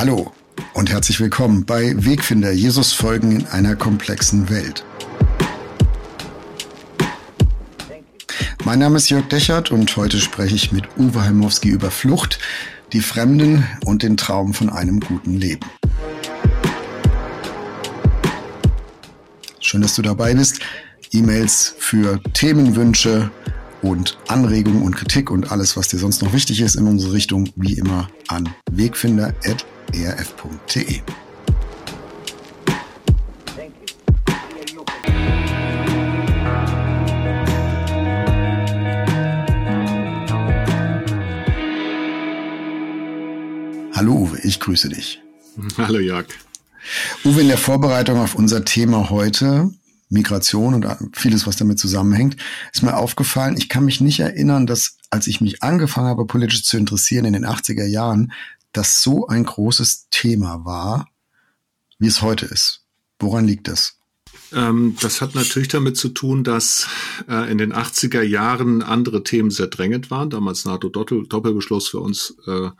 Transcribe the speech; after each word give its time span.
Hallo 0.00 0.32
und 0.72 0.88
herzlich 0.88 1.20
willkommen 1.20 1.66
bei 1.66 1.92
Wegfinder 1.94 2.52
Jesus 2.52 2.94
Folgen 2.94 3.32
in 3.32 3.46
einer 3.48 3.76
komplexen 3.76 4.48
Welt. 4.48 4.82
Mein 8.64 8.78
Name 8.78 8.96
ist 8.96 9.10
Jörg 9.10 9.28
Dechert 9.28 9.70
und 9.70 9.94
heute 9.98 10.18
spreche 10.18 10.54
ich 10.54 10.72
mit 10.72 10.84
Uwe 10.96 11.22
Heimowski 11.22 11.68
über 11.68 11.90
Flucht, 11.90 12.38
die 12.94 13.02
Fremden 13.02 13.68
und 13.84 14.02
den 14.02 14.16
Traum 14.16 14.54
von 14.54 14.70
einem 14.70 15.00
guten 15.00 15.34
Leben. 15.34 15.68
Schön, 19.60 19.82
dass 19.82 19.96
du 19.96 20.00
dabei 20.00 20.32
bist. 20.32 20.60
E-Mails 21.12 21.74
für 21.78 22.22
Themenwünsche 22.32 23.30
und 23.82 24.16
Anregungen 24.28 24.80
und 24.80 24.96
Kritik 24.96 25.30
und 25.30 25.52
alles, 25.52 25.76
was 25.76 25.88
dir 25.88 25.98
sonst 25.98 26.22
noch 26.22 26.32
wichtig 26.32 26.62
ist 26.62 26.76
in 26.76 26.86
unsere 26.86 27.12
Richtung, 27.12 27.50
wie 27.56 27.74
immer 27.74 28.08
an 28.28 28.48
wegfinder@ 28.70 29.34
erf.de. 29.92 31.00
Hallo 43.94 44.14
Uwe, 44.14 44.38
ich 44.42 44.60
grüße 44.60 44.88
dich. 44.88 45.20
Hallo 45.76 45.98
Jörg. 45.98 46.26
Uwe, 47.24 47.42
in 47.42 47.48
der 47.48 47.58
Vorbereitung 47.58 48.18
auf 48.18 48.34
unser 48.34 48.64
Thema 48.64 49.10
heute, 49.10 49.70
Migration 50.08 50.74
und 50.74 51.16
vieles, 51.16 51.46
was 51.46 51.56
damit 51.56 51.78
zusammenhängt, 51.78 52.36
ist 52.72 52.82
mir 52.82 52.96
aufgefallen, 52.96 53.56
ich 53.58 53.68
kann 53.68 53.84
mich 53.84 54.00
nicht 54.00 54.20
erinnern, 54.20 54.66
dass 54.66 54.96
als 55.10 55.26
ich 55.26 55.40
mich 55.40 55.62
angefangen 55.62 56.08
habe, 56.08 56.24
politisch 56.24 56.64
zu 56.64 56.78
interessieren 56.78 57.26
in 57.26 57.32
den 57.32 57.44
80er 57.44 57.84
Jahren, 57.84 58.32
das 58.72 59.02
so 59.02 59.26
ein 59.26 59.44
großes 59.44 60.08
Thema 60.10 60.64
war, 60.64 61.08
wie 61.98 62.06
es 62.06 62.22
heute 62.22 62.46
ist. 62.46 62.84
Woran 63.18 63.46
liegt 63.46 63.68
das? 63.68 64.00
Ähm, 64.52 64.96
das 65.00 65.20
hat 65.20 65.34
natürlich 65.34 65.68
damit 65.68 65.96
zu 65.96 66.08
tun, 66.08 66.42
dass 66.42 66.88
äh, 67.28 67.50
in 67.50 67.58
den 67.58 67.72
80er 67.72 68.22
Jahren 68.22 68.82
andere 68.82 69.22
Themen 69.22 69.50
sehr 69.50 69.68
drängend 69.68 70.10
waren. 70.10 70.30
Damals 70.30 70.64
NATO-Doppelbeschluss 70.64 71.88
für 71.88 72.00
uns 72.00 72.36
äh, 72.46 72.70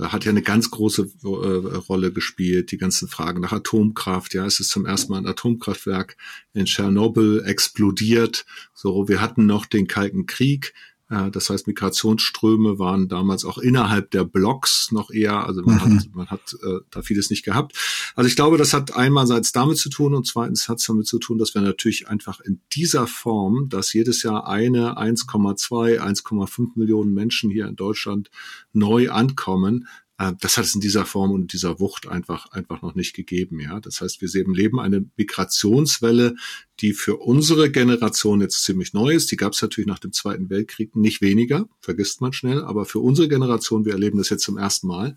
hat 0.00 0.24
ja 0.24 0.30
eine 0.30 0.42
ganz 0.42 0.70
große 0.70 1.10
äh, 1.22 1.26
Rolle 1.26 2.12
gespielt. 2.12 2.72
Die 2.72 2.78
ganzen 2.78 3.08
Fragen 3.08 3.40
nach 3.40 3.52
Atomkraft. 3.52 4.34
Ja, 4.34 4.46
es 4.46 4.58
ist 4.58 4.70
zum 4.70 4.86
ersten 4.86 5.12
Mal 5.12 5.18
ein 5.18 5.26
Atomkraftwerk 5.26 6.16
in 6.54 6.64
Tschernobyl 6.64 7.42
explodiert. 7.44 8.44
So, 8.74 9.08
wir 9.08 9.20
hatten 9.20 9.46
noch 9.46 9.66
den 9.66 9.86
Kalten 9.86 10.26
Krieg. 10.26 10.74
Äh, 11.12 11.30
das 11.30 11.50
heißt, 11.50 11.66
Migrationsströme 11.66 12.78
waren 12.78 13.08
damals 13.08 13.44
auch 13.44 13.58
innerhalb 13.58 14.10
der 14.10 14.24
Blocks 14.24 14.90
noch 14.92 15.10
eher, 15.10 15.46
also 15.46 15.62
man 15.62 15.76
mhm. 15.76 15.80
hat, 15.80 16.14
man 16.14 16.26
hat 16.28 16.56
äh, 16.62 16.78
da 16.90 17.02
vieles 17.02 17.30
nicht 17.30 17.44
gehabt. 17.44 17.76
Also 18.16 18.28
ich 18.28 18.36
glaube, 18.36 18.56
das 18.56 18.72
hat 18.72 18.96
einmalseits 18.96 19.52
damit 19.52 19.76
zu 19.76 19.90
tun 19.90 20.14
und 20.14 20.26
zweitens 20.26 20.68
hat 20.68 20.78
es 20.78 20.86
damit 20.86 21.06
zu 21.06 21.18
tun, 21.18 21.38
dass 21.38 21.54
wir 21.54 21.60
natürlich 21.60 22.08
einfach 22.08 22.40
in 22.40 22.60
dieser 22.72 23.06
Form, 23.06 23.68
dass 23.68 23.92
jedes 23.92 24.22
Jahr 24.22 24.48
eine 24.48 24.96
1,2, 24.96 25.98
1,5 26.00 26.70
Millionen 26.76 27.12
Menschen 27.12 27.50
hier 27.50 27.66
in 27.66 27.76
Deutschland 27.76 28.30
neu 28.72 29.10
ankommen, 29.10 29.86
das 30.18 30.56
hat 30.56 30.64
es 30.64 30.74
in 30.74 30.80
dieser 30.80 31.04
Form 31.04 31.32
und 31.32 31.52
dieser 31.52 31.80
Wucht 31.80 32.06
einfach, 32.06 32.52
einfach 32.52 32.82
noch 32.82 32.94
nicht 32.94 33.14
gegeben, 33.14 33.58
ja. 33.60 33.80
Das 33.80 34.00
heißt, 34.00 34.20
wir 34.20 34.28
sehen, 34.28 34.54
leben 34.54 34.78
eine 34.78 35.04
Migrationswelle, 35.16 36.36
die 36.80 36.92
für 36.92 37.16
unsere 37.16 37.70
Generation 37.70 38.40
jetzt 38.40 38.62
ziemlich 38.62 38.92
neu 38.92 39.14
ist. 39.14 39.30
Die 39.32 39.36
gab 39.36 39.52
es 39.52 39.62
natürlich 39.62 39.88
nach 39.88 39.98
dem 39.98 40.12
Zweiten 40.12 40.50
Weltkrieg 40.50 40.94
nicht 40.94 41.22
weniger, 41.22 41.68
vergisst 41.80 42.20
man 42.20 42.32
schnell, 42.32 42.62
aber 42.62 42.84
für 42.84 43.00
unsere 43.00 43.28
Generation, 43.28 43.84
wir 43.84 43.92
erleben 43.92 44.18
das 44.18 44.28
jetzt 44.28 44.44
zum 44.44 44.58
ersten 44.58 44.86
Mal. 44.86 45.16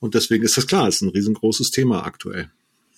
Und 0.00 0.14
deswegen 0.14 0.44
ist 0.44 0.56
das 0.56 0.66
klar, 0.66 0.88
es 0.88 0.96
ist 0.96 1.02
ein 1.02 1.10
riesengroßes 1.10 1.70
Thema 1.70 2.04
aktuell. 2.04 2.50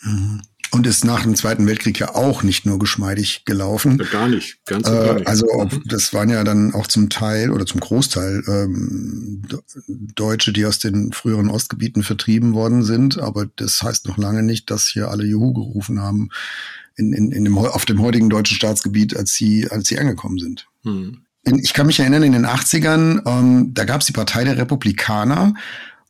Mhm. 0.02 0.42
Und 0.70 0.86
ist 0.86 1.04
nach 1.04 1.22
dem 1.22 1.36
Zweiten 1.36 1.66
Weltkrieg 1.66 2.00
ja 2.00 2.14
auch 2.14 2.42
nicht 2.42 2.66
nur 2.66 2.78
geschmeidig 2.78 3.44
gelaufen. 3.44 3.98
Gar 4.10 4.28
nicht, 4.28 4.64
ganz 4.66 4.88
äh, 4.88 4.90
gar 4.90 5.14
nicht. 5.14 5.26
Also 5.28 5.68
das 5.84 6.12
waren 6.12 6.30
ja 6.30 6.42
dann 6.42 6.74
auch 6.74 6.88
zum 6.88 7.10
Teil 7.10 7.50
oder 7.50 7.64
zum 7.64 7.80
Großteil 7.80 8.42
ähm, 8.48 9.42
Deutsche, 9.86 10.52
die 10.52 10.66
aus 10.66 10.80
den 10.80 11.12
früheren 11.12 11.48
Ostgebieten 11.48 12.02
vertrieben 12.02 12.54
worden 12.54 12.82
sind. 12.82 13.18
Aber 13.18 13.46
das 13.56 13.82
heißt 13.82 14.08
noch 14.08 14.18
lange 14.18 14.42
nicht, 14.42 14.70
dass 14.70 14.88
hier 14.88 15.10
alle 15.10 15.24
Juhu 15.24 15.52
gerufen 15.52 16.00
haben 16.00 16.30
in, 16.96 17.12
in, 17.12 17.32
in 17.32 17.44
dem, 17.44 17.58
auf 17.58 17.84
dem 17.84 18.00
heutigen 18.00 18.30
deutschen 18.30 18.56
Staatsgebiet, 18.56 19.16
als 19.16 19.32
sie, 19.32 19.70
als 19.70 19.88
sie 19.88 19.98
angekommen 19.98 20.38
sind. 20.38 20.66
Hm. 20.82 21.24
Ich 21.46 21.74
kann 21.74 21.86
mich 21.86 22.00
erinnern, 22.00 22.22
in 22.22 22.32
den 22.32 22.46
80ern, 22.46 23.22
ähm, 23.26 23.74
da 23.74 23.84
gab 23.84 24.00
es 24.00 24.06
die 24.06 24.12
Partei 24.12 24.44
der 24.44 24.56
Republikaner 24.56 25.54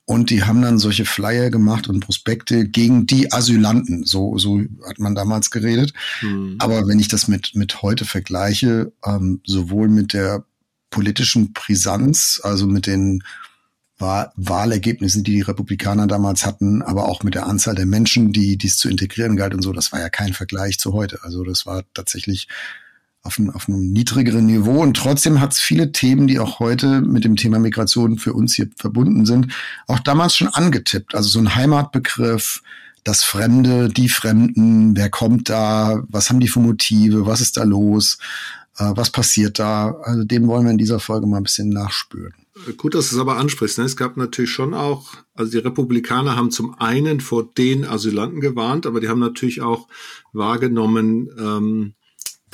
und 0.07 0.31
die 0.31 0.43
haben 0.45 0.61
dann 0.61 0.79
solche 0.79 1.07
Flyer 1.07 1.51
gemacht 1.51 1.89
und 1.89 2.01
Prospekte 2.01 2.69
gegen 2.69 3.07
die 3.07 3.33
Asylanten. 3.33 4.05
So, 4.05 4.37
so 4.37 4.61
hat 4.87 4.99
man 4.99 5.15
damals 5.15 5.51
geredet. 5.51 5.95
Mhm. 6.21 6.57
Aber 6.59 6.87
wenn 6.87 6.99
ich 6.99 7.09
das 7.09 7.27
mit, 7.27 7.55
mit 7.55 7.81
heute 7.81 8.05
vergleiche, 8.05 8.93
ähm, 9.05 9.41
sowohl 9.47 9.89
mit 9.89 10.13
der 10.13 10.45
politischen 10.91 11.53
Brisanz, 11.53 12.41
also 12.43 12.67
mit 12.67 12.87
den 12.87 13.23
Wahlergebnissen, 13.99 15.25
die 15.25 15.37
die 15.37 15.41
Republikaner 15.41 16.07
damals 16.07 16.45
hatten, 16.45 16.83
aber 16.83 17.09
auch 17.09 17.23
mit 17.23 17.35
der 17.35 17.47
Anzahl 17.47 17.75
der 17.75 17.87
Menschen, 17.87 18.33
die 18.33 18.59
dies 18.59 18.77
zu 18.77 18.89
integrieren 18.89 19.37
galt 19.37 19.55
und 19.55 19.63
so, 19.63 19.73
das 19.73 19.93
war 19.93 20.01
ja 20.01 20.11
kein 20.11 20.35
Vergleich 20.35 20.79
zu 20.79 20.93
heute. 20.93 21.21
Also 21.23 21.45
das 21.45 21.65
war 21.65 21.85
tatsächlich 21.95 22.49
auf 23.25 23.39
einem, 23.39 23.51
auf 23.51 23.69
einem 23.69 23.91
niedrigeren 23.91 24.47
Niveau. 24.47 24.83
Und 24.83 24.97
trotzdem 24.97 25.41
hat 25.41 25.53
es 25.53 25.61
viele 25.61 25.93
Themen, 25.93 26.27
die 26.27 26.39
auch 26.39 26.61
heute 26.61 27.01
mit 27.01 27.25
dem 27.25 27.37
Thema 27.37 27.59
Migration 27.59 28.19
für 28.19 28.35
uns 28.35 28.55
hier 28.55 28.69
verbunden 28.77 29.25
sind, 29.27 29.53
auch 29.87 29.99
damals 29.99 30.37
schon 30.37 30.49
angetippt. 30.49 31.15
Also 31.15 31.31
so 31.31 31.39
ein 31.39 31.55
Heimatbegriff, 31.55 32.63
das 33.03 33.25
Fremde, 33.25 33.89
die 33.89 34.11
Fremden, 34.11 34.97
wer 34.97 35.11
kommt 35.11 35.49
da, 35.49 36.03
was 36.09 36.29
haben 36.29 36.41
die 36.41 36.49
für 36.49 36.61
Motive, 36.61 37.27
was 37.27 37.41
ist 37.41 37.57
da 37.57 37.65
los, 37.65 38.19
äh, 38.79 38.93
was 38.95 39.11
passiert 39.11 39.59
da. 39.59 39.97
Also 40.03 40.25
dem 40.25 40.47
wollen 40.47 40.65
wir 40.65 40.73
in 40.73 40.79
dieser 40.79 41.01
Folge 41.01 41.27
mal 41.27 41.39
ein 41.39 41.45
bisschen 41.45 41.71
nachspüren. 41.71 42.35
Gut, 42.77 42.95
dass 42.95 43.11
du 43.11 43.17
es 43.17 43.21
aber 43.21 43.37
ansprichst. 43.37 43.79
Ne? 43.79 43.85
Es 43.85 43.97
gab 43.97 44.17
natürlich 44.17 44.53
schon 44.53 44.75
auch, 44.75 45.15
also 45.35 45.51
die 45.51 45.59
Republikaner 45.59 46.37
haben 46.37 46.51
zum 46.51 46.79
einen 46.79 47.21
vor 47.21 47.49
den 47.57 47.85
Asylanten 47.85 48.41
gewarnt, 48.41 48.87
aber 48.87 49.01
die 49.01 49.09
haben 49.09 49.19
natürlich 49.19 49.61
auch 49.61 49.89
wahrgenommen, 50.33 51.29
ähm, 51.39 51.95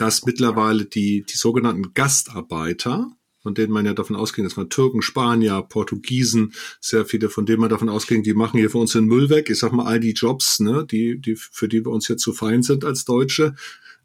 dass 0.01 0.25
mittlerweile 0.25 0.87
die, 0.87 1.25
die 1.25 1.37
sogenannten 1.37 1.93
Gastarbeiter, 1.93 3.13
von 3.43 3.55
denen 3.55 3.73
man 3.73 3.85
ja 3.85 3.93
davon 3.93 4.17
ausging, 4.17 4.45
dass 4.45 4.57
man 4.57 4.71
Türken, 4.71 5.03
Spanier, 5.03 5.61
Portugiesen, 5.61 6.55
sehr 6.81 7.05
viele, 7.05 7.29
von 7.29 7.45
denen 7.45 7.61
man 7.61 7.69
davon 7.69 7.91
ausging, 7.91 8.23
die 8.23 8.33
machen 8.33 8.59
hier 8.59 8.71
für 8.71 8.79
uns 8.79 8.93
den 8.93 9.05
Müll 9.05 9.29
weg. 9.29 9.51
Ich 9.51 9.59
sag 9.59 9.73
mal, 9.73 9.85
all 9.85 10.01
die 10.01 10.13
Jobs, 10.13 10.59
ne, 10.61 10.87
die, 10.91 11.21
die, 11.21 11.37
für 11.37 11.69
die 11.69 11.85
wir 11.85 11.93
uns 11.93 12.09
jetzt 12.09 12.23
zu 12.23 12.33
fein 12.33 12.63
sind 12.63 12.83
als 12.85 13.05
Deutsche, 13.05 13.55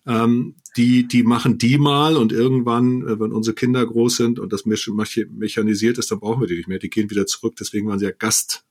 ähm, 0.06 0.56
die, 0.76 1.08
die 1.08 1.24
machen 1.24 1.58
die 1.58 1.78
mal 1.78 2.18
und 2.18 2.34
irgendwann, 2.34 3.02
äh, 3.08 3.18
wenn 3.18 3.32
unsere 3.32 3.56
Kinder 3.56 3.86
groß 3.86 4.18
sind 4.18 4.38
und 4.40 4.52
das 4.52 4.66
mechanisiert 4.66 5.98
ist, 5.98 6.12
dann 6.12 6.20
brauchen 6.20 6.42
wir 6.42 6.48
die 6.48 6.58
nicht 6.58 6.68
mehr. 6.68 6.80
Die 6.80 6.90
gehen 6.90 7.10
wieder 7.10 7.26
zurück. 7.26 7.56
Deswegen 7.58 7.88
waren 7.88 8.00
sie 8.00 8.06
ja 8.06 8.12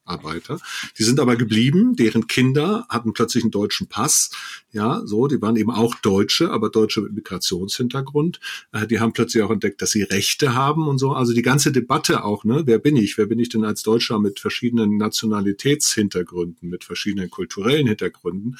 Gastarbeiter. 0.04 0.60
Die 0.98 1.02
sind 1.02 1.20
aber 1.20 1.36
geblieben. 1.36 1.96
Deren 1.96 2.26
Kinder 2.26 2.86
hatten 2.88 3.12
plötzlich 3.12 3.44
einen 3.44 3.50
deutschen 3.50 3.88
Pass. 3.88 4.30
Ja, 4.72 5.02
so. 5.04 5.26
Die 5.26 5.40
waren 5.40 5.56
eben 5.56 5.70
auch 5.70 5.94
Deutsche, 5.96 6.50
aber 6.50 6.70
Deutsche 6.70 7.00
mit 7.00 7.14
Migrationshintergrund. 7.14 8.40
Äh, 8.72 8.86
die 8.86 9.00
haben 9.00 9.12
plötzlich 9.12 9.42
auch 9.42 9.50
entdeckt, 9.50 9.80
dass 9.82 9.90
sie 9.90 10.02
Rechte 10.02 10.54
haben 10.54 10.88
und 10.88 10.98
so. 10.98 11.12
Also 11.12 11.32
die 11.32 11.42
ganze 11.42 11.72
Debatte 11.72 12.24
auch, 12.24 12.44
ne? 12.44 12.62
Wer 12.66 12.78
bin 12.78 12.96
ich? 12.96 13.18
Wer 13.18 13.26
bin 13.26 13.38
ich 13.38 13.48
denn 13.48 13.64
als 13.64 13.82
Deutscher 13.82 14.18
mit 14.18 14.40
verschiedenen 14.40 14.96
Nationalitätshintergründen, 14.96 16.68
mit 16.68 16.84
verschiedenen 16.84 17.30
kulturellen 17.30 17.86
Hintergründen? 17.86 18.58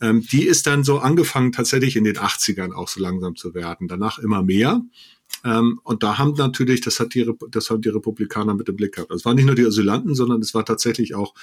Ähm, 0.00 0.26
die 0.30 0.44
ist 0.44 0.66
dann 0.66 0.84
so 0.84 0.98
angefangen 0.98 1.52
tatsächlich 1.52 1.96
in 1.96 2.04
den 2.04 2.16
80ern 2.16 2.72
auch 2.72 2.88
so 2.88 3.00
langsam 3.00 3.36
zu 3.36 3.54
werden. 3.54 3.88
Danach 3.88 4.18
immer 4.18 4.42
mehr. 4.42 4.82
Ähm, 5.44 5.80
und 5.84 6.02
da 6.02 6.18
haben 6.18 6.34
natürlich, 6.36 6.80
das 6.80 7.00
hat 7.00 7.14
die, 7.14 7.30
das 7.50 7.70
haben 7.70 7.82
die 7.82 7.88
Republikaner 7.88 8.54
mit 8.54 8.68
dem 8.68 8.76
Blick 8.76 8.94
gehabt. 8.94 9.10
Also 9.10 9.20
es 9.20 9.24
waren 9.24 9.36
nicht 9.36 9.46
nur 9.46 9.54
die 9.54 9.66
Asylanten, 9.66 10.14
sondern 10.14 10.40
es 10.40 10.54
war 10.54 10.64
tatsächlich 10.64 11.14
auch 11.14 11.34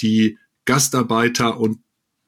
die 0.00 0.38
Gastarbeiter 0.64 1.60
und 1.60 1.78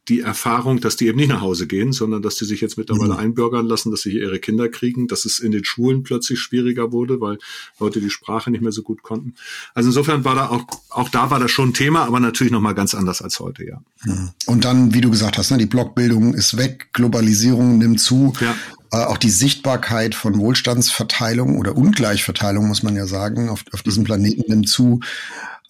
die 0.09 0.21
Erfahrung, 0.21 0.81
dass 0.81 0.97
die 0.97 1.09
eben 1.09 1.19
nicht 1.19 1.31
nach 1.31 1.41
Hause 1.41 1.67
gehen, 1.67 1.93
sondern 1.93 2.23
dass 2.23 2.37
die 2.37 2.45
sich 2.45 2.61
jetzt 2.61 2.79
mittlerweile 2.79 3.15
mhm. 3.15 3.19
einbürgern 3.19 3.67
lassen, 3.67 3.91
dass 3.91 4.03
sie 4.03 4.13
hier 4.13 4.23
ihre 4.23 4.39
Kinder 4.39 4.69
kriegen, 4.69 5.09
dass 5.09 5.25
es 5.25 5.41
in 5.41 5.51
den 5.51 5.65
Schulen 5.65 6.05
plötzlich 6.05 6.39
schwieriger 6.39 6.93
wurde, 6.93 7.21
weil 7.21 7.39
Leute 7.81 8.01
die 8.01 8.11
Sprache 8.11 8.51
nicht 8.51 8.61
mehr 8.61 8.71
so 8.71 8.83
gut 8.83 9.03
konnten. 9.03 9.35
Also 9.75 9.89
insofern 9.89 10.25
war 10.25 10.37
da 10.37 10.49
auch, 10.49 10.65
auch 10.91 11.09
da 11.09 11.31
war 11.31 11.41
das 11.41 11.51
schon 11.51 11.71
ein 11.71 11.75
Thema, 11.75 12.05
aber 12.05 12.21
natürlich 12.21 12.53
nochmal 12.53 12.75
ganz 12.75 12.95
anders 12.95 13.21
als 13.21 13.41
heute, 13.41 13.65
ja. 13.65 13.83
Mhm. 14.05 14.31
Und 14.47 14.65
dann, 14.65 14.95
wie 14.95 15.01
du 15.01 15.11
gesagt 15.11 15.39
hast, 15.39 15.51
ne, 15.51 15.59
die 15.59 15.67
Blockbildung 15.67 16.35
ist 16.35 16.57
weg, 16.57 16.91
Globalisierung 16.93 17.79
nimmt 17.79 17.99
zu. 17.99 18.33
Ja. 18.41 18.55
Äh, 18.93 18.99
auch 18.99 19.19
die 19.19 19.31
Sichtbarkeit 19.31 20.15
von 20.15 20.39
Wohlstandsverteilung 20.39 21.59
oder 21.59 21.77
Ungleichverteilung, 21.77 22.67
muss 22.67 22.83
man 22.83 22.97
ja 22.97 23.07
sagen, 23.07 23.49
auf, 23.49 23.65
auf 23.73 23.83
diesem 23.83 24.05
Planeten 24.05 24.45
nimmt 24.49 24.69
zu. 24.69 25.01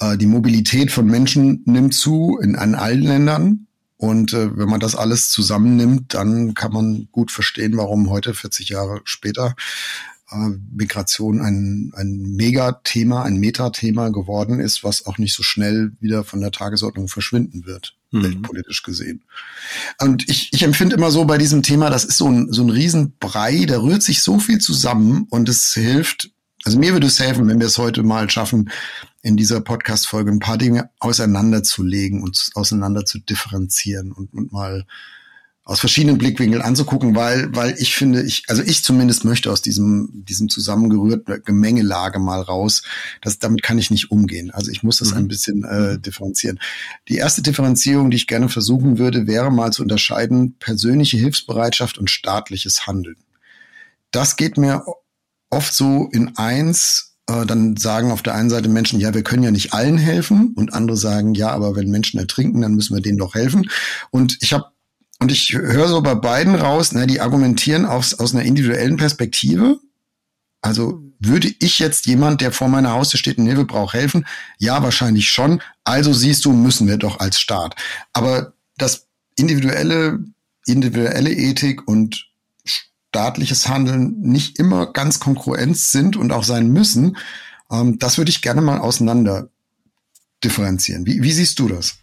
Äh, 0.00 0.16
die 0.16 0.26
Mobilität 0.26 0.90
von 0.90 1.06
Menschen 1.06 1.62
nimmt 1.64 1.94
zu 1.94 2.38
in, 2.42 2.54
in 2.54 2.74
allen 2.74 3.02
Ländern. 3.02 3.66
Und 3.98 4.34
äh, 4.34 4.56
wenn 4.58 4.68
man 4.68 4.80
das 4.80 4.94
alles 4.94 5.30
zusammennimmt, 5.30 6.12
dann 6.12 6.52
kann 6.54 6.72
man 6.72 7.08
gut 7.12 7.30
verstehen, 7.30 7.76
warum 7.76 8.10
heute, 8.10 8.34
40 8.34 8.68
Jahre 8.68 9.00
später, 9.04 9.54
Migration 10.72 11.40
ein, 11.40 11.92
ein 11.94 12.34
Megathema, 12.36 13.22
ein 13.22 13.38
Metathema 13.38 14.10
geworden 14.10 14.60
ist, 14.60 14.84
was 14.84 15.06
auch 15.06 15.18
nicht 15.18 15.34
so 15.34 15.42
schnell 15.42 15.92
wieder 16.00 16.24
von 16.24 16.40
der 16.40 16.50
Tagesordnung 16.50 17.08
verschwinden 17.08 17.66
wird, 17.66 17.96
mhm. 18.10 18.22
weltpolitisch 18.22 18.82
gesehen. 18.82 19.24
Und 20.00 20.28
ich, 20.28 20.52
ich 20.52 20.62
empfinde 20.62 20.96
immer 20.96 21.10
so 21.10 21.24
bei 21.24 21.38
diesem 21.38 21.62
Thema, 21.62 21.90
das 21.90 22.04
ist 22.04 22.18
so 22.18 22.28
ein, 22.28 22.52
so 22.52 22.62
ein 22.62 22.70
Riesenbrei, 22.70 23.64
da 23.66 23.80
rührt 23.80 24.02
sich 24.02 24.22
so 24.22 24.38
viel 24.38 24.58
zusammen 24.58 25.26
und 25.30 25.48
es 25.48 25.72
hilft, 25.74 26.30
also 26.64 26.78
mir 26.78 26.92
würde 26.92 27.06
es 27.06 27.20
helfen, 27.20 27.46
wenn 27.48 27.60
wir 27.60 27.66
es 27.66 27.78
heute 27.78 28.02
mal 28.02 28.28
schaffen, 28.28 28.70
in 29.22 29.36
dieser 29.36 29.60
Podcast-Folge 29.60 30.30
ein 30.30 30.38
paar 30.38 30.58
Dinge 30.58 30.90
auseinanderzulegen 31.00 32.22
und 32.22 32.50
auseinander 32.54 33.04
zu 33.04 33.18
differenzieren 33.18 34.12
und, 34.12 34.32
und 34.32 34.52
mal 34.52 34.86
aus 35.66 35.80
verschiedenen 35.80 36.16
Blickwinkeln 36.16 36.62
anzugucken, 36.62 37.16
weil, 37.16 37.52
weil 37.52 37.74
ich 37.78 37.96
finde, 37.96 38.22
ich, 38.22 38.44
also 38.46 38.62
ich 38.62 38.84
zumindest 38.84 39.24
möchte 39.24 39.50
aus 39.50 39.62
diesem, 39.62 40.08
diesem 40.12 40.48
zusammengerührten 40.48 41.42
Gemengelage 41.44 42.20
mal 42.20 42.40
raus. 42.40 42.82
Das, 43.20 43.40
damit 43.40 43.64
kann 43.64 43.76
ich 43.76 43.90
nicht 43.90 44.12
umgehen. 44.12 44.52
Also 44.52 44.70
ich 44.70 44.84
muss 44.84 44.98
das 44.98 45.10
mhm. 45.10 45.16
ein 45.16 45.28
bisschen 45.28 45.64
äh, 45.64 45.98
differenzieren. 45.98 46.60
Die 47.08 47.16
erste 47.16 47.42
Differenzierung, 47.42 48.12
die 48.12 48.16
ich 48.16 48.28
gerne 48.28 48.48
versuchen 48.48 48.98
würde, 48.98 49.26
wäre 49.26 49.50
mal 49.50 49.72
zu 49.72 49.82
unterscheiden 49.82 50.54
persönliche 50.60 51.16
Hilfsbereitschaft 51.16 51.98
und 51.98 52.10
staatliches 52.10 52.86
Handeln. 52.86 53.16
Das 54.12 54.36
geht 54.36 54.58
mir 54.58 54.84
oft 55.50 55.74
so 55.74 56.08
in 56.12 56.36
eins, 56.36 57.16
äh, 57.26 57.44
dann 57.44 57.76
sagen 57.76 58.12
auf 58.12 58.22
der 58.22 58.36
einen 58.36 58.50
Seite 58.50 58.69
Menschen, 58.69 59.00
ja, 59.00 59.14
wir 59.14 59.24
können 59.24 59.42
ja 59.42 59.50
nicht 59.50 59.72
allen 59.72 59.98
helfen 59.98 60.52
und 60.54 60.74
andere 60.74 60.96
sagen, 60.96 61.34
ja, 61.34 61.50
aber 61.50 61.74
wenn 61.74 61.90
Menschen 61.90 62.20
ertrinken, 62.20 62.60
dann 62.60 62.76
müssen 62.76 62.94
wir 62.94 63.02
denen 63.02 63.19
doch 63.19 63.34
helfen. 63.34 63.69
Und 64.12 64.38
ich 64.42 64.52
habe 64.52 64.66
und 65.18 65.32
ich 65.32 65.52
höre 65.52 65.88
so 65.88 66.02
bei 66.02 66.14
beiden 66.14 66.54
raus, 66.54 66.92
ne, 66.92 67.06
die 67.06 67.20
argumentieren 67.20 67.86
aus, 67.86 68.14
aus 68.14 68.34
einer 68.34 68.44
individuellen 68.44 68.96
Perspektive. 68.96 69.78
Also 70.60 71.02
würde 71.18 71.52
ich 71.60 71.78
jetzt 71.78 72.06
jemand, 72.06 72.40
der 72.40 72.52
vor 72.52 72.68
meiner 72.68 72.92
Haustür 72.92 73.18
steht 73.18 73.38
und 73.38 73.46
Hilfe 73.46 73.64
braucht, 73.64 73.94
helfen? 73.94 74.26
Ja, 74.58 74.82
wahrscheinlich 74.82 75.28
schon. 75.28 75.62
Also 75.84 76.12
siehst 76.12 76.44
du, 76.44 76.52
müssen 76.52 76.86
wir 76.86 76.98
doch 76.98 77.20
als 77.20 77.40
Staat. 77.40 77.76
Aber 78.12 78.52
das 78.76 79.06
individuelle, 79.36 80.18
individuelle 80.66 81.32
Ethik 81.32 81.86
und 81.88 82.26
staatliches 82.64 83.69
Handeln 83.69 84.20
nicht 84.20 84.58
immer 84.58 84.92
ganz 84.92 85.20
konkurrent 85.20 85.78
sind 85.78 86.16
und 86.16 86.32
auch 86.32 86.44
sein 86.44 86.69
müssen, 86.69 87.16
ähm, 87.70 87.98
das 87.98 88.19
würde 88.19 88.30
ich 88.30 88.42
gerne 88.42 88.60
mal 88.60 88.78
auseinander 88.78 89.48
differenzieren. 90.44 91.06
Wie, 91.06 91.22
wie 91.22 91.32
siehst 91.32 91.58
du 91.58 91.69
das? 91.69 91.98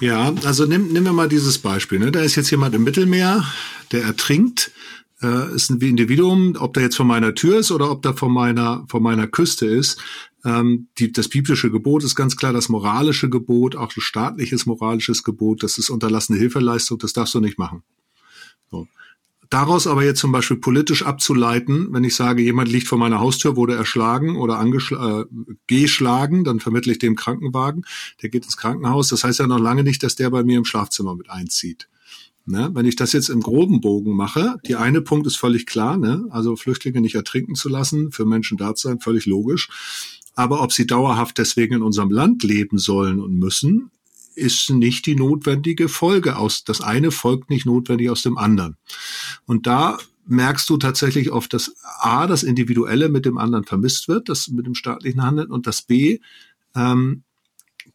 Ja, 0.00 0.34
also 0.44 0.66
nimm, 0.66 0.88
nehmen 0.92 1.06
wir 1.06 1.12
mal 1.12 1.28
dieses 1.28 1.58
Beispiel. 1.58 1.98
Ne? 1.98 2.10
Da 2.10 2.20
ist 2.20 2.34
jetzt 2.36 2.50
jemand 2.50 2.74
im 2.74 2.84
Mittelmeer, 2.84 3.44
der 3.92 4.02
ertrinkt, 4.02 4.72
äh, 5.22 5.54
ist 5.54 5.70
ein 5.70 5.80
Individuum, 5.80 6.56
ob 6.58 6.74
der 6.74 6.84
jetzt 6.84 6.96
vor 6.96 7.06
meiner 7.06 7.34
Tür 7.34 7.58
ist 7.58 7.70
oder 7.70 7.90
ob 7.90 8.02
der 8.02 8.14
vor 8.14 8.28
meiner, 8.28 8.84
vor 8.88 9.00
meiner 9.00 9.26
Küste 9.26 9.66
ist. 9.66 10.00
Ähm, 10.44 10.88
die, 10.98 11.12
das 11.12 11.28
biblische 11.28 11.70
Gebot 11.70 12.04
ist 12.04 12.14
ganz 12.14 12.36
klar, 12.36 12.52
das 12.52 12.68
moralische 12.68 13.30
Gebot, 13.30 13.76
auch 13.76 13.92
das 13.92 14.04
staatliches 14.04 14.66
moralisches 14.66 15.22
Gebot, 15.22 15.62
das 15.62 15.78
ist 15.78 15.90
unterlassene 15.90 16.38
Hilfeleistung, 16.38 16.98
das 16.98 17.12
darfst 17.12 17.34
du 17.34 17.40
nicht 17.40 17.58
machen. 17.58 17.82
So. 18.70 18.86
Daraus 19.54 19.86
aber 19.86 20.02
jetzt 20.02 20.18
zum 20.18 20.32
Beispiel 20.32 20.56
politisch 20.56 21.04
abzuleiten, 21.04 21.86
wenn 21.92 22.02
ich 22.02 22.16
sage, 22.16 22.42
jemand 22.42 22.68
liegt 22.68 22.88
vor 22.88 22.98
meiner 22.98 23.20
Haustür, 23.20 23.54
wurde 23.54 23.76
erschlagen 23.76 24.34
oder 24.34 24.60
äh, 24.60 25.24
geschlagen, 25.68 26.42
dann 26.42 26.58
vermittle 26.58 26.90
ich 26.90 26.98
dem 26.98 27.14
Krankenwagen, 27.14 27.84
der 28.20 28.30
geht 28.30 28.46
ins 28.46 28.56
Krankenhaus. 28.56 29.10
Das 29.10 29.22
heißt 29.22 29.38
ja 29.38 29.46
noch 29.46 29.60
lange 29.60 29.84
nicht, 29.84 30.02
dass 30.02 30.16
der 30.16 30.30
bei 30.30 30.42
mir 30.42 30.58
im 30.58 30.64
Schlafzimmer 30.64 31.14
mit 31.14 31.30
einzieht. 31.30 31.88
Ne? 32.46 32.70
Wenn 32.74 32.84
ich 32.84 32.96
das 32.96 33.12
jetzt 33.12 33.28
im 33.28 33.42
groben 33.42 33.80
Bogen 33.80 34.16
mache, 34.16 34.56
die 34.66 34.74
eine 34.74 35.02
Punkt 35.02 35.24
ist 35.28 35.36
völlig 35.36 35.66
klar, 35.66 35.98
ne? 35.98 36.26
also 36.30 36.56
Flüchtlinge 36.56 37.00
nicht 37.00 37.14
ertrinken 37.14 37.54
zu 37.54 37.68
lassen, 37.68 38.10
für 38.10 38.24
Menschen 38.24 38.58
da 38.58 38.74
zu 38.74 38.88
sein, 38.88 38.98
völlig 38.98 39.24
logisch. 39.24 39.68
Aber 40.34 40.62
ob 40.62 40.72
sie 40.72 40.84
dauerhaft 40.84 41.38
deswegen 41.38 41.76
in 41.76 41.82
unserem 41.82 42.10
Land 42.10 42.42
leben 42.42 42.78
sollen 42.78 43.20
und 43.20 43.38
müssen, 43.38 43.92
ist 44.36 44.70
nicht 44.70 45.06
die 45.06 45.16
notwendige 45.16 45.88
Folge 45.88 46.36
aus, 46.36 46.64
das 46.64 46.80
eine 46.80 47.10
folgt 47.10 47.50
nicht 47.50 47.66
notwendig 47.66 48.10
aus 48.10 48.22
dem 48.22 48.38
anderen. 48.38 48.76
Und 49.46 49.66
da 49.66 49.98
merkst 50.26 50.68
du 50.70 50.76
tatsächlich 50.76 51.30
oft, 51.30 51.52
dass 51.52 51.76
A, 52.00 52.26
das 52.26 52.42
Individuelle 52.42 53.08
mit 53.08 53.26
dem 53.26 53.38
anderen 53.38 53.64
vermisst 53.64 54.08
wird, 54.08 54.28
das 54.28 54.48
mit 54.48 54.66
dem 54.66 54.74
staatlichen 54.74 55.22
Handeln, 55.22 55.50
und 55.50 55.66
das 55.66 55.82
B, 55.82 56.20
ähm, 56.74 57.24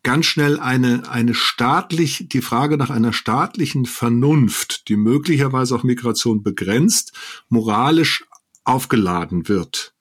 ganz 0.03 0.25
schnell 0.25 0.59
eine, 0.59 1.09
eine 1.09 1.33
staatlich, 1.33 2.27
die 2.29 2.41
Frage 2.41 2.77
nach 2.77 2.89
einer 2.89 3.13
staatlichen 3.13 3.85
Vernunft, 3.85 4.87
die 4.87 4.95
möglicherweise 4.95 5.75
auch 5.75 5.83
Migration 5.83 6.43
begrenzt, 6.43 7.13
moralisch 7.49 8.25
aufgeladen 8.63 9.47
wird. 9.47 9.93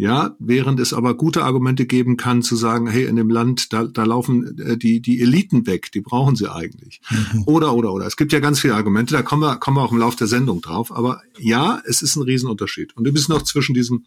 Ja, 0.00 0.34
während 0.38 0.80
es 0.80 0.94
aber 0.94 1.14
gute 1.14 1.44
Argumente 1.44 1.84
geben 1.84 2.16
kann, 2.16 2.40
zu 2.40 2.56
sagen, 2.56 2.86
hey, 2.86 3.04
in 3.04 3.16
dem 3.16 3.28
Land, 3.28 3.70
da, 3.74 3.84
da 3.84 4.04
laufen 4.04 4.58
äh, 4.58 4.78
die, 4.78 5.02
die 5.02 5.20
Eliten 5.20 5.66
weg, 5.66 5.92
die 5.92 6.00
brauchen 6.00 6.36
sie 6.36 6.50
eigentlich. 6.50 7.02
Mhm. 7.10 7.42
Oder, 7.44 7.74
oder, 7.74 7.92
oder. 7.92 8.06
Es 8.06 8.16
gibt 8.16 8.32
ja 8.32 8.40
ganz 8.40 8.60
viele 8.60 8.76
Argumente, 8.76 9.12
da 9.12 9.20
kommen 9.20 9.42
wir, 9.42 9.56
kommen 9.56 9.76
wir 9.76 9.82
auch 9.82 9.92
im 9.92 9.98
Laufe 9.98 10.16
der 10.16 10.26
Sendung 10.26 10.62
drauf. 10.62 10.90
Aber 10.90 11.20
ja, 11.38 11.82
es 11.84 12.00
ist 12.00 12.16
ein 12.16 12.22
Riesenunterschied. 12.22 12.96
Und 12.96 13.04
du 13.04 13.12
bist 13.12 13.28
noch 13.28 13.42
zwischen 13.42 13.74
diesem 13.74 14.06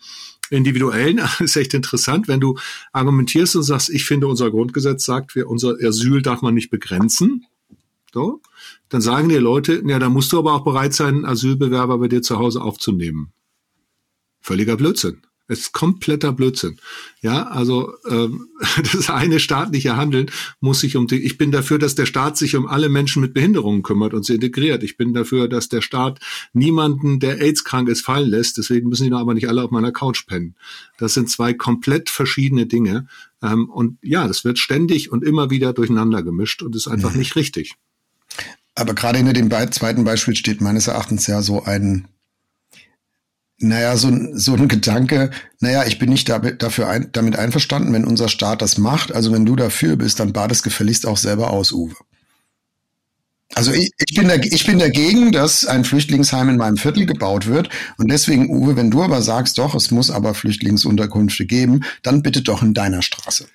individuellen, 0.50 1.22
ist 1.40 1.56
echt 1.58 1.76
interessant, 1.76 2.28
wenn 2.28 2.40
du 2.40 2.58
argumentierst 2.92 3.56
und 3.56 3.62
sagst, 3.62 3.92
ich 3.92 4.06
finde, 4.06 4.26
unser 4.26 4.50
Grundgesetz 4.50 5.06
sagt, 5.06 5.36
wir, 5.36 5.48
unser 5.48 5.76
Asyl 5.80 6.24
darf 6.24 6.42
man 6.42 6.56
nicht 6.56 6.72
begrenzen. 6.72 7.46
So. 8.12 8.42
Dann 8.90 9.02
sagen 9.02 9.30
die 9.30 9.36
Leute, 9.36 9.84
ja, 9.86 10.00
da 10.00 10.10
musst 10.10 10.34
du 10.34 10.40
aber 10.40 10.54
auch 10.54 10.64
bereit 10.64 10.96
sein, 10.96 11.24
Asylbewerber 11.24 12.00
bei 12.00 12.08
dir 12.08 12.24
zu 12.24 12.40
Hause 12.40 12.64
aufzunehmen. 12.64 13.32
Völliger 14.42 14.76
Blödsinn. 14.76 15.22
Es 15.48 15.60
ist 15.60 15.74
kompletter 15.74 16.32
Blödsinn. 16.32 16.80
Ja, 17.22 17.48
also 17.48 17.94
ähm, 18.10 18.48
das 18.94 19.10
eine 19.10 19.40
staatliche 19.40 19.98
Handeln 19.98 20.32
muss 20.62 20.80
sich 20.80 20.96
um 20.96 21.08
die. 21.08 21.24
Ich 21.24 21.38
bin 21.38 21.52
dafür, 21.52 21.80
dass 21.80 21.96
der 21.96 22.06
Staat 22.06 22.38
sich 22.38 22.56
um 22.56 22.66
alle 22.66 22.88
Menschen 22.88 23.22
mit 23.22 23.34
Behinderungen 23.34 23.84
kümmert 23.84 24.14
und 24.14 24.26
sie 24.26 24.36
integriert. 24.36 24.84
Ich 24.84 24.96
bin 24.96 25.14
dafür, 25.14 25.50
dass 25.50 25.68
der 25.68 25.82
Staat 25.82 26.20
niemanden, 26.54 27.20
der 27.20 27.42
AIDS 27.42 27.64
krank 27.66 27.90
ist, 27.90 28.06
fallen 28.06 28.30
lässt. 28.30 28.58
Deswegen 28.58 28.88
müssen 28.88 29.04
die 29.04 29.10
noch 29.10 29.20
aber 29.20 29.34
nicht 29.34 29.50
alle 29.50 29.64
auf 29.64 29.72
meiner 29.72 29.92
Couch 29.92 30.26
pennen. 30.28 30.56
Das 30.98 31.14
sind 31.14 31.30
zwei 31.30 31.54
komplett 31.54 32.10
verschiedene 32.10 32.66
Dinge. 32.66 33.08
Ähm, 33.42 33.70
und 33.70 33.98
ja, 34.02 34.28
das 34.28 34.46
wird 34.46 34.60
ständig 34.60 35.12
und 35.12 35.24
immer 35.24 35.50
wieder 35.50 35.74
durcheinander 35.74 36.24
gemischt 36.24 36.64
und 36.64 36.76
ist 36.76 36.88
einfach 36.88 37.12
ja. 37.12 37.18
nicht 37.18 37.36
richtig. 37.36 37.76
Aber 38.76 38.94
gerade 38.94 39.18
hinter 39.18 39.34
dem 39.34 39.52
zweiten 39.72 40.04
Beispiel 40.04 40.36
steht 40.36 40.62
meines 40.62 40.88
Erachtens 40.88 41.28
ja 41.28 41.42
so 41.42 41.64
ein 41.64 42.08
naja, 43.60 43.96
so, 43.98 44.12
so 44.34 44.54
ein 44.56 44.68
Gedanke, 44.68 45.32
naja, 45.60 45.86
ich 45.86 46.00
bin 46.00 46.10
nicht 46.10 46.28
damit, 46.28 46.62
dafür 46.64 46.90
ein, 46.90 47.10
damit 47.12 47.38
einverstanden, 47.38 47.94
wenn 47.94 48.06
unser 48.06 48.28
Staat 48.28 48.62
das 48.62 48.78
macht. 48.78 49.14
Also 49.14 49.32
wenn 49.32 49.46
du 49.46 49.56
dafür 49.56 49.96
bist, 49.96 50.20
dann 50.20 50.34
bat 50.34 50.52
es 50.52 50.64
gefälligst 50.64 51.06
auch 51.06 51.18
selber 51.18 51.52
aus, 51.52 51.72
Uwe. 51.72 51.96
Also 53.56 53.72
ich, 53.72 53.92
ich, 54.00 54.16
bin 54.16 54.28
da, 54.28 54.36
ich 54.36 54.66
bin 54.66 54.80
dagegen, 54.80 55.32
dass 55.32 55.66
ein 55.66 55.86
Flüchtlingsheim 55.86 56.50
in 56.50 56.58
meinem 56.58 56.78
Viertel 56.78 57.06
gebaut 57.06 57.46
wird. 57.48 57.70
Und 57.98 58.10
deswegen, 58.10 58.50
Uwe, 58.50 58.76
wenn 58.76 58.90
du 58.90 59.04
aber 59.04 59.22
sagst, 59.22 59.60
doch, 59.60 59.76
es 59.76 59.92
muss 59.92 60.10
aber 60.10 60.34
Flüchtlingsunterkünfte 60.34 61.46
geben, 61.46 61.84
dann 62.02 62.24
bitte 62.24 62.42
doch 62.42 62.64
in 62.64 62.74
deiner 62.74 63.04
Straße. 63.04 63.46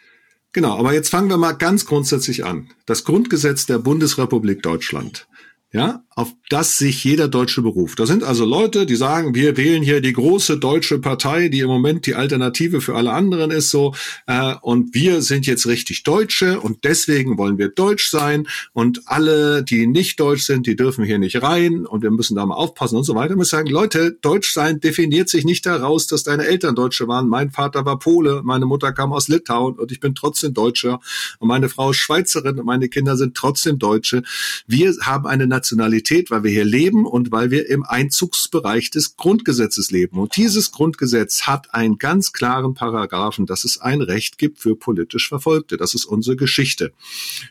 Genau, 0.52 0.78
aber 0.78 0.94
jetzt 0.94 1.10
fangen 1.10 1.28
wir 1.28 1.36
mal 1.36 1.52
ganz 1.52 1.84
grundsätzlich 1.84 2.44
an. 2.44 2.70
Das 2.86 3.04
Grundgesetz 3.04 3.66
der 3.66 3.78
Bundesrepublik 3.78 4.62
Deutschland 4.62 5.26
ja, 5.70 6.02
auf 6.18 6.32
das 6.48 6.78
sich 6.78 7.04
jeder 7.04 7.28
Deutsche 7.28 7.60
beruft. 7.60 8.00
Da 8.00 8.06
sind 8.06 8.24
also 8.24 8.46
Leute, 8.46 8.86
die 8.86 8.96
sagen, 8.96 9.34
wir 9.34 9.58
wählen 9.58 9.82
hier 9.82 10.00
die 10.00 10.14
große 10.14 10.58
deutsche 10.58 10.98
Partei, 10.98 11.48
die 11.48 11.60
im 11.60 11.68
Moment 11.68 12.06
die 12.06 12.14
Alternative 12.14 12.80
für 12.80 12.96
alle 12.96 13.12
anderen 13.12 13.50
ist, 13.50 13.70
so, 13.70 13.94
äh, 14.26 14.54
und 14.62 14.94
wir 14.94 15.20
sind 15.20 15.46
jetzt 15.46 15.66
richtig 15.66 16.04
Deutsche 16.04 16.58
und 16.58 16.84
deswegen 16.84 17.36
wollen 17.36 17.58
wir 17.58 17.68
deutsch 17.68 18.08
sein 18.08 18.48
und 18.72 19.02
alle, 19.06 19.62
die 19.62 19.86
nicht 19.86 20.18
deutsch 20.18 20.44
sind, 20.44 20.66
die 20.66 20.74
dürfen 20.74 21.04
hier 21.04 21.18
nicht 21.18 21.42
rein 21.42 21.84
und 21.86 22.02
wir 22.02 22.10
müssen 22.10 22.34
da 22.34 22.46
mal 22.46 22.54
aufpassen 22.54 22.96
und 22.96 23.04
so 23.04 23.14
weiter. 23.14 23.32
Ich 23.32 23.36
muss 23.36 23.50
sagen, 23.50 23.68
Leute, 23.68 24.18
deutsch 24.22 24.54
sein 24.54 24.80
definiert 24.80 25.28
sich 25.28 25.44
nicht 25.44 25.66
daraus, 25.66 26.06
dass 26.06 26.22
deine 26.22 26.46
Eltern 26.46 26.74
Deutsche 26.74 27.06
waren. 27.08 27.28
Mein 27.28 27.50
Vater 27.50 27.84
war 27.84 27.98
Pole, 27.98 28.40
meine 28.42 28.64
Mutter 28.64 28.92
kam 28.92 29.12
aus 29.12 29.28
Litauen 29.28 29.78
und 29.78 29.92
ich 29.92 30.00
bin 30.00 30.14
trotzdem 30.14 30.54
Deutscher 30.54 30.98
und 31.38 31.48
meine 31.48 31.68
Frau 31.68 31.90
ist 31.90 31.98
Schweizerin 31.98 32.58
und 32.58 32.64
meine 32.64 32.88
Kinder 32.88 33.18
sind 33.18 33.36
trotzdem 33.36 33.78
Deutsche. 33.78 34.22
Wir 34.66 34.94
haben 35.02 35.26
eine 35.26 35.46
Nationalität, 35.58 36.30
weil 36.30 36.44
wir 36.44 36.52
hier 36.52 36.64
leben 36.64 37.04
und 37.04 37.32
weil 37.32 37.50
wir 37.50 37.68
im 37.68 37.84
Einzugsbereich 37.84 38.90
des 38.90 39.16
Grundgesetzes 39.16 39.90
leben. 39.90 40.18
Und 40.18 40.36
dieses 40.36 40.70
Grundgesetz 40.70 41.42
hat 41.42 41.74
einen 41.74 41.98
ganz 41.98 42.32
klaren 42.32 42.74
Paragraphen, 42.74 43.44
dass 43.44 43.64
es 43.64 43.80
ein 43.80 44.00
Recht 44.00 44.38
gibt 44.38 44.60
für 44.60 44.76
politisch 44.76 45.28
Verfolgte. 45.28 45.76
Das 45.76 45.94
ist 45.94 46.04
unsere 46.04 46.36
Geschichte. 46.36 46.92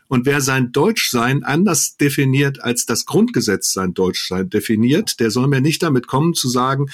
Und 0.08 0.26
wer 0.26 0.40
sein 0.40 0.72
Deutschsein 0.72 1.44
anders 1.44 1.98
definiert, 1.98 2.64
als 2.64 2.86
das 2.86 3.06
Grundgesetz 3.06 3.74
sein 3.74 3.94
Deutschsein 3.94 4.50
definiert, 4.50 5.20
der 5.20 5.30
soll 5.30 5.48
mir 5.48 5.62
nicht 5.62 5.84
damit 5.84 6.08
kommen 6.08 6.34
zu 6.34 6.48
sagen, 6.48 6.88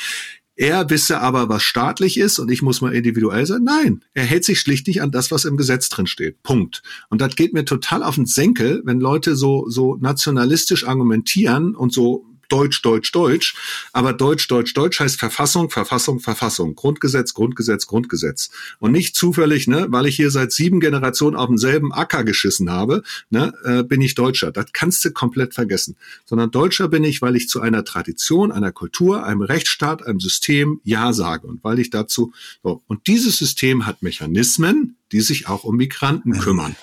er 0.55 0.89
wisse 0.89 1.19
aber, 1.19 1.50
was 1.50 1.63
staatlich 1.63 2.17
ist 2.17 2.39
und 2.39 2.51
ich 2.51 2.62
muss 2.62 2.81
mal 2.81 2.93
individuell 2.93 3.45
sein. 3.45 3.63
Nein, 3.63 4.03
er 4.13 4.24
hält 4.24 4.45
sich 4.45 4.60
schlicht 4.60 4.88
nicht 4.88 5.01
an 5.01 5.12
das, 5.12 5.31
was 5.31 5.45
im 5.45 5.57
Gesetz 5.57 5.89
drin 5.89 6.07
steht. 6.07 6.43
Punkt. 6.43 6.83
Und 7.10 7.22
das 7.22 7.36
geht 7.36 7.53
mir 7.53 7.65
total 7.65 8.03
auf 8.03 8.15
den 8.15 8.25
Senkel, 8.25 8.81
wenn 8.86 9.00
Leute 9.00 9.36
so, 9.36 9.67
so 9.67 9.95
nationalistisch 9.95 10.88
argumentieren 10.88 11.75
und 11.75 11.91
so 11.91 12.25
Deutsch, 12.53 12.83
Deutsch, 12.83 13.12
Deutsch. 13.12 13.55
Aber 13.93 14.13
Deutsch, 14.13 14.48
Deutsch, 14.48 14.75
Deutsch 14.75 15.00
heißt 15.00 15.17
Verfassung, 15.19 15.72
Verfassung, 15.72 16.19
Verfassung. 16.19 16.75
Grundgesetz, 16.75 17.33
Grundgesetz, 17.33 17.88
Grundgesetz. 17.88 18.51
Und 18.77 18.91
nicht 18.91 19.15
zufällig, 19.15 19.67
ne, 19.67 19.88
weil 19.89 20.05
ich 20.05 20.17
hier 20.17 20.29
seit 20.29 20.51
sieben 20.51 20.79
Generationen 20.79 21.36
auf 21.36 21.48
demselben 21.48 21.91
Acker 21.91 22.24
geschissen 22.24 22.69
habe, 22.69 23.01
ne, 23.31 23.53
äh, 23.63 23.81
bin 23.81 24.01
ich 24.01 24.13
Deutscher. 24.13 24.51
Das 24.51 24.67
kannst 24.72 25.03
du 25.03 25.10
komplett 25.10 25.55
vergessen. 25.55 25.95
Sondern 26.25 26.51
Deutscher 26.51 26.89
bin 26.89 27.03
ich, 27.03 27.24
weil 27.24 27.36
ich 27.36 27.50
zu 27.50 27.60
einer 27.60 27.83
Tradition, 27.86 28.51
einer 28.51 28.72
Kultur, 28.72 29.25
einem 29.25 29.41
Rechtsstaat, 29.41 30.05
einem 30.05 30.19
System 30.19 30.79
Ja 30.83 31.12
sage. 31.12 31.48
Und 31.48 31.63
weil 31.63 31.79
ich 31.79 31.89
dazu, 31.89 32.33
so. 32.62 32.83
und 32.86 33.07
dieses 33.07 33.39
System 33.39 33.88
hat 33.88 34.03
Mechanismen, 34.03 34.98
die 35.13 35.22
sich 35.22 35.48
auch 35.48 35.63
um 35.63 35.77
Migranten 35.77 36.38
kümmern. 36.39 36.75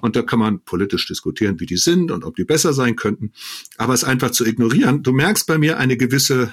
Und 0.00 0.16
da 0.16 0.22
kann 0.22 0.40
man 0.40 0.60
politisch 0.60 1.06
diskutieren, 1.06 1.60
wie 1.60 1.66
die 1.66 1.76
sind 1.76 2.10
und 2.10 2.24
ob 2.24 2.36
die 2.36 2.44
besser 2.44 2.72
sein 2.72 2.96
könnten. 2.96 3.32
Aber 3.78 3.94
es 3.94 4.04
einfach 4.04 4.32
zu 4.32 4.44
ignorieren, 4.44 5.02
du 5.02 5.12
merkst 5.12 5.46
bei 5.46 5.56
mir 5.56 5.78
eine 5.78 5.96
gewisse 5.96 6.52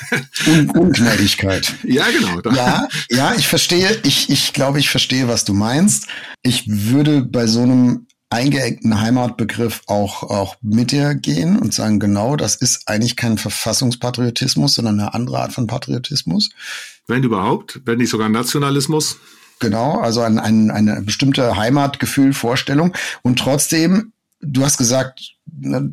Un 0.46 0.70
Ungnädigkeit. 0.70 1.72
Ja, 1.84 2.06
genau. 2.10 2.40
Ja, 2.54 2.88
ja, 3.10 3.34
ich 3.34 3.48
verstehe, 3.48 3.98
ich, 4.02 4.28
ich 4.28 4.52
glaube, 4.52 4.80
ich 4.80 4.90
verstehe, 4.90 5.28
was 5.28 5.44
du 5.44 5.54
meinst. 5.54 6.08
Ich 6.42 6.64
würde 6.66 7.22
bei 7.22 7.46
so 7.46 7.62
einem 7.62 8.06
eingeengten 8.32 9.00
Heimatbegriff 9.00 9.82
auch, 9.86 10.22
auch 10.22 10.56
mit 10.62 10.90
dir 10.90 11.14
gehen 11.14 11.58
und 11.58 11.74
sagen, 11.74 12.00
genau, 12.00 12.36
das 12.36 12.56
ist 12.56 12.88
eigentlich 12.88 13.16
kein 13.16 13.38
Verfassungspatriotismus, 13.38 14.74
sondern 14.74 15.00
eine 15.00 15.14
andere 15.14 15.40
Art 15.40 15.52
von 15.52 15.66
Patriotismus. 15.66 16.50
Wenn 17.06 17.22
überhaupt, 17.22 17.80
wenn 17.84 17.98
nicht 17.98 18.10
sogar 18.10 18.28
Nationalismus. 18.28 19.18
Genau, 19.62 20.00
also 20.00 20.22
ein, 20.22 20.40
ein, 20.40 20.72
eine 20.72 21.02
bestimmte 21.02 21.56
Heimatgefühl, 21.56 22.32
Vorstellung. 22.32 22.92
Und 23.22 23.38
trotzdem, 23.38 24.12
du 24.40 24.64
hast 24.64 24.76
gesagt, 24.76 25.36
ne, 25.46 25.88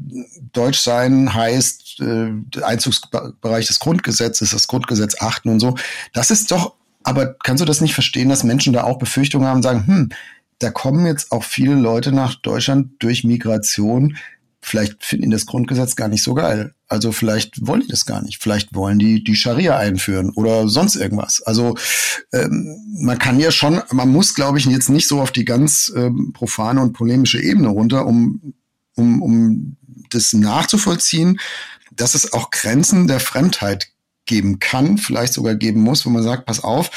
Deutsch 0.54 0.80
sein 0.80 1.32
heißt 1.32 2.00
äh, 2.00 2.32
Einzugsbereich 2.64 3.68
des 3.68 3.78
Grundgesetzes, 3.78 4.50
das 4.50 4.68
Grundgesetz 4.68 5.22
achten 5.22 5.50
und 5.50 5.60
so. 5.60 5.76
Das 6.14 6.32
ist 6.32 6.50
doch, 6.50 6.74
aber 7.04 7.36
kannst 7.44 7.62
du 7.62 7.66
das 7.66 7.80
nicht 7.80 7.94
verstehen, 7.94 8.30
dass 8.30 8.44
Menschen 8.44 8.74
da 8.74 8.86
auch 8.86 8.98
Befürchtungen 8.98 9.48
haben 9.48 9.58
und 9.58 9.64
sagen, 9.64 9.86
hm, 9.86 10.10
da 10.58 10.72
kommen 10.72 11.06
jetzt 11.06 11.32
auch 11.32 11.44
viele 11.44 11.76
Leute 11.76 12.12
nach 12.12 12.34
Deutschland 12.34 12.94
durch 12.98 13.24
Migration, 13.24 14.18
vielleicht 14.62 15.04
finden 15.04 15.30
die 15.30 15.36
das 15.36 15.46
Grundgesetz 15.46 15.96
gar 15.96 16.08
nicht 16.08 16.24
so 16.24 16.34
geil. 16.34 16.74
Also 16.88 17.12
vielleicht 17.12 17.66
wollen 17.66 17.82
die 17.82 17.88
das 17.88 18.06
gar 18.06 18.22
nicht. 18.22 18.42
Vielleicht 18.42 18.74
wollen 18.74 19.00
die 19.00 19.24
die 19.24 19.36
Scharia 19.36 19.78
einführen 19.78 20.32
oder 20.32 20.68
sonst 20.68 20.96
irgendwas. 20.96 21.42
Also 21.42 21.78
ähm, 22.34 22.78
man 23.00 23.18
kann 23.18 23.40
ja 23.40 23.52
schon, 23.52 23.82
man 23.92 24.10
muss, 24.10 24.34
glaube 24.34 24.58
ich, 24.58 24.66
jetzt 24.66 24.90
nicht 24.90 25.08
so 25.08 25.22
auf 25.22 25.32
die 25.32 25.46
ganz 25.46 25.92
ähm, 25.96 26.34
profane 26.34 26.82
und 26.82 26.94
polemische 26.94 27.42
Ebene 27.42 27.70
runter, 27.70 28.06
um, 28.06 28.54
um, 28.96 29.22
um 29.22 29.78
das 30.10 30.34
nachzuvollziehen, 30.34 31.40
dass 31.92 32.16
es 32.16 32.34
auch 32.34 32.50
Grenzen 32.50 33.08
der 33.08 33.20
Fremdheit 33.20 33.90
geben 34.26 34.60
kann, 34.60 34.98
vielleicht 34.98 35.34
sogar 35.34 35.56
geben 35.56 35.82
muss, 35.82 36.06
wo 36.06 36.10
man 36.10 36.24
sagt, 36.24 36.46
pass 36.46 36.64
auf, 36.64 36.92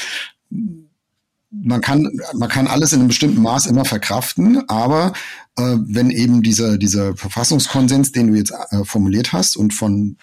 man 1.61 1.81
kann, 1.81 2.09
man 2.33 2.49
kann 2.49 2.67
alles 2.67 2.93
in 2.93 2.99
einem 2.99 3.07
bestimmten 3.09 3.41
Maß 3.41 3.67
immer 3.67 3.85
verkraften, 3.85 4.67
aber 4.69 5.13
äh, 5.57 5.77
wenn 5.85 6.09
eben 6.09 6.41
dieser, 6.41 6.77
dieser 6.77 7.15
Verfassungskonsens, 7.15 8.11
den 8.11 8.27
du 8.27 8.35
jetzt 8.35 8.53
äh, 8.71 8.83
formuliert 8.83 9.33
hast 9.33 9.55
und 9.55 9.73
von 9.73 10.17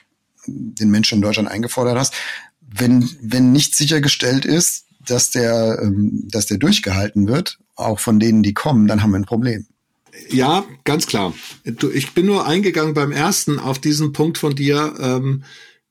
den 0.47 0.91
Menschen 0.91 1.17
in 1.17 1.23
Deutschland 1.23 1.49
eingefordert 1.49 1.99
hast, 1.99 2.15
wenn, 2.61 3.09
wenn 3.23 3.53
nicht 3.53 3.77
sichergestellt 3.77 4.45
ist, 4.45 4.87
dass 5.07 5.31
der, 5.31 5.81
ähm, 5.83 6.29
dass 6.31 6.47
der 6.47 6.59
durchgehalten 6.59 7.29
wird, 7.29 7.59
auch 7.77 8.01
von 8.01 8.19
denen, 8.19 8.43
die 8.43 8.55
kommen, 8.55 8.87
dann 8.87 9.03
haben 9.03 9.13
wir 9.13 9.19
ein 9.19 9.25
Problem. 9.25 9.67
Ja, 10.29 10.65
ganz 10.85 11.07
klar. 11.07 11.33
Du, 11.65 11.91
ich 11.91 12.13
bin 12.13 12.27
nur 12.27 12.47
eingegangen 12.47 12.95
beim 12.95 13.13
ersten 13.13 13.59
auf 13.59 13.79
diesen 13.79 14.13
Punkt 14.13 14.39
von 14.39 14.55
dir. 14.55 14.95
Ähm, 14.99 15.45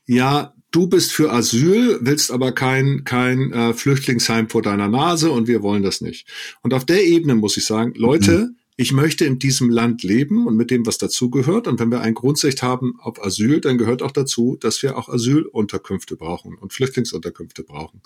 ja, 0.05 0.53
du 0.71 0.87
bist 0.87 1.11
für 1.11 1.31
Asyl, 1.31 1.99
willst 2.01 2.31
aber 2.31 2.51
kein, 2.51 3.03
kein 3.03 3.51
äh, 3.51 3.73
Flüchtlingsheim 3.73 4.49
vor 4.49 4.61
deiner 4.61 4.87
Nase 4.87 5.31
und 5.31 5.47
wir 5.47 5.61
wollen 5.61 5.83
das 5.83 6.01
nicht. 6.01 6.27
Und 6.61 6.73
auf 6.73 6.85
der 6.85 7.03
Ebene 7.03 7.35
muss 7.35 7.57
ich 7.57 7.65
sagen, 7.65 7.93
Leute, 7.95 8.37
mhm 8.37 8.55
ich 8.79 8.93
möchte 8.93 9.25
in 9.25 9.39
diesem 9.39 9.69
Land 9.69 10.03
leben 10.03 10.47
und 10.47 10.55
mit 10.55 10.71
dem, 10.71 10.85
was 10.85 10.97
dazugehört. 10.97 11.67
Und 11.67 11.81
wenn 11.81 11.91
wir 11.91 11.99
ein 11.99 12.13
Grundrecht 12.13 12.63
haben 12.63 12.97
auf 13.01 13.21
Asyl, 13.21 13.59
dann 13.59 13.77
gehört 13.77 14.01
auch 14.01 14.11
dazu, 14.11 14.55
dass 14.57 14.81
wir 14.81 14.97
auch 14.97 15.09
Asylunterkünfte 15.09 16.15
brauchen 16.15 16.55
und 16.55 16.71
Flüchtlingsunterkünfte 16.71 17.63
brauchen. 17.63 17.99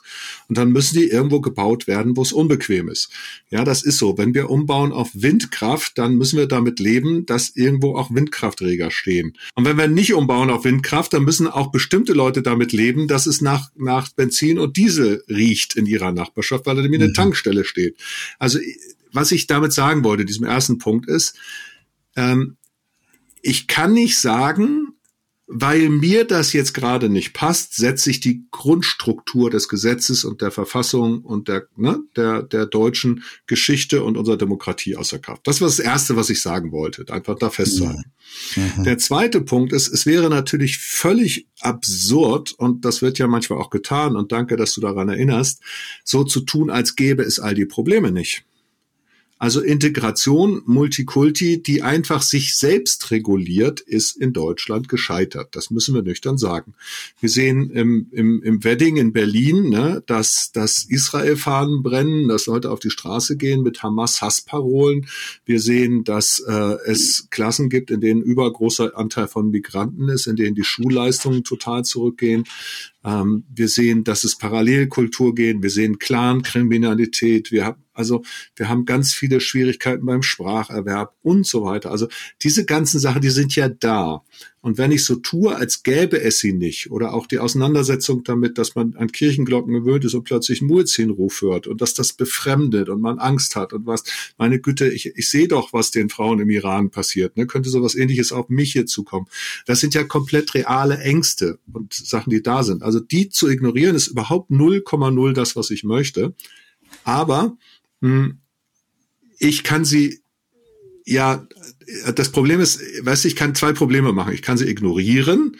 Und 0.49 0.57
dann 0.57 0.71
müssen 0.71 0.97
die 0.97 1.09
irgendwo 1.09 1.41
gebaut 1.41 1.85
werden, 1.85 2.17
wo 2.17 2.23
es 2.23 2.33
unbequem 2.33 2.89
ist. 2.89 3.09
Ja, 3.51 3.63
das 3.63 3.83
ist 3.83 3.99
so. 3.99 4.17
Wenn 4.17 4.33
wir 4.33 4.49
umbauen 4.49 4.91
auf 4.93 5.11
Windkraft, 5.13 5.99
dann 5.99 6.15
müssen 6.15 6.39
wir 6.39 6.47
damit 6.47 6.79
leben, 6.79 7.27
dass 7.27 7.55
irgendwo 7.55 7.95
auch 7.95 8.09
Windkraftträger 8.09 8.89
stehen. 8.89 9.37
Und 9.53 9.65
wenn 9.65 9.77
wir 9.77 9.87
nicht 9.87 10.15
umbauen 10.15 10.49
auf 10.49 10.63
Windkraft, 10.63 11.13
dann 11.13 11.23
müssen 11.23 11.45
auch 11.45 11.67
bestimmte 11.67 12.13
Leute 12.13 12.41
damit 12.41 12.71
leben, 12.71 13.07
dass 13.07 13.27
es 13.27 13.41
nach, 13.41 13.69
nach 13.75 14.11
Benzin 14.13 14.57
und 14.57 14.75
Diesel 14.75 15.23
riecht 15.29 15.75
in 15.75 15.85
ihrer 15.85 16.11
Nachbarschaft, 16.11 16.65
weil 16.65 16.75
da 16.75 16.81
nämlich 16.81 16.99
eine 16.99 17.09
mhm. 17.09 17.13
Tankstelle 17.13 17.63
steht. 17.63 17.95
Also 18.39 18.57
was 19.13 19.31
ich 19.31 19.47
damit 19.47 19.73
sagen 19.73 20.03
wollte, 20.03 20.25
diesem 20.25 20.45
ersten 20.45 20.77
Punkt 20.77 21.07
ist, 21.07 21.37
ähm, 22.15 22.57
ich 23.41 23.67
kann 23.67 23.93
nicht 23.93 24.17
sagen, 24.17 24.93
weil 25.45 25.89
mir 25.89 26.25
das 26.25 26.53
jetzt 26.53 26.73
gerade 26.73 27.09
nicht 27.09 27.33
passt, 27.33 27.75
setze 27.75 28.09
ich 28.09 28.21
die 28.21 28.45
Grundstruktur 28.51 29.49
des 29.49 29.67
Gesetzes 29.67 30.23
und 30.23 30.41
der 30.41 30.51
Verfassung 30.51 31.19
und 31.19 31.49
der, 31.49 31.67
ne, 31.75 31.99
der, 32.15 32.43
der 32.43 32.65
deutschen 32.65 33.23
Geschichte 33.45 34.03
und 34.03 34.17
unserer 34.17 34.37
Demokratie 34.37 34.95
außer 34.95 35.19
Kraft. 35.19 35.45
Das 35.45 35.59
war 35.59 35.67
das 35.67 35.79
Erste, 35.79 36.15
was 36.15 36.29
ich 36.29 36.41
sagen 36.41 36.71
wollte, 36.71 37.05
einfach 37.13 37.37
da 37.37 37.49
festzuhalten. 37.49 38.13
Mhm. 38.55 38.83
Der 38.85 38.97
zweite 38.97 39.41
Punkt 39.41 39.73
ist, 39.73 39.89
es 39.89 40.05
wäre 40.05 40.29
natürlich 40.29 40.77
völlig 40.77 41.45
absurd, 41.59 42.53
und 42.53 42.85
das 42.85 43.01
wird 43.01 43.19
ja 43.19 43.27
manchmal 43.27 43.59
auch 43.59 43.69
getan, 43.69 44.15
und 44.15 44.31
danke, 44.31 44.55
dass 44.55 44.73
du 44.73 44.81
daran 44.81 45.09
erinnerst, 45.09 45.61
so 46.05 46.23
zu 46.23 46.41
tun, 46.41 46.69
als 46.69 46.95
gäbe 46.95 47.21
es 47.21 47.39
all 47.39 47.53
die 47.53 47.65
Probleme 47.65 48.11
nicht. 48.11 48.45
Also 49.43 49.59
Integration, 49.59 50.61
Multikulti, 50.67 51.61
die 51.61 51.81
einfach 51.81 52.21
sich 52.21 52.55
selbst 52.55 53.11
reguliert, 53.11 53.81
ist 53.81 54.15
in 54.15 54.31
Deutschland 54.31 54.87
gescheitert. 54.87 55.53
Das 55.53 55.69
müssen 55.69 55.93
wir 55.93 56.01
nüchtern 56.01 56.37
sagen. 56.37 56.75
Wir 57.19 57.27
sehen 57.27 57.69
im, 57.71 58.07
im, 58.11 58.41
im 58.41 58.63
Wedding 58.63 58.95
in 58.95 59.11
Berlin, 59.11 59.67
ne, 59.67 60.01
dass, 60.05 60.53
dass 60.53 60.85
Israel-Fahnen 60.85 61.83
brennen, 61.83 62.29
dass 62.29 62.45
Leute 62.45 62.71
auf 62.71 62.79
die 62.79 62.89
Straße 62.89 63.35
gehen 63.35 63.63
mit 63.63 63.83
Hamas-Hassparolen. 63.83 65.07
Wir 65.43 65.59
sehen, 65.59 66.05
dass 66.05 66.39
äh, 66.39 66.77
es 66.85 67.27
Klassen 67.29 67.67
gibt, 67.67 67.91
in 67.91 67.99
denen 67.99 68.21
übergroßer 68.21 68.97
Anteil 68.97 69.27
von 69.27 69.51
Migranten 69.51 70.07
ist, 70.07 70.25
in 70.25 70.37
denen 70.37 70.55
die 70.55 70.63
Schulleistungen 70.63 71.43
total 71.43 71.83
zurückgehen. 71.83 72.45
Ähm, 73.03 73.43
wir 73.53 73.67
sehen, 73.67 74.03
dass 74.03 74.23
es 74.23 74.37
Parallelkultur 74.37 75.35
gehen. 75.35 75.61
Wir 75.61 75.69
sehen 75.69 75.99
Clan-Kriminalität. 75.99 77.51
Wir 77.51 77.65
haben 77.65 77.83
also 77.93 78.23
wir 78.55 78.69
haben 78.69 78.85
ganz 78.85 79.13
viele 79.13 79.39
Schwierigkeiten 79.39 80.05
beim 80.05 80.23
Spracherwerb 80.23 81.15
und 81.21 81.45
so 81.45 81.63
weiter. 81.63 81.91
Also 81.91 82.07
diese 82.41 82.65
ganzen 82.65 82.99
Sachen, 82.99 83.21
die 83.21 83.29
sind 83.29 83.55
ja 83.55 83.69
da. 83.69 84.23
Und 84.63 84.77
wenn 84.77 84.93
ich 84.93 85.03
so 85.03 85.17
tue, 85.17 85.53
als 85.53 85.83
gäbe 85.83 86.21
es 86.21 86.39
sie 86.39 86.53
nicht, 86.53 86.89
oder 86.89 87.13
auch 87.13 87.27
die 87.27 87.39
Auseinandersetzung 87.39 88.23
damit, 88.23 88.57
dass 88.57 88.75
man 88.75 88.95
an 88.95 89.11
Kirchenglocken 89.11 89.73
gewöhnt 89.73 90.05
ist 90.05 90.13
und 90.13 90.23
plötzlich 90.23 90.61
einen 90.61 90.69
Muezzinruf 90.69 91.41
hört 91.41 91.67
und 91.67 91.81
dass 91.81 91.93
das 91.93 92.13
befremdet 92.13 92.87
und 92.87 93.01
man 93.01 93.19
Angst 93.19 93.57
hat 93.57 93.73
und 93.73 93.85
was, 93.85 94.05
meine 94.37 94.61
Güte, 94.61 94.87
ich, 94.87 95.17
ich 95.17 95.29
sehe 95.29 95.49
doch, 95.49 95.73
was 95.73 95.91
den 95.91 96.07
Frauen 96.07 96.39
im 96.39 96.49
Iran 96.49 96.91
passiert. 96.91 97.35
Ne? 97.35 97.45
Könnte 97.45 97.69
sowas 97.69 97.93
ähnliches 97.93 98.31
auf 98.31 98.47
mich 98.47 98.71
hier 98.71 98.85
zukommen. 98.85 99.27
Das 99.65 99.81
sind 99.81 99.95
ja 99.95 100.05
komplett 100.05 100.53
reale 100.53 100.97
Ängste 100.97 101.59
und 101.73 101.93
Sachen, 101.93 102.29
die 102.29 102.41
da 102.41 102.63
sind. 102.63 102.83
Also 102.83 103.01
die 103.01 103.27
zu 103.27 103.49
ignorieren, 103.49 103.97
ist 103.97 104.07
überhaupt 104.07 104.49
0,0 104.49 105.33
das, 105.33 105.57
was 105.57 105.71
ich 105.71 105.83
möchte. 105.83 106.35
Aber 107.03 107.57
mh, 107.99 108.09
hm, 108.09 108.37
ich 109.39 109.65
kann 109.65 109.83
sie 109.83 110.22
ja, 111.05 111.45
das 112.15 112.31
Problem 112.31 112.59
ist, 112.59 112.81
weißt 113.01 113.23
du, 113.23 113.27
ich 113.27 113.35
kann 113.35 113.55
zwei 113.55 113.73
Probleme 113.73 114.13
machen. 114.13 114.33
Ich 114.33 114.41
kann 114.41 114.57
sie 114.57 114.69
ignorieren 114.69 115.57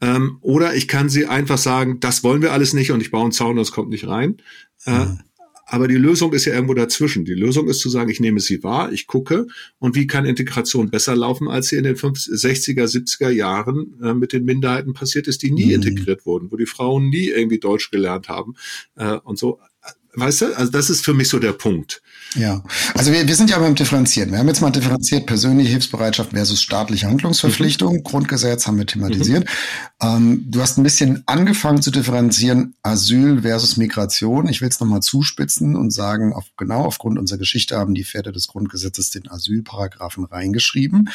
ähm, 0.00 0.38
oder 0.40 0.74
ich 0.74 0.88
kann 0.88 1.08
sie 1.08 1.26
einfach 1.26 1.58
sagen, 1.58 2.00
das 2.00 2.24
wollen 2.24 2.42
wir 2.42 2.52
alles 2.52 2.72
nicht 2.72 2.90
und 2.90 3.00
ich 3.00 3.10
baue 3.10 3.22
einen 3.22 3.32
Zaun 3.32 3.56
und 3.56 3.62
es 3.62 3.72
kommt 3.72 3.90
nicht 3.90 4.06
rein. 4.06 4.38
Äh, 4.84 5.06
mhm. 5.06 5.20
Aber 5.64 5.88
die 5.88 5.96
Lösung 5.96 6.34
ist 6.34 6.44
ja 6.44 6.52
irgendwo 6.52 6.74
dazwischen. 6.74 7.24
Die 7.24 7.32
Lösung 7.32 7.66
ist 7.68 7.80
zu 7.80 7.88
sagen, 7.88 8.10
ich 8.10 8.20
nehme 8.20 8.40
sie 8.40 8.62
wahr, 8.62 8.92
ich 8.92 9.06
gucke 9.06 9.46
und 9.78 9.94
wie 9.94 10.06
kann 10.06 10.26
Integration 10.26 10.90
besser 10.90 11.16
laufen, 11.16 11.48
als 11.48 11.68
sie 11.68 11.76
in 11.76 11.84
den 11.84 11.96
50, 11.96 12.34
60er, 12.34 12.84
70er 12.84 13.30
Jahren 13.30 13.94
äh, 14.02 14.12
mit 14.12 14.32
den 14.32 14.44
Minderheiten 14.44 14.92
passiert 14.92 15.28
ist, 15.28 15.42
die 15.42 15.50
nie 15.50 15.66
mhm. 15.66 15.82
integriert 15.82 16.26
wurden, 16.26 16.50
wo 16.50 16.56
die 16.56 16.66
Frauen 16.66 17.08
nie 17.08 17.28
irgendwie 17.28 17.58
Deutsch 17.58 17.90
gelernt 17.90 18.28
haben 18.28 18.54
äh, 18.96 19.16
und 19.24 19.38
so. 19.38 19.60
Weißt 20.14 20.42
du, 20.42 20.56
also 20.58 20.70
das 20.70 20.90
ist 20.90 21.04
für 21.04 21.14
mich 21.14 21.28
so 21.28 21.38
der 21.38 21.52
Punkt. 21.52 22.02
Ja, 22.34 22.62
also 22.94 23.12
wir, 23.12 23.26
wir 23.28 23.36
sind 23.36 23.50
ja 23.50 23.58
beim 23.58 23.74
Differenzieren. 23.74 24.30
Wir 24.30 24.38
haben 24.38 24.48
jetzt 24.48 24.62
mal 24.62 24.70
differenziert 24.70 25.26
persönliche 25.26 25.70
Hilfsbereitschaft 25.70 26.30
versus 26.30 26.62
staatliche 26.62 27.06
Handlungsverpflichtung. 27.06 27.96
Mhm. 27.96 28.02
Grundgesetz 28.04 28.66
haben 28.66 28.78
wir 28.78 28.86
thematisiert. 28.86 29.44
Mhm. 29.44 30.06
Ähm, 30.06 30.44
du 30.48 30.60
hast 30.62 30.78
ein 30.78 30.82
bisschen 30.82 31.22
angefangen 31.26 31.82
zu 31.82 31.90
differenzieren 31.90 32.74
Asyl 32.82 33.42
versus 33.42 33.76
Migration. 33.76 34.48
Ich 34.48 34.60
will 34.60 34.68
es 34.68 34.80
nochmal 34.80 35.02
zuspitzen 35.02 35.76
und 35.76 35.90
sagen, 35.90 36.32
auf, 36.32 36.46
genau 36.56 36.84
aufgrund 36.84 37.18
unserer 37.18 37.38
Geschichte 37.38 37.76
haben 37.76 37.94
die 37.94 38.04
Väter 38.04 38.32
des 38.32 38.48
Grundgesetzes 38.48 39.10
den 39.10 39.28
Asylparagraphen 39.28 40.24
reingeschrieben. 40.24 41.10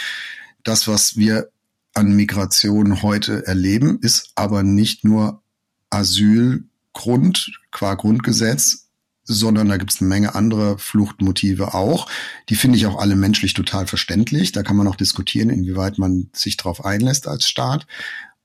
Das, 0.63 0.88
was 0.88 1.15
wir 1.15 1.50
an 1.93 2.15
Migration 2.15 3.01
heute 3.01 3.47
erleben, 3.47 3.97
ist 4.01 4.31
aber 4.36 4.62
nicht 4.62 5.03
nur 5.03 5.41
Asylgrund 5.89 7.59
qua 7.71 7.95
Grundgesetz, 7.95 8.87
sondern 9.27 9.69
da 9.69 9.77
gibt 9.77 9.93
es 9.93 10.01
eine 10.01 10.07
Menge 10.07 10.36
andere 10.36 10.77
Fluchtmotive 10.77 11.74
auch. 11.74 12.10
Die 12.50 12.55
finde 12.55 12.77
ich 12.77 12.86
auch 12.88 12.98
alle 12.98 13.15
menschlich 13.15 13.53
total 13.53 13.86
verständlich. 13.86 14.53
Da 14.53 14.63
kann 14.63 14.77
man 14.77 14.88
auch 14.88 14.96
diskutieren, 14.96 15.50
inwieweit 15.50 15.98
man 15.98 16.29
sich 16.34 16.57
darauf 16.57 16.86
einlässt 16.86 17.27
als 17.27 17.48
Staat. 17.48 17.86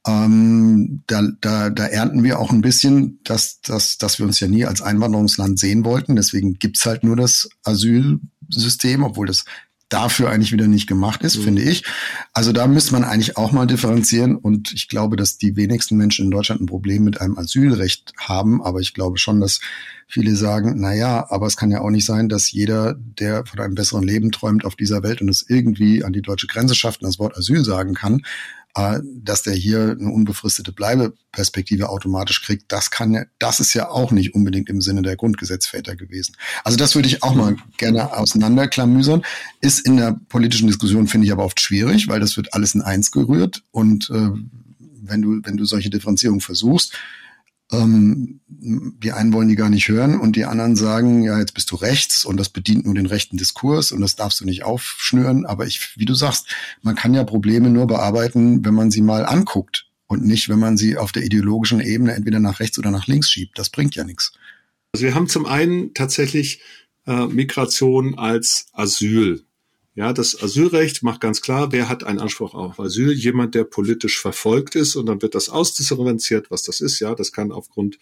Ähm, 0.05 1.03
da, 1.07 1.23
da, 1.41 1.71
da 1.71 1.87
ernten 1.87 2.25
wir 2.25 2.41
auch 2.41 2.51
ein 2.51 2.61
bisschen, 2.61 3.21
dass, 3.23 3.61
dass, 3.61 3.99
dass 3.99 4.19
wir 4.19 4.27
uns 4.27 4.41
ja 4.41 4.49
nie 4.49 4.65
als 4.65 4.83
Einwanderungsland 4.83 5.59
sehen 5.59 5.85
wollten. 5.85 6.17
Deswegen 6.17 6.55
gibt's 6.55 6.85
halt 6.85 7.05
nur 7.05 7.15
das 7.15 7.49
Asylsystem, 7.63 9.05
obwohl 9.05 9.27
das 9.29 9.45
dafür 9.93 10.31
eigentlich 10.31 10.53
wieder 10.53 10.69
nicht 10.69 10.87
gemacht 10.87 11.23
ist, 11.23 11.39
mhm. 11.39 11.43
finde 11.43 11.63
ich. 11.63 11.85
Also 12.33 12.53
da 12.53 12.67
müsste 12.67 12.93
man 12.93 13.05
eigentlich 13.05 13.37
auch 13.37 13.53
mal 13.53 13.67
differenzieren 13.67 14.37
und 14.37 14.73
ich 14.73 14.89
glaube, 14.89 15.17
dass 15.17 15.39
die 15.39 15.57
wenigsten 15.57 15.97
Menschen 15.97 16.27
in 16.27 16.31
Deutschland 16.31 16.61
ein 16.61 16.67
Problem 16.67 17.05
mit 17.05 17.21
einem 17.21 17.39
Asylrecht 17.39 18.13
haben, 18.19 18.63
aber 18.63 18.81
ich 18.81 18.95
glaube 18.95 19.19
schon, 19.19 19.41
dass 19.41 19.61
viele 20.07 20.37
sagen, 20.37 20.75
na 20.77 20.95
ja, 20.95 21.27
aber 21.31 21.47
es 21.47 21.57
kann 21.57 21.71
ja 21.71 21.81
auch 21.81 21.91
nicht 21.91 22.05
sein, 22.05 22.29
dass 22.29 22.53
jeder, 22.53 22.95
der 22.95 23.47
von 23.47 23.61
einem 23.61 23.75
besseren 23.75 24.05
Leben 24.05 24.31
träumt 24.31 24.65
auf 24.65 24.77
dieser 24.77 25.03
Welt 25.03 25.23
und 25.23 25.29
es 25.29 25.45
irgendwie 25.49 26.05
an 26.05 26.13
die 26.13 26.23
deutsche 26.23 26.47
Grenze 26.47 26.75
schafft 26.75 27.03
und 27.03 27.09
das 27.09 27.19
Wort 27.19 27.37
Asyl 27.37 27.65
sagen 27.65 27.95
kann, 27.95 28.23
dass 28.75 29.43
der 29.43 29.53
hier 29.53 29.97
eine 29.99 30.11
unbefristete 30.11 30.73
Bleibeperspektive 30.73 31.91
automatisch 31.91 32.43
kriegt, 32.43 32.73
das 32.73 32.91
kann 32.91 33.13
ja, 33.13 33.25
das 33.39 33.61
ist 33.61 33.75
ja 33.75 33.91
auch 33.91 34.13
nicht 34.13 34.35
unbedingt 34.35 34.71
im 34.71 34.81
Sinne 34.81 35.03
der 35.03 35.17
Grundgesetzväter 35.17 35.95
gewesen. 35.95 36.37
Also 36.65 36.79
das 36.79 36.95
würde 36.95 37.09
ich 37.09 37.23
auch 37.23 37.35
mal 37.35 37.57
gerne 37.77 38.17
auseinanderklamüsern. 38.17 39.23
Ist 39.61 39.87
in 39.87 39.99
der 39.99 40.19
politischen 40.31 40.69
Diskussion, 40.69 41.07
finde 41.07 41.27
ich 41.27 41.33
aber 41.33 41.45
oft 41.45 41.61
schwierig, 41.61 42.09
weil 42.09 42.21
das 42.21 42.37
wird 42.37 42.55
alles 42.55 42.75
in 42.75 42.81
eins 42.81 43.11
gerührt 43.11 43.63
und 43.73 44.09
äh, 44.11 44.31
wenn 45.03 45.21
du, 45.21 45.41
wenn 45.43 45.57
du 45.57 45.65
solche 45.65 45.91
Differenzierung 45.91 46.41
versuchst, 46.41 46.95
ähm, 47.73 48.41
die 48.49 49.13
einen 49.13 49.33
wollen 49.33 49.49
die 49.49 49.57
gar 49.57 49.71
nicht 49.71 49.89
hören 49.89 50.21
und 50.21 50.37
die 50.37 50.45
anderen 50.45 50.77
sagen, 50.77 51.23
ja, 51.23 51.39
jetzt 51.39 51.55
bist 51.55 51.71
du 51.71 51.77
rechts 51.77 52.25
und 52.25 52.37
das 52.37 52.49
bedient 52.49 52.85
nur 52.85 52.95
den 52.95 53.07
rechten 53.07 53.37
Diskurs 53.37 53.91
und 53.91 54.01
das 54.01 54.15
darfst 54.15 54.41
du 54.41 54.45
nicht 54.45 54.63
aufschnüren. 54.63 55.47
Aber 55.47 55.67
ich, 55.67 55.97
wie 55.97 56.05
du 56.05 56.15
sagst, 56.15 56.55
man 56.83 56.95
kann 56.95 57.15
ja 57.15 57.25
Probleme 57.25 57.71
nur 57.71 57.87
bearbeiten, 57.87 58.65
wenn 58.65 58.75
man 58.75 58.91
sie 58.91 59.03
mal 59.03 59.25
anguckt 59.25 59.87
und 60.07 60.25
nicht, 60.25 60.49
wenn 60.49 60.59
man 60.59 60.77
sie 60.77 60.97
auf 60.97 61.11
der 61.11 61.25
ideologischen 61.25 61.81
Ebene 61.81 62.13
entweder 62.13 62.39
nach 62.39 62.61
rechts 62.61 62.79
oder 62.79 62.91
nach 62.91 63.07
links 63.07 63.31
schiebt. 63.31 63.59
Das 63.59 63.71
bringt 63.71 63.97
ja 63.97 64.05
nichts. 64.05 64.33
Also 64.93 65.07
wir 65.07 65.15
haben 65.15 65.29
zum 65.29 65.47
einen 65.47 65.95
tatsächlich 65.95 66.61
äh, 67.07 67.27
Migration 67.27 68.19
als 68.19 68.67
Asyl 68.73 69.45
ja, 69.95 70.15
das 70.15 70.43
Asylrecht 70.43 71.03
macht 71.03 71.21
ganz 71.21 71.43
klar, 71.43 71.71
wer 71.71 71.87
hat 71.91 72.03
einen 72.03 72.19
Anspruch 72.19 72.55
auf 72.55 72.81
Asyl? 72.81 73.13
Jemand, 73.13 73.55
der 73.55 73.65
politisch 73.65 74.19
verfolgt 74.19 74.75
ist 74.75 74.97
und 74.97 75.05
dann 75.05 75.21
wird 75.21 75.35
das 75.35 75.51
ausdifferenziert, 75.51 76.51
was 76.51 76.63
das 76.63 76.81
ist. 76.81 76.99
Ja, 77.01 77.15
das 77.15 77.31
kann 77.31 77.53
aufgrund 77.53 77.99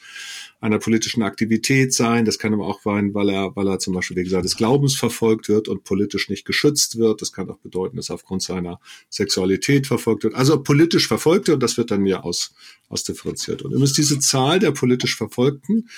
einer 0.60 0.78
politischen 0.78 1.24
Aktivität 1.24 1.92
sein. 1.92 2.24
Das 2.24 2.38
kann 2.38 2.54
aber 2.54 2.68
auch 2.68 2.80
sein, 2.82 3.12
weil 3.12 3.28
er, 3.28 3.56
weil 3.56 3.66
er 3.66 3.80
zum 3.80 3.94
Beispiel, 3.94 4.16
wie 4.18 4.22
gesagt, 4.22 4.44
des 4.44 4.56
Glaubens 4.56 4.94
verfolgt 4.94 5.48
wird 5.48 5.66
und 5.66 5.82
politisch 5.82 6.28
nicht 6.28 6.44
geschützt 6.44 6.96
wird. 6.96 7.22
Das 7.22 7.32
kann 7.32 7.50
auch 7.50 7.58
bedeuten, 7.58 7.96
dass 7.96 8.10
er 8.10 8.14
aufgrund 8.14 8.42
seiner 8.42 8.78
Sexualität 9.08 9.88
verfolgt 9.88 10.22
wird. 10.22 10.36
Also 10.36 10.62
politisch 10.62 11.08
Verfolgte 11.08 11.54
und 11.54 11.60
das 11.60 11.76
wird 11.76 11.90
dann 11.90 12.06
ja 12.06 12.20
aus, 12.20 12.54
ausdifferenziert. 12.88 13.62
Und 13.62 13.72
übrigens 13.72 13.94
diese 13.94 14.20
Zahl 14.20 14.60
der 14.60 14.70
politisch 14.70 15.16
Verfolgten 15.16 15.88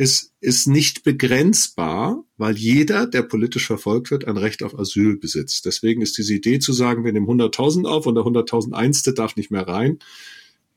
ist, 0.00 0.32
ist 0.40 0.66
nicht 0.66 1.04
begrenzbar, 1.04 2.24
weil 2.38 2.56
jeder, 2.56 3.06
der 3.06 3.20
politisch 3.20 3.66
verfolgt 3.66 4.10
wird, 4.10 4.24
ein 4.24 4.38
Recht 4.38 4.62
auf 4.62 4.78
Asyl 4.78 5.18
besitzt. 5.18 5.66
Deswegen 5.66 6.00
ist 6.00 6.16
diese 6.16 6.32
Idee 6.32 6.58
zu 6.58 6.72
sagen, 6.72 7.04
wir 7.04 7.12
nehmen 7.12 7.26
100.000 7.26 7.86
auf 7.86 8.06
und 8.06 8.14
der 8.14 8.24
100.001. 8.24 9.12
darf 9.12 9.36
nicht 9.36 9.50
mehr 9.50 9.68
rein, 9.68 9.98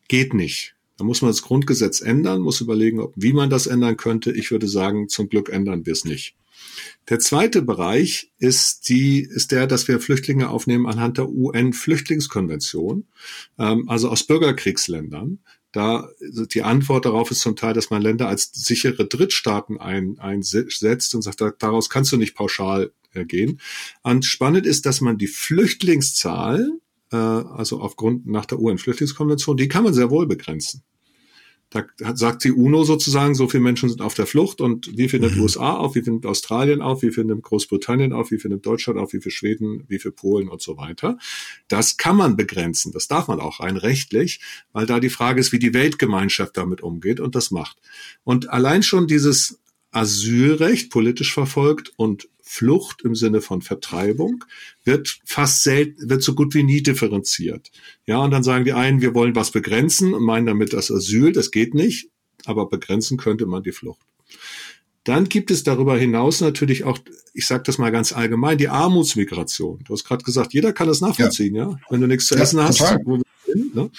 geht 0.09 0.33
nicht. 0.33 0.75
Da 0.97 1.05
muss 1.05 1.21
man 1.21 1.31
das 1.31 1.41
Grundgesetz 1.41 2.01
ändern, 2.01 2.41
muss 2.41 2.59
überlegen, 2.59 2.99
ob, 2.99 3.13
wie 3.15 3.31
man 3.31 3.49
das 3.49 3.65
ändern 3.65 3.95
könnte. 3.95 4.33
Ich 4.33 4.51
würde 4.51 4.67
sagen, 4.67 5.07
zum 5.07 5.29
Glück 5.29 5.47
ändern 5.47 5.85
wir 5.85 5.93
es 5.93 6.03
nicht. 6.03 6.35
Der 7.07 7.19
zweite 7.19 7.61
Bereich 7.61 8.29
ist 8.39 8.89
die, 8.89 9.21
ist 9.21 9.53
der, 9.53 9.67
dass 9.67 9.87
wir 9.87 10.01
Flüchtlinge 10.01 10.49
aufnehmen 10.49 10.85
anhand 10.85 11.17
der 11.17 11.29
UN-Flüchtlingskonvention, 11.29 13.07
ähm, 13.57 13.87
also 13.87 14.09
aus 14.09 14.23
Bürgerkriegsländern. 14.23 15.39
Da 15.73 16.07
die 16.53 16.61
Antwort 16.61 17.05
darauf 17.05 17.31
ist 17.31 17.41
zum 17.41 17.55
Teil, 17.55 17.73
dass 17.73 17.89
man 17.89 18.01
Länder 18.01 18.27
als 18.27 18.51
sichere 18.53 19.05
Drittstaaten 19.05 19.79
ein, 19.79 20.19
einsetzt 20.19 21.15
und 21.15 21.23
sagt, 21.23 21.41
daraus 21.59 21.89
kannst 21.89 22.11
du 22.11 22.17
nicht 22.17 22.35
pauschal 22.35 22.93
äh, 23.13 23.25
gehen. 23.25 23.59
Und 24.03 24.23
spannend 24.23 24.67
ist, 24.67 24.85
dass 24.85 25.01
man 25.01 25.17
die 25.17 25.27
Flüchtlingszahl, 25.27 26.79
äh, 27.11 27.15
also 27.15 27.81
aufgrund 27.81 28.27
nach 28.27 28.45
der 28.45 28.59
UN-Flüchtlingskonvention, 28.59 29.57
die 29.57 29.67
kann 29.67 29.83
man 29.83 29.95
sehr 29.95 30.11
wohl 30.11 30.27
begrenzen. 30.27 30.83
Da 31.73 32.15
sagt 32.15 32.43
die 32.43 32.51
UNO 32.51 32.83
sozusagen, 32.83 33.35
so 33.35 33.47
viele 33.47 33.63
Menschen 33.63 33.89
sind 33.89 34.01
auf 34.01 34.13
der 34.13 34.27
Flucht 34.27 34.61
und 34.61 34.95
wie 34.97 35.09
viel 35.09 35.19
nimmt 35.19 35.35
mhm. 35.35 35.43
USA 35.43 35.75
auf, 35.75 35.95
wie 35.95 36.01
viel 36.01 36.13
nimmt 36.13 36.25
Australien 36.25 36.81
auf, 36.81 37.01
wie 37.01 37.11
viel 37.11 37.25
nimmt 37.25 37.43
Großbritannien 37.43 38.13
auf, 38.13 38.31
wie 38.31 38.39
viel 38.39 38.51
nimmt 38.51 38.65
Deutschland 38.65 38.99
auf, 38.99 39.13
wie 39.13 39.21
viel 39.21 39.31
Schweden, 39.31 39.83
wie 39.87 39.99
viel 39.99 40.11
Polen 40.11 40.49
und 40.49 40.61
so 40.61 40.77
weiter. 40.77 41.17
Das 41.67 41.97
kann 41.97 42.15
man 42.15 42.35
begrenzen, 42.37 42.91
das 42.91 43.07
darf 43.07 43.27
man 43.27 43.39
auch 43.39 43.59
rein 43.59 43.77
rechtlich, 43.77 44.39
weil 44.71 44.85
da 44.85 44.99
die 44.99 45.09
Frage 45.09 45.39
ist, 45.39 45.51
wie 45.51 45.59
die 45.59 45.73
Weltgemeinschaft 45.73 46.55
damit 46.55 46.81
umgeht 46.81 47.19
und 47.19 47.35
das 47.35 47.51
macht. 47.51 47.77
Und 48.23 48.49
allein 48.49 48.83
schon 48.83 49.07
dieses 49.07 49.59
Asylrecht 49.91 50.91
politisch 50.91 51.33
verfolgt 51.33 51.93
und 51.97 52.27
Flucht 52.53 53.01
im 53.01 53.15
Sinne 53.15 53.41
von 53.41 53.63
Vertreibung 53.63 54.45
wird 54.83 55.21
fast 55.25 55.63
selten, 55.63 56.07
wird 56.07 56.21
so 56.21 56.35
gut 56.35 56.53
wie 56.53 56.61
nie 56.61 56.83
differenziert. 56.83 57.71
Ja, 58.05 58.19
und 58.19 58.29
dann 58.29 58.43
sagen 58.43 58.63
die 58.63 58.73
einen, 58.73 59.01
wir 59.01 59.15
wollen 59.15 59.35
was 59.35 59.49
begrenzen 59.49 60.13
und 60.13 60.21
meinen 60.23 60.45
damit 60.45 60.71
das 60.71 60.91
Asyl, 60.91 61.31
das 61.31 61.49
geht 61.49 61.73
nicht, 61.73 62.11
aber 62.45 62.69
begrenzen 62.69 63.17
könnte 63.17 63.47
man 63.47 63.63
die 63.63 63.71
Flucht. 63.71 64.05
Dann 65.03 65.29
gibt 65.29 65.49
es 65.49 65.63
darüber 65.63 65.97
hinaus 65.97 66.41
natürlich 66.41 66.83
auch, 66.83 66.99
ich 67.33 67.47
sage 67.47 67.63
das 67.63 67.79
mal 67.79 67.91
ganz 67.91 68.13
allgemein, 68.13 68.59
die 68.59 68.69
Armutsmigration. 68.69 69.83
Du 69.83 69.93
hast 69.93 70.03
gerade 70.03 70.23
gesagt, 70.23 70.53
jeder 70.53 70.73
kann 70.73 70.87
das 70.87 71.01
nachvollziehen, 71.01 71.55
ja. 71.55 71.71
ja? 71.71 71.79
Wenn 71.89 72.01
du 72.01 72.07
nichts 72.07 72.27
zu 72.27 72.35
essen 72.35 72.59
ja, 72.59 72.65
hast, 72.65 72.81
wo 73.03 73.17
wir 73.17 73.23
sind, 73.47 73.73
ne? 73.73 73.89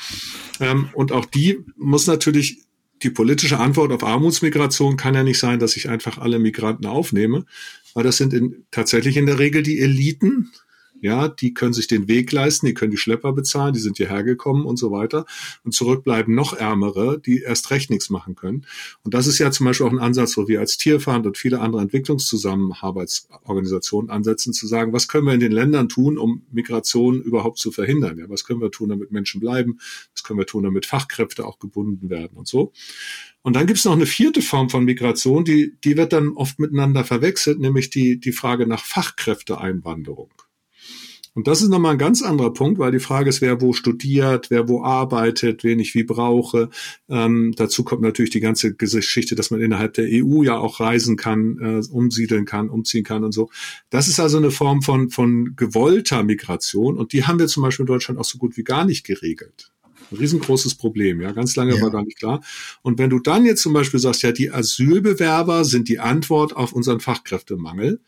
ähm, 0.61 0.91
und 0.95 1.11
auch 1.11 1.25
die 1.25 1.59
muss 1.77 2.07
natürlich 2.07 2.63
die 3.03 3.11
politische 3.11 3.59
Antwort 3.59 3.93
auf 3.93 4.05
Armutsmigration 4.05 4.97
kann 4.97 5.15
ja 5.15 5.23
nicht 5.23 5.39
sein, 5.39 5.59
dass 5.59 5.77
ich 5.77 5.89
einfach 5.89 6.19
alle 6.19 6.39
Migranten 6.39 6.87
aufnehme, 6.87 7.45
weil 7.93 8.05
das 8.05 8.17
sind 8.17 8.33
in, 8.33 8.65
tatsächlich 8.71 9.17
in 9.17 9.27
der 9.27 9.39
Regel 9.39 9.63
die 9.63 9.81
Eliten, 9.81 10.53
ja, 11.01 11.29
die 11.29 11.55
können 11.55 11.73
sich 11.73 11.87
den 11.87 12.09
Weg 12.09 12.33
leisten, 12.33 12.67
die 12.67 12.75
können 12.75 12.91
die 12.91 12.97
Schlepper 12.97 13.33
bezahlen, 13.33 13.75
die 13.75 13.81
sind 13.81 13.99
hierher 13.99 14.23
gekommen 14.23 14.65
und 14.65 14.79
so 14.79 14.91
weiter. 14.91 15.27
Und 15.63 15.73
zurückbleiben 15.73 16.35
noch 16.35 16.55
Ärmere, 16.55 17.21
die 17.21 17.43
erst 17.43 17.71
recht 17.71 17.91
nichts 17.91 18.09
machen 18.11 18.35
können. 18.37 18.67
Und 19.03 19.15
das 19.15 19.27
ist 19.27 19.39
ja 19.39 19.51
zum 19.51 19.67
Beispiel 19.67 19.87
auch 19.87 19.93
ein 19.93 19.99
Ansatz, 19.99 20.37
wo 20.37 20.47
wir 20.49 20.61
als 20.61 20.77
Tierfahnd 20.79 21.27
und 21.27 21.37
viele 21.37 21.61
andere 21.61 21.83
Entwicklungszusammenarbeitsorganisationen 21.83 24.11
ansetzen, 24.11 24.53
zu 24.53 24.67
sagen, 24.67 24.93
was 24.93 25.09
können 25.09 25.27
wir 25.27 25.35
in 25.35 25.41
den 25.41 25.53
Ländern 25.53 25.89
tun, 25.89 26.17
um 26.17 26.43
Migration 26.53 27.21
überhaupt 27.21 27.59
zu 27.59 27.71
verhindern? 27.71 28.19
Ja, 28.19 28.31
was 28.31 28.45
können 28.45 28.61
wir 28.61 28.71
tun, 28.71 28.89
damit 28.89 29.13
Menschen 29.13 29.41
bleiben? 29.41 29.79
Was 30.15 30.23
können 30.23 30.39
wir 30.39 30.47
tun, 30.47 30.63
damit 30.63 30.87
Fachkräfte 30.87 31.47
auch 31.47 31.59
gebunden 31.59 32.09
werden 32.09 32.37
und 32.37 32.49
so? 32.49 32.73
Und 33.43 33.57
dann 33.57 33.67
gibt 33.67 33.79
es 33.79 33.85
noch 33.85 33.93
eine 33.93 34.07
vierte 34.07 34.41
Form 34.41 34.71
von 34.71 34.87
Migration, 34.87 35.45
die, 35.45 35.75
die 35.85 35.99
wird 35.99 36.15
dann 36.15 36.31
oft 36.31 36.59
miteinander 36.59 37.05
verwechselt, 37.05 37.61
nämlich 37.61 37.91
die, 37.91 38.19
die 38.19 38.33
Frage 38.33 38.67
nach 38.67 38.83
Fachkräfteeinwanderung. 38.83 40.31
Und 41.37 41.49
das 41.49 41.63
ist 41.63 41.69
nochmal 41.69 41.93
ein 41.93 41.99
ganz 41.99 42.23
anderer 42.23 42.53
Punkt, 42.53 42.79
weil 42.79 42.93
die 42.93 43.01
Frage 43.01 43.29
ist, 43.29 43.41
wer 43.41 43.61
wo 43.61 43.73
studiert, 43.73 44.51
wer 44.51 44.69
wo 44.69 44.85
arbeitet, 44.85 45.65
wen 45.65 45.81
ich 45.81 45.95
wie 45.97 46.05
brauche. 46.05 46.71
Ähm, 47.09 47.53
dazu 47.57 47.83
kommt 47.83 48.03
natürlich 48.03 48.31
die 48.31 48.41
ganze 48.41 48.75
Geschichte, 48.75 49.35
dass 49.35 49.51
man 49.51 49.61
innerhalb 49.61 49.95
der 49.95 50.07
EU 50.09 50.45
ja 50.45 50.57
auch 50.57 50.79
reisen 50.79 51.17
kann, 51.17 51.59
äh, 51.61 51.93
umsiedeln 51.93 52.45
kann, 52.45 52.71
umziehen 52.71 53.03
kann 53.03 53.25
und 53.25 53.33
so. 53.33 53.51
Das 53.91 54.07
ist 54.07 54.21
also 54.21 54.37
eine 54.37 54.53
Form 54.53 54.81
von, 54.83 55.11
von 55.11 55.57
gewollter 55.57 56.23
Migration 56.23 56.97
und 56.97 57.13
die 57.13 57.25
haben 57.25 57.41
wir 57.41 57.49
zum 57.49 57.65
Beispiel 57.65 57.83
in 57.83 57.89
Deutschland 57.89 58.21
auch 58.21 58.25
so 58.25 58.39
gut 58.39 58.57
wie 58.57 58.63
gar 58.63 58.85
nicht 58.85 59.05
geregelt. 59.05 59.73
Ein 60.13 60.19
riesengroßes 60.19 60.77
Problem, 60.77 61.21
ja. 61.21 61.33
Ganz 61.33 61.57
lange 61.57 61.75
ja. 61.75 61.83
war 61.83 61.91
gar 61.91 62.05
nicht 62.05 62.19
klar. 62.19 62.45
Und 62.83 62.99
wenn 62.99 63.11
du 63.11 63.19
dann 63.19 63.45
jetzt 63.45 63.63
zum 63.63 63.73
Beispiel 63.73 63.99
sagst, 63.99 64.23
ja, 64.23 64.31
die 64.31 64.53
Asylbewerber 64.53 65.65
sind 65.65 65.89
die 65.89 65.99
Antwort 65.99 66.55
auf 66.55 66.73
unseren 66.73 67.01
Fachkräftemangel, 67.01 68.01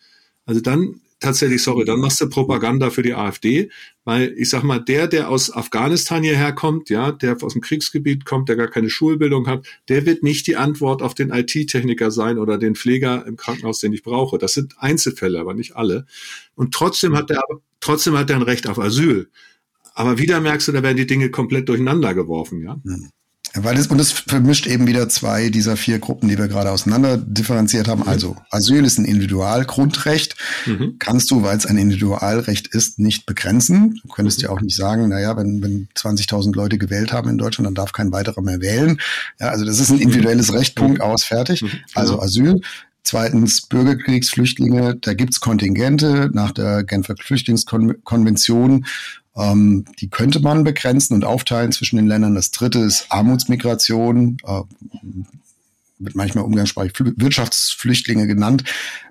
also 0.45 0.61
dann 0.61 1.01
tatsächlich, 1.27 1.63
sorry, 1.63 1.85
dann 1.85 2.01
machst 2.01 2.21
du 2.21 2.29
Propaganda 2.29 2.91
für 2.91 3.03
die 3.03 3.15
AfD, 3.15 3.71
weil 4.05 4.33
ich 4.37 4.49
sag 4.49 4.63
mal, 4.63 4.79
der, 4.79 5.09
der 5.09 5.29
aus 5.29 5.53
Afghanistan 5.53 6.23
hierher 6.23 6.53
kommt, 6.53 6.89
ja, 6.89 7.13
der 7.13 7.37
aus 7.43 7.53
dem 7.53 7.63
Kriegsgebiet 7.63 8.25
kommt, 8.25 8.49
der 8.49 8.57
gar 8.57 8.69
keine 8.69 8.89
Schulbildung 8.89 9.47
hat, 9.49 9.67
der 9.89 10.07
wird 10.07 10.23
nicht 10.23 10.47
die 10.47 10.57
Antwort 10.57 11.03
auf 11.03 11.15
den 11.15 11.31
IT-Techniker 11.31 12.11
sein 12.11 12.39
oder 12.39 12.59
den 12.59 12.77
Pfleger 12.77 13.27
im 13.27 13.37
Krankenhaus, 13.37 13.81
den 13.81 13.93
ich 13.93 14.03
brauche. 14.03 14.39
Das 14.39 14.55
sind 14.55 14.77
Einzelfälle, 14.79 15.41
aber 15.41 15.55
nicht 15.55 15.77
alle. 15.77 16.07
Und 16.55 16.73
trotzdem 16.73 17.17
hat 17.17 17.31
er, 17.31 17.43
trotzdem 17.81 18.17
hat 18.17 18.31
er 18.31 18.37
ein 18.37 18.43
Recht 18.43 18.69
auf 18.69 18.79
Asyl. 18.79 19.29
Aber 19.95 20.19
wieder 20.19 20.41
merkst 20.41 20.69
du, 20.69 20.73
da 20.73 20.83
werden 20.83 20.97
die 20.97 21.07
Dinge 21.07 21.31
komplett 21.31 21.69
durcheinander 21.69 22.15
geworfen, 22.15 22.63
ja. 22.63 22.81
Hm. 22.85 23.11
Weil 23.59 23.79
es, 23.79 23.87
und 23.87 24.01
es 24.01 24.13
vermischt 24.13 24.67
eben 24.67 24.87
wieder 24.87 25.09
zwei 25.09 25.49
dieser 25.49 25.77
vier 25.77 25.99
Gruppen, 25.99 26.29
die 26.29 26.39
wir 26.39 26.49
gerade 26.49 26.71
auseinander 26.71 27.17
differenziert 27.17 27.89
haben. 27.89 28.03
Mhm. 28.03 28.09
Also 28.09 28.37
Asyl 28.51 28.85
ist 28.85 28.99
ein 28.99 29.05
Individualgrundrecht. 29.05 30.37
Mhm. 30.67 30.97
Kannst 30.99 31.31
du, 31.31 31.43
weil 31.43 31.57
es 31.57 31.67
ein 31.67 31.79
Individualrecht 31.79 32.69
ist, 32.69 32.99
nicht 32.99 33.27
begrenzen. 33.27 34.01
Du 34.03 34.09
könntest 34.09 34.39
mhm. 34.39 34.45
ja 34.45 34.51
auch 34.51 34.61
nicht 34.61 34.77
sagen, 34.77 35.09
naja, 35.09 35.37
wenn, 35.37 35.63
wenn 35.63 35.89
20.000 35.97 36.55
Leute 36.55 36.79
gewählt 36.79 37.13
haben 37.13 37.31
in 37.31 37.39
Deutschland, 37.39 37.67
dann 37.67 37.75
darf 37.75 37.93
kein 37.93 38.13
weiterer 38.13 38.43
mehr 38.43 38.61
wählen. 38.61 39.01
Ja, 39.41 39.49
also 39.49 39.65
das 39.65 39.81
ist 39.81 39.91
ein 39.91 40.01
individuelles 40.01 40.53
Recht, 40.53 40.75
Punkt, 40.75 41.01
aus, 41.01 41.25
fertig. 41.25 41.63
Mhm. 41.63 41.71
Also 41.95 42.15
genau. 42.15 42.25
Asyl. 42.25 42.61
Zweitens 43.03 43.63
Bürgerkriegsflüchtlinge, 43.63 44.97
da 44.97 45.15
gibt's 45.15 45.39
Kontingente 45.39 46.29
nach 46.33 46.51
der 46.51 46.83
Genfer 46.83 47.15
Flüchtlingskonvention. 47.17 48.85
Ähm, 49.37 49.85
die 50.01 50.09
könnte 50.09 50.41
man 50.41 50.65
begrenzen 50.65 51.15
und 51.15 51.25
aufteilen 51.25 51.73
zwischen 51.73 51.97
den 51.97 52.07
Ländern. 52.07 52.35
Das 52.35 52.51
dritte 52.51 52.81
ist 52.81 53.07
Armutsmigration, 53.11 54.39
äh, 54.45 54.63
wird 55.99 56.15
manchmal 56.15 56.45
umgangssprachlich 56.45 56.95
Wirtschaftsflüchtlinge 57.17 58.27
genannt. 58.27 58.65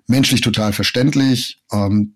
Menschlich 0.07 0.41
total 0.41 0.73
verständlich. 0.73 1.59
Ähm, 1.71 2.13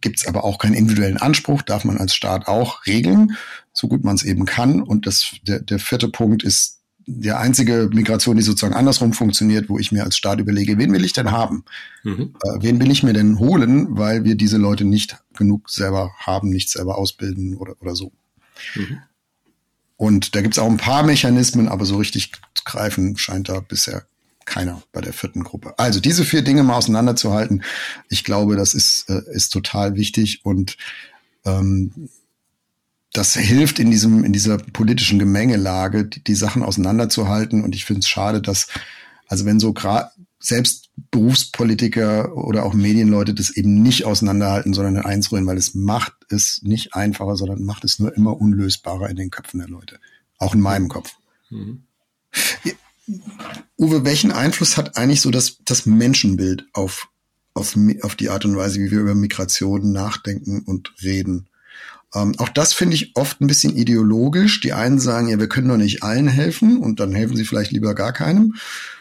Gibt 0.00 0.18
es 0.18 0.26
aber 0.26 0.44
auch 0.44 0.58
keinen 0.58 0.74
individuellen 0.74 1.16
Anspruch, 1.16 1.62
darf 1.62 1.84
man 1.84 1.96
als 1.96 2.14
Staat 2.14 2.46
auch 2.48 2.84
regeln, 2.86 3.36
so 3.72 3.88
gut 3.88 4.04
man 4.04 4.16
es 4.16 4.22
eben 4.22 4.44
kann. 4.44 4.82
Und 4.82 5.06
das, 5.06 5.36
der, 5.46 5.60
der 5.60 5.78
vierte 5.78 6.08
Punkt 6.08 6.42
ist 6.42 6.77
der 7.10 7.40
einzige 7.40 7.88
Migration, 7.90 8.36
die 8.36 8.42
sozusagen 8.42 8.74
andersrum 8.74 9.14
funktioniert, 9.14 9.70
wo 9.70 9.78
ich 9.78 9.92
mir 9.92 10.04
als 10.04 10.16
Staat 10.16 10.40
überlege, 10.40 10.76
wen 10.76 10.92
will 10.92 11.06
ich 11.06 11.14
denn 11.14 11.30
haben? 11.30 11.64
Mhm. 12.04 12.34
Äh, 12.42 12.58
wen 12.60 12.80
will 12.80 12.90
ich 12.90 13.02
mir 13.02 13.14
denn 13.14 13.38
holen, 13.38 13.96
weil 13.96 14.24
wir 14.24 14.34
diese 14.34 14.58
Leute 14.58 14.84
nicht 14.84 15.16
genug 15.34 15.70
selber 15.70 16.12
haben, 16.18 16.50
nicht 16.50 16.68
selber 16.68 16.98
ausbilden 16.98 17.56
oder, 17.56 17.74
oder 17.80 17.96
so. 17.96 18.12
Mhm. 18.74 18.98
Und 19.96 20.34
da 20.34 20.42
gibt's 20.42 20.58
auch 20.58 20.68
ein 20.68 20.76
paar 20.76 21.02
Mechanismen, 21.02 21.66
aber 21.66 21.86
so 21.86 21.96
richtig 21.96 22.30
greifen 22.64 23.16
scheint 23.16 23.48
da 23.48 23.60
bisher 23.60 24.04
keiner 24.44 24.82
bei 24.92 25.00
der 25.00 25.14
vierten 25.14 25.44
Gruppe. 25.44 25.78
Also 25.78 26.00
diese 26.00 26.24
vier 26.24 26.42
Dinge 26.42 26.62
mal 26.62 26.76
auseinanderzuhalten, 26.76 27.64
ich 28.10 28.22
glaube, 28.22 28.56
das 28.56 28.74
ist, 28.74 29.08
äh, 29.08 29.22
ist 29.32 29.50
total 29.50 29.96
wichtig 29.96 30.44
und 30.44 30.76
ähm, 31.46 32.10
das 33.12 33.34
hilft 33.34 33.78
in 33.78 33.90
diesem, 33.90 34.24
in 34.24 34.32
dieser 34.32 34.58
politischen 34.58 35.18
Gemengelage, 35.18 36.04
die, 36.04 36.22
die 36.22 36.34
Sachen 36.34 36.62
auseinanderzuhalten. 36.62 37.64
Und 37.64 37.74
ich 37.74 37.84
finde 37.84 38.00
es 38.00 38.08
schade, 38.08 38.42
dass, 38.42 38.68
also 39.26 39.44
wenn 39.44 39.60
so 39.60 39.72
gerade 39.72 40.10
selbst 40.38 40.90
Berufspolitiker 41.10 42.36
oder 42.36 42.64
auch 42.64 42.74
Medienleute 42.74 43.34
das 43.34 43.50
eben 43.50 43.82
nicht 43.82 44.04
auseinanderhalten, 44.04 44.74
sondern 44.74 44.96
in 44.96 45.02
eins 45.02 45.32
rühren, 45.32 45.46
weil 45.46 45.56
es 45.56 45.74
macht 45.74 46.14
es 46.28 46.60
nicht 46.62 46.94
einfacher, 46.94 47.36
sondern 47.36 47.64
macht 47.64 47.84
es 47.84 47.98
nur 47.98 48.14
immer 48.16 48.40
unlösbarer 48.40 49.08
in 49.08 49.16
den 49.16 49.30
Köpfen 49.30 49.60
der 49.60 49.68
Leute. 49.68 49.98
Auch 50.38 50.54
in 50.54 50.60
meinem 50.60 50.88
Kopf. 50.88 51.12
Mhm. 51.50 51.84
Uwe, 53.78 54.04
welchen 54.04 54.32
Einfluss 54.32 54.76
hat 54.76 54.96
eigentlich 54.96 55.22
so 55.22 55.30
das, 55.30 55.58
das 55.64 55.86
Menschenbild 55.86 56.66
auf, 56.72 57.08
auf, 57.54 57.76
auf 58.02 58.16
die 58.16 58.28
Art 58.28 58.44
und 58.44 58.56
Weise, 58.56 58.80
wie 58.80 58.90
wir 58.90 59.00
über 59.00 59.14
Migration 59.14 59.92
nachdenken 59.92 60.60
und 60.60 60.92
reden? 61.02 61.48
Ähm, 62.14 62.34
auch 62.38 62.48
das 62.48 62.72
finde 62.72 62.94
ich 62.94 63.16
oft 63.16 63.40
ein 63.40 63.46
bisschen 63.46 63.76
ideologisch. 63.76 64.60
Die 64.60 64.72
einen 64.72 64.98
sagen, 64.98 65.28
ja, 65.28 65.38
wir 65.38 65.48
können 65.48 65.68
doch 65.68 65.76
nicht 65.76 66.02
allen 66.02 66.28
helfen 66.28 66.78
und 66.78 67.00
dann 67.00 67.14
helfen 67.14 67.36
sie 67.36 67.44
vielleicht 67.44 67.72
lieber 67.72 67.94
gar 67.94 68.12
keinem, 68.12 68.54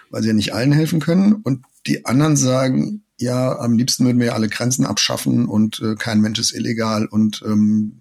weil 0.09 0.21
sie 0.21 0.29
ja 0.29 0.33
nicht 0.33 0.53
allen 0.53 0.73
helfen 0.73 0.99
können. 0.99 1.33
Und 1.33 1.63
die 1.85 2.05
anderen 2.05 2.35
sagen, 2.35 3.03
ja, 3.19 3.57
am 3.59 3.77
liebsten 3.77 4.05
würden 4.05 4.19
wir 4.19 4.27
ja 4.27 4.33
alle 4.33 4.49
Grenzen 4.49 4.85
abschaffen 4.85 5.47
und 5.47 5.79
äh, 5.79 5.95
kein 5.95 6.21
Mensch 6.21 6.39
ist 6.39 6.53
illegal 6.53 7.07
und 7.07 7.41
ähm, 7.45 7.99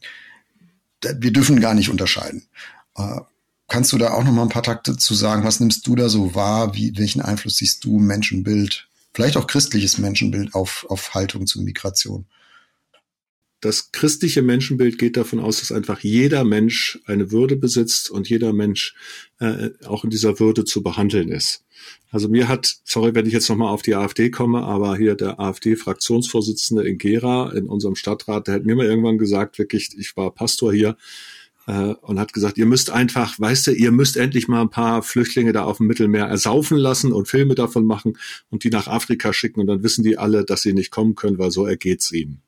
wir 1.03 1.33
dürfen 1.33 1.61
gar 1.61 1.75
nicht 1.75 1.89
unterscheiden. 1.89 2.47
Äh, 2.97 3.21
kannst 3.69 3.93
du 3.93 3.99
da 3.99 4.11
auch 4.11 4.25
noch 4.25 4.33
mal 4.33 4.43
ein 4.43 4.49
paar 4.49 4.63
Takte 4.63 4.97
zu 4.97 5.15
sagen? 5.15 5.45
Was 5.45 5.61
nimmst 5.61 5.87
du 5.87 5.95
da 5.95 6.09
so 6.09 6.35
wahr? 6.35 6.75
Wie, 6.75 6.97
welchen 6.97 7.23
Einfluss 7.23 7.57
siehst 7.57 7.85
du 7.85 7.99
Menschenbild, 7.99 8.89
vielleicht 9.15 9.37
auch 9.37 9.47
christliches 9.47 9.99
Menschenbild 9.99 10.55
auf, 10.55 10.85
auf 10.89 11.15
Haltung 11.15 11.47
zur 11.47 11.63
Migration? 11.63 12.27
Das 13.61 13.91
christliche 13.93 14.43
Menschenbild 14.43 14.99
geht 14.99 15.17
davon 15.17 15.41
aus, 15.41 15.61
dass 15.61 15.73
einfach 15.73 16.01
jeder 16.01 16.45
Mensch 16.45 17.01
eine 17.07 17.33
Würde 17.33 17.57
besitzt 17.57 18.11
und 18.11 18.29
jeder 18.29 18.53
Mensch 18.53 18.95
äh, 19.39 19.71
auch 19.87 20.05
in 20.05 20.11
dieser 20.11 20.39
Würde 20.39 20.65
zu 20.65 20.83
behandeln 20.83 21.31
ist. 21.31 21.65
Also 22.11 22.29
mir 22.29 22.49
hat, 22.49 22.77
sorry, 22.85 23.15
wenn 23.15 23.27
ich 23.27 23.33
jetzt 23.33 23.49
nochmal 23.49 23.73
auf 23.73 23.83
die 23.83 23.95
AfD 23.95 24.31
komme, 24.31 24.63
aber 24.63 24.97
hier 24.97 25.15
der 25.15 25.41
AfD-Fraktionsvorsitzende 25.41 26.87
in 26.87 26.99
Gera 26.99 27.53
in 27.53 27.67
unserem 27.67 27.97
Stadtrat, 27.97 28.47
der 28.47 28.55
hat 28.55 28.65
mir 28.65 28.77
mal 28.77 28.87
irgendwann 28.87 29.19
gesagt, 29.19 29.59
wirklich, 29.59 29.91
ich 29.99 30.17
war 30.17 30.31
Pastor 30.33 30.73
hier, 30.73 30.97
äh, 31.67 31.95
und 32.01 32.19
hat 32.19 32.33
gesagt, 32.33 32.59
ihr 32.59 32.67
müsst 32.67 32.91
einfach, 32.91 33.39
weißt 33.39 33.69
du, 33.69 33.73
ihr 33.73 33.93
müsst 33.93 34.17
endlich 34.17 34.49
mal 34.49 34.63
ein 34.63 34.71
paar 34.71 35.03
Flüchtlinge 35.03 35.53
da 35.53 35.65
auf 35.65 35.79
dem 35.79 35.87
Mittelmeer 35.87 36.27
ersaufen 36.27 36.79
lassen 36.79 37.13
und 37.13 37.29
Filme 37.29 37.55
davon 37.55 37.85
machen 37.85 38.19
und 38.51 38.65
die 38.65 38.71
nach 38.71 38.87
Afrika 38.87 39.33
schicken 39.33 39.61
und 39.61 39.67
dann 39.67 39.83
wissen 39.83 40.05
die 40.05 40.19
alle, 40.19 40.45
dass 40.45 40.63
sie 40.63 40.73
nicht 40.73 40.91
kommen 40.91 41.15
können, 41.15 41.39
weil 41.39 41.51
so 41.51 41.67
ergeht's 41.67 42.13
ihnen. 42.13 42.43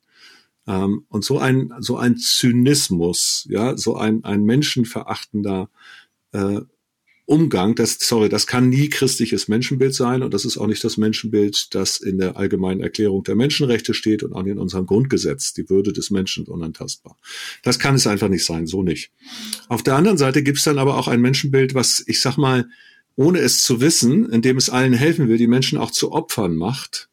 Ähm, 0.69 1.05
und 1.09 1.25
so 1.25 1.39
ein, 1.39 1.73
so 1.79 1.97
ein 1.97 2.17
Zynismus, 2.17 3.47
ja, 3.49 3.75
so 3.75 3.95
ein, 3.95 4.23
ein 4.23 4.43
menschenverachtender 4.43 5.69
äh, 6.31 6.61
Umgang, 7.25 7.75
das, 7.75 7.97
sorry, 7.99 8.29
das 8.29 8.47
kann 8.47 8.69
nie 8.69 8.89
christliches 8.89 9.47
Menschenbild 9.47 9.93
sein 9.93 10.23
und 10.23 10.33
das 10.33 10.45
ist 10.45 10.57
auch 10.57 10.65
nicht 10.65 10.83
das 10.83 10.97
Menschenbild, 10.97 11.75
das 11.75 11.99
in 11.99 12.17
der 12.17 12.37
allgemeinen 12.37 12.81
Erklärung 12.81 13.23
der 13.23 13.35
Menschenrechte 13.35 13.93
steht 13.93 14.23
und 14.23 14.33
auch 14.33 14.45
in 14.45 14.57
unserem 14.57 14.85
Grundgesetz, 14.85 15.53
die 15.53 15.69
Würde 15.69 15.91
des 15.93 16.11
Menschen 16.11 16.45
unantastbar. 16.45 17.17
Das 17.63 17.77
kann 17.77 17.95
es 17.95 18.07
einfach 18.07 18.29
nicht 18.29 18.45
sein, 18.45 18.65
so 18.65 18.81
nicht. 18.81 19.11
Auf 19.67 19.83
der 19.83 19.95
anderen 19.95 20.17
Seite 20.17 20.43
gibt 20.43 20.59
es 20.59 20.63
dann 20.63 20.79
aber 20.79 20.97
auch 20.97 21.07
ein 21.07 21.21
Menschenbild, 21.21 21.75
was, 21.75 22.03
ich 22.07 22.21
sag 22.21 22.37
mal, 22.37 22.67
ohne 23.15 23.39
es 23.39 23.61
zu 23.63 23.81
wissen, 23.81 24.29
indem 24.29 24.57
es 24.57 24.69
allen 24.69 24.93
helfen 24.93 25.27
will, 25.27 25.37
die 25.37 25.47
Menschen 25.47 25.77
auch 25.77 25.91
zu 25.91 26.11
Opfern 26.11 26.55
macht, 26.55 27.08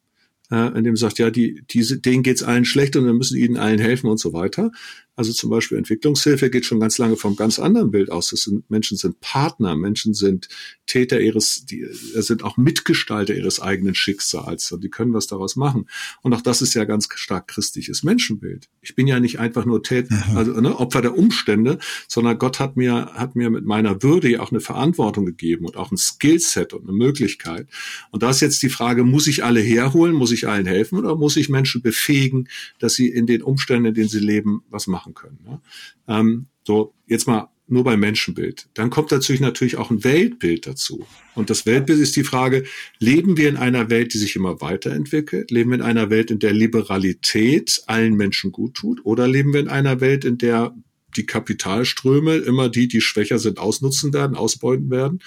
äh, 0.51 0.77
in 0.77 0.83
dem 0.83 0.95
sagt, 0.95 1.19
ja, 1.19 1.29
die, 1.29 1.63
diese, 1.69 1.99
denen 1.99 2.23
geht's 2.23 2.43
allen 2.43 2.65
schlecht 2.65 2.95
und 2.95 3.05
wir 3.05 3.13
müssen 3.13 3.37
ihnen 3.37 3.57
allen 3.57 3.79
helfen 3.79 4.09
und 4.09 4.19
so 4.19 4.33
weiter. 4.33 4.71
Also 5.17 5.33
zum 5.33 5.49
Beispiel 5.49 5.79
Entwicklungshilfe 5.79 6.51
geht 6.51 6.65
schon 6.65 6.79
ganz 6.79 6.99
lange 6.99 7.17
vom 7.17 7.35
ganz 7.35 7.57
anderen 7.57 7.89
Bild 7.89 8.11
aus. 8.11 8.29
Das 8.29 8.43
sind, 8.43 8.69
Menschen 8.69 8.97
sind 8.97 9.19
Partner, 9.19 9.75
Menschen 9.75 10.13
sind 10.13 10.47
Täter 10.85 11.19
ihres, 11.19 11.65
die 11.65 11.81
äh, 11.81 12.21
sind 12.21 12.43
auch 12.43 12.55
Mitgestalter 12.55 13.35
ihres 13.35 13.59
eigenen 13.59 13.95
Schicksals 13.95 14.71
und 14.71 14.83
die 14.83 14.89
können 14.89 15.13
was 15.13 15.27
daraus 15.27 15.55
machen. 15.55 15.89
Und 16.21 16.33
auch 16.33 16.41
das 16.41 16.61
ist 16.61 16.75
ja 16.75 16.85
ganz 16.85 17.09
stark 17.15 17.47
christliches 17.47 18.03
Menschenbild. 18.03 18.69
Ich 18.81 18.95
bin 18.95 19.07
ja 19.07 19.19
nicht 19.19 19.39
einfach 19.39 19.65
nur 19.65 19.83
Täter, 19.83 20.15
mhm. 20.29 20.37
also 20.37 20.51
ne, 20.61 20.77
Opfer 20.77 21.01
der 21.01 21.17
Umstände, 21.17 21.79
sondern 22.07 22.37
Gott 22.37 22.59
hat 22.59 22.77
mir, 22.77 23.11
hat 23.13 23.35
mir 23.35 23.49
mit 23.49 23.65
meiner 23.65 24.03
Würde 24.03 24.29
ja 24.29 24.39
auch 24.39 24.51
eine 24.51 24.61
Verantwortung 24.61 25.25
gegeben 25.25 25.65
und 25.65 25.77
auch 25.77 25.91
ein 25.91 25.97
Skillset 25.97 26.73
und 26.73 26.83
eine 26.83 26.95
Möglichkeit. 26.95 27.67
Und 28.11 28.23
da 28.23 28.29
ist 28.29 28.41
jetzt 28.41 28.61
die 28.61 28.69
Frage, 28.69 29.03
muss 29.03 29.27
ich 29.27 29.43
alle 29.43 29.59
herholen, 29.59 30.13
muss 30.13 30.31
ich 30.31 30.47
allen 30.47 30.65
helfen 30.65 30.99
oder 30.99 31.15
muss 31.15 31.37
ich 31.37 31.49
Menschen 31.49 31.81
befähigen, 31.81 32.47
dass 32.79 32.93
sie 32.93 33.09
in 33.09 33.25
den 33.25 33.41
Umständen, 33.41 33.87
in 33.87 33.93
denen 33.95 34.09
sie 34.09 34.19
leben, 34.19 34.63
was 34.69 34.87
machen? 34.87 35.06
Machen 35.07 35.13
können. 35.13 35.39
Ne? 35.45 35.61
Ähm, 36.07 36.47
so, 36.63 36.93
jetzt 37.07 37.27
mal 37.27 37.49
nur 37.69 37.83
beim 37.83 37.99
Menschenbild. 37.99 38.69
Dann 38.75 38.89
kommt 38.89 39.11
natürlich 39.11 39.41
natürlich 39.41 39.75
auch 39.75 39.91
ein 39.91 40.05
Weltbild 40.05 40.67
dazu. 40.67 41.05
Und 41.35 41.49
das 41.49 41.65
Weltbild 41.65 41.99
ist 41.99 42.15
die 42.15 42.23
Frage, 42.23 42.63
leben 42.99 43.35
wir 43.35 43.49
in 43.49 43.57
einer 43.57 43.89
Welt, 43.89 44.13
die 44.13 44.19
sich 44.19 44.37
immer 44.37 44.61
weiterentwickelt? 44.61 45.51
Leben 45.51 45.71
wir 45.71 45.79
in 45.79 45.83
einer 45.83 46.09
Welt, 46.09 46.31
in 46.31 46.39
der 46.39 46.53
Liberalität 46.53 47.83
allen 47.87 48.15
Menschen 48.15 48.53
gut 48.53 48.75
tut? 48.75 49.05
Oder 49.05 49.27
leben 49.27 49.51
wir 49.51 49.59
in 49.59 49.67
einer 49.67 49.99
Welt, 49.99 50.23
in 50.23 50.37
der 50.37 50.73
die 51.15 51.25
Kapitalströme 51.25 52.35
immer 52.35 52.69
die, 52.69 52.87
die 52.87 53.01
schwächer 53.01 53.39
sind, 53.39 53.59
ausnutzen 53.59 54.13
werden, 54.13 54.35
ausbeuten 54.35 54.89
werden? 54.89 55.19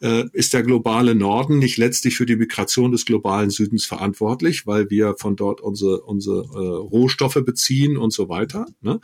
Äh, 0.00 0.24
ist 0.32 0.52
der 0.52 0.62
globale 0.62 1.14
Norden 1.14 1.58
nicht 1.58 1.78
letztlich 1.78 2.16
für 2.16 2.26
die 2.26 2.36
Migration 2.36 2.92
des 2.92 3.06
globalen 3.06 3.50
Südens 3.50 3.86
verantwortlich, 3.86 4.66
weil 4.66 4.90
wir 4.90 5.14
von 5.18 5.36
dort 5.36 5.60
unsere, 5.60 6.02
unsere 6.02 6.42
äh, 6.42 6.76
Rohstoffe 6.76 7.42
beziehen 7.44 7.96
und 7.96 8.12
so 8.12 8.28
weiter? 8.28 8.66
Ne? 8.82 9.00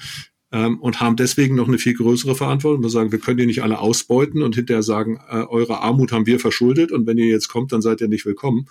Ähm, 0.52 0.80
und 0.80 1.00
haben 1.00 1.16
deswegen 1.16 1.54
noch 1.54 1.66
eine 1.66 1.78
viel 1.78 1.94
größere 1.94 2.34
Verantwortung. 2.34 2.82
Wir 2.82 2.90
sagen, 2.90 3.10
wir 3.10 3.20
können 3.20 3.38
die 3.38 3.46
nicht 3.46 3.62
alle 3.62 3.78
ausbeuten 3.78 4.42
und 4.42 4.54
hinterher 4.54 4.82
sagen, 4.82 5.18
äh, 5.30 5.44
eure 5.44 5.80
Armut 5.80 6.12
haben 6.12 6.26
wir 6.26 6.38
verschuldet 6.38 6.92
und 6.92 7.06
wenn 7.06 7.16
ihr 7.16 7.26
jetzt 7.26 7.48
kommt, 7.48 7.72
dann 7.72 7.80
seid 7.80 8.02
ihr 8.02 8.08
nicht 8.08 8.26
willkommen. 8.26 8.68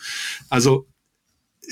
Also 0.49 0.85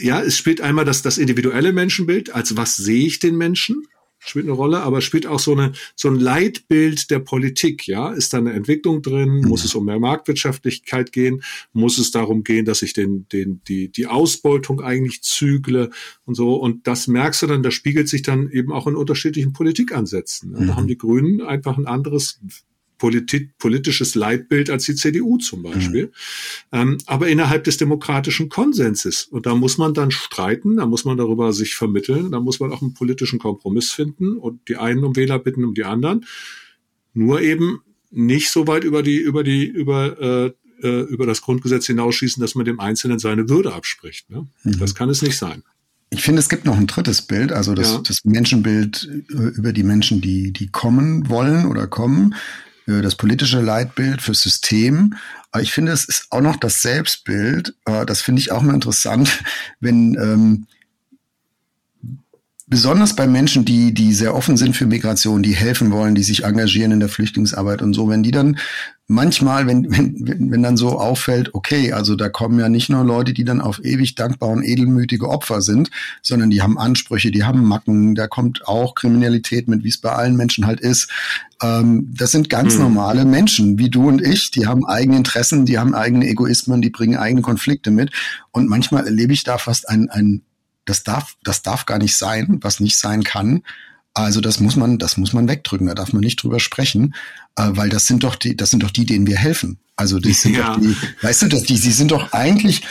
ja, 0.02 0.22
es 0.22 0.38
spielt 0.38 0.62
einmal 0.62 0.86
das, 0.86 1.02
das 1.02 1.18
individuelle 1.18 1.74
Menschenbild, 1.74 2.34
als 2.34 2.58
was 2.58 2.76
sehe 2.76 3.06
ich 3.06 3.20
den 3.20 3.38
Menschen? 3.38 3.86
Spielt 4.20 4.46
eine 4.46 4.54
Rolle, 4.54 4.82
aber 4.82 5.02
spielt 5.02 5.26
auch 5.26 5.40
so 5.40 5.54
eine 5.54 5.72
so 5.96 6.10
ein 6.10 6.20
Leitbild 6.20 7.10
der 7.10 7.20
Politik. 7.20 7.88
Ja, 7.88 8.12
ist 8.12 8.34
da 8.34 8.38
eine 8.38 8.54
Entwicklung 8.54 9.02
drin? 9.02 9.42
Muss 9.48 9.64
es 9.64 9.76
um 9.76 9.86
mehr 9.86 10.00
Marktwirtschaftlichkeit 10.00 11.12
gehen? 11.12 11.42
Muss 11.74 11.98
es 11.98 12.12
darum 12.12 12.44
gehen, 12.44 12.66
dass 12.66 12.82
ich 12.82 12.94
den 12.94 13.28
den 13.32 13.62
die 13.68 13.90
die 13.92 14.08
Ausbeutung 14.08 14.82
eigentlich 14.82 15.24
zügle 15.24 15.90
und 16.26 16.36
so? 16.36 16.56
Und 16.56 16.88
das 16.88 17.08
merkst 17.08 17.42
du 17.42 17.48
dann, 17.48 17.64
das 17.64 17.74
spiegelt 17.74 18.10
sich 18.10 18.22
dann 18.22 18.50
eben 18.50 18.72
auch 18.72 18.88
in 18.88 18.96
unterschiedlichen 18.96 19.54
Politikansätzen. 19.54 20.54
Da 20.54 20.76
haben 20.76 20.84
mhm. 20.84 20.88
die 20.88 20.98
Grünen 20.98 21.42
einfach 21.42 21.78
ein 21.78 21.88
anderes 21.88 22.40
Politik, 23.00 23.58
politisches 23.58 24.14
Leitbild 24.14 24.70
als 24.70 24.86
die 24.86 24.94
CDU 24.94 25.38
zum 25.38 25.64
Beispiel, 25.64 26.08
mhm. 26.72 26.80
ähm, 26.80 26.98
aber 27.08 27.30
innerhalb 27.30 27.64
des 27.64 27.78
demokratischen 27.78 28.50
Konsenses. 28.50 29.24
Und 29.24 29.48
da 29.48 29.56
muss 29.56 29.80
man 29.80 29.96
dann 29.96 30.12
streiten, 30.12 30.78
da 30.78 30.86
muss 30.86 31.06
man 31.06 31.18
darüber 31.18 31.52
sich 31.52 31.74
vermitteln, 31.74 32.32
da 32.32 32.40
muss 32.40 32.60
man 32.60 32.72
auch 32.72 32.84
einen 32.84 32.94
politischen 32.94 33.40
Kompromiss 33.40 33.92
finden 33.92 34.38
und 34.38 34.68
die 34.68 34.76
einen 34.76 35.04
um 35.04 35.16
Wähler 35.16 35.40
bitten 35.40 35.66
um 35.66 35.74
die 35.74 35.86
anderen. 35.86 36.26
Nur 37.16 37.42
eben 37.42 37.82
nicht 38.12 38.52
so 38.52 38.68
weit 38.68 38.84
über 38.84 39.02
die, 39.02 39.18
über 39.18 39.44
die, 39.44 39.66
über, 39.66 40.54
äh, 40.84 40.88
äh 40.88 41.02
über 41.04 41.26
das 41.26 41.42
Grundgesetz 41.42 41.88
hinausschießen, 41.88 42.42
dass 42.42 42.54
man 42.54 42.66
dem 42.66 42.80
Einzelnen 42.80 43.18
seine 43.18 43.50
Würde 43.50 43.74
abspricht. 43.74 44.30
Ne? 44.30 44.46
Mhm. 44.64 44.80
Das 44.80 44.94
kann 44.94 45.10
es 45.10 45.22
nicht 45.22 45.38
sein. 45.38 45.64
Ich 46.12 46.24
finde, 46.24 46.40
es 46.40 46.50
gibt 46.50 46.66
noch 46.66 46.78
ein 46.78 46.88
drittes 46.88 47.22
Bild, 47.22 47.52
also 47.52 47.76
das, 47.76 47.94
ja. 47.94 48.02
das 48.02 48.26
Menschenbild 48.26 49.08
äh, 49.30 49.34
über 49.34 49.74
die 49.74 49.84
Menschen, 49.84 50.22
die, 50.22 50.52
die 50.52 50.68
kommen 50.68 51.30
wollen 51.30 51.66
oder 51.66 51.86
kommen, 51.86 52.34
das 53.02 53.16
politische 53.16 53.62
Leitbild 53.62 54.22
fürs 54.22 54.42
System. 54.42 55.16
Aber 55.52 55.64
ich 55.64 55.72
finde, 55.72 55.92
es 55.92 56.06
ist 56.06 56.28
auch 56.30 56.42
noch 56.42 56.58
das 56.58 56.82
Selbstbild. 56.82 57.76
Das 57.86 58.22
finde 58.22 58.42
ich 58.42 58.52
auch 58.52 58.62
mal 58.62 58.76
interessant, 58.76 59.44
wenn 59.80 60.16
ähm, 60.16 60.68
besonders 62.68 63.16
bei 63.16 63.28
Menschen, 63.28 63.66
die, 63.66 63.94
die 63.94 64.14
sehr 64.14 64.36
offen 64.36 64.56
sind 64.56 64.76
für 64.76 64.86
Migration, 64.86 65.44
die 65.44 65.56
helfen 65.56 65.92
wollen, 65.92 66.16
die 66.16 66.24
sich 66.24 66.44
engagieren 66.44 66.92
in 66.92 67.00
der 67.00 67.10
Flüchtlingsarbeit 67.10 67.82
und 67.82 67.94
so, 67.94 68.10
wenn 68.10 68.24
die 68.24 68.32
dann 68.32 68.58
manchmal, 69.10 69.68
wenn, 69.68 69.92
wenn, 69.92 70.52
wenn 70.52 70.64
dann 70.64 70.78
so 70.78 71.00
auffällt, 71.00 71.54
okay, 71.54 71.92
also 71.92 72.16
da 72.16 72.30
kommen 72.30 72.60
ja 72.60 72.70
nicht 72.70 72.90
nur 72.90 73.04
Leute, 73.04 73.34
die 73.34 73.44
dann 73.44 73.60
auf 73.60 73.84
ewig 73.84 74.16
dankbar 74.16 74.50
und 74.50 74.64
edelmütige 74.64 75.28
Opfer 75.28 75.62
sind, 75.62 75.90
sondern 76.22 76.52
die 76.52 76.62
haben 76.62 76.78
Ansprüche, 76.78 77.32
die 77.32 77.44
haben 77.44 77.66
Macken, 77.66 78.16
da 78.16 78.28
kommt 78.28 78.68
auch 78.68 78.96
Kriminalität 78.96 79.68
mit, 79.68 79.84
wie 79.84 79.90
es 79.90 79.98
bei 79.98 80.12
allen 80.12 80.38
Menschen 80.38 80.68
halt 80.68 80.80
ist. 80.80 81.10
Ähm, 81.62 82.14
das 82.16 82.32
sind 82.32 82.50
ganz 82.50 82.76
hm. 82.76 82.82
normale 82.82 83.26
Menschen, 83.26 83.80
wie 83.80 83.90
du 83.90 84.08
und 84.08 84.22
ich, 84.22 84.52
die 84.52 84.68
haben 84.68 84.86
eigene 84.86 85.18
Interessen, 85.18 85.66
die 85.66 85.80
haben 85.80 85.96
eigene 85.96 86.28
Egoismen, 86.28 86.82
die 86.82 86.92
bringen 86.92 87.18
eigene 87.18 87.42
Konflikte 87.42 87.90
mit. 87.90 88.12
Und 88.52 88.70
manchmal 88.70 89.06
erlebe 89.06 89.34
ich 89.34 89.44
da 89.44 89.58
fast 89.58 89.90
ein, 89.90 90.10
ein 90.10 90.44
das 90.86 91.04
darf, 91.04 91.36
das 91.44 91.64
darf 91.64 91.86
gar 91.86 91.98
nicht 91.98 92.16
sein, 92.16 92.60
was 92.62 92.80
nicht 92.80 92.98
sein 92.98 93.24
kann. 93.24 93.64
Also 94.14 94.42
das 94.42 94.60
muss 94.60 94.76
man, 94.76 94.98
das 94.98 95.18
muss 95.18 95.34
man 95.34 95.48
wegdrücken. 95.48 95.88
Da 95.88 95.94
darf 95.94 96.14
man 96.14 96.22
nicht 96.22 96.42
drüber 96.42 96.60
sprechen, 96.60 97.14
äh, 97.56 97.70
weil 97.70 97.90
das 97.90 98.08
sind 98.08 98.24
doch 98.24 98.36
die, 98.36 98.58
das 98.58 98.72
sind 98.72 98.84
doch 98.84 98.92
die, 98.92 99.06
denen 99.06 99.28
wir 99.28 99.38
helfen. 99.38 99.80
Also 99.96 100.20
das 100.20 100.42
sind 100.42 100.56
ja. 100.56 100.74
doch 100.74 100.82
die, 100.82 100.96
weißt 101.22 101.44
du, 101.44 101.48
das, 101.48 101.64
die, 101.64 101.78
sie 101.78 101.92
sind 101.92 102.12
doch 102.12 102.34
eigentlich, 102.34 102.82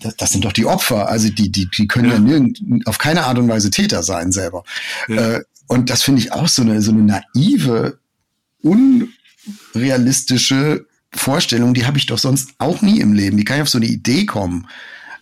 das, 0.00 0.16
das 0.16 0.32
sind 0.32 0.44
doch 0.44 0.52
die 0.52 0.66
Opfer. 0.66 1.08
Also 1.08 1.28
die, 1.28 1.50
die, 1.50 1.68
die 1.70 1.88
können 1.88 2.08
ja, 2.08 2.14
ja 2.14 2.20
nirgend, 2.20 2.60
auf 2.86 2.98
keine 2.98 3.24
Art 3.24 3.38
und 3.38 3.48
Weise 3.48 3.70
Täter 3.70 4.02
sein 4.02 4.32
selber. 4.32 4.64
Ja. 5.08 5.36
Äh, 5.36 5.44
und 5.68 5.90
das 5.90 6.02
finde 6.02 6.20
ich 6.20 6.32
auch 6.32 6.48
so 6.48 6.62
eine, 6.62 6.82
so 6.82 6.92
eine 6.92 7.02
naive, 7.02 7.98
unrealistische 8.62 10.86
Vorstellung, 11.12 11.74
die 11.74 11.86
habe 11.86 11.98
ich 11.98 12.06
doch 12.06 12.18
sonst 12.18 12.50
auch 12.58 12.82
nie 12.82 13.00
im 13.00 13.12
Leben. 13.12 13.38
Wie 13.38 13.44
kann 13.44 13.56
ich 13.56 13.62
auf 13.62 13.68
so 13.68 13.78
eine 13.78 13.86
Idee 13.86 14.26
kommen? 14.26 14.66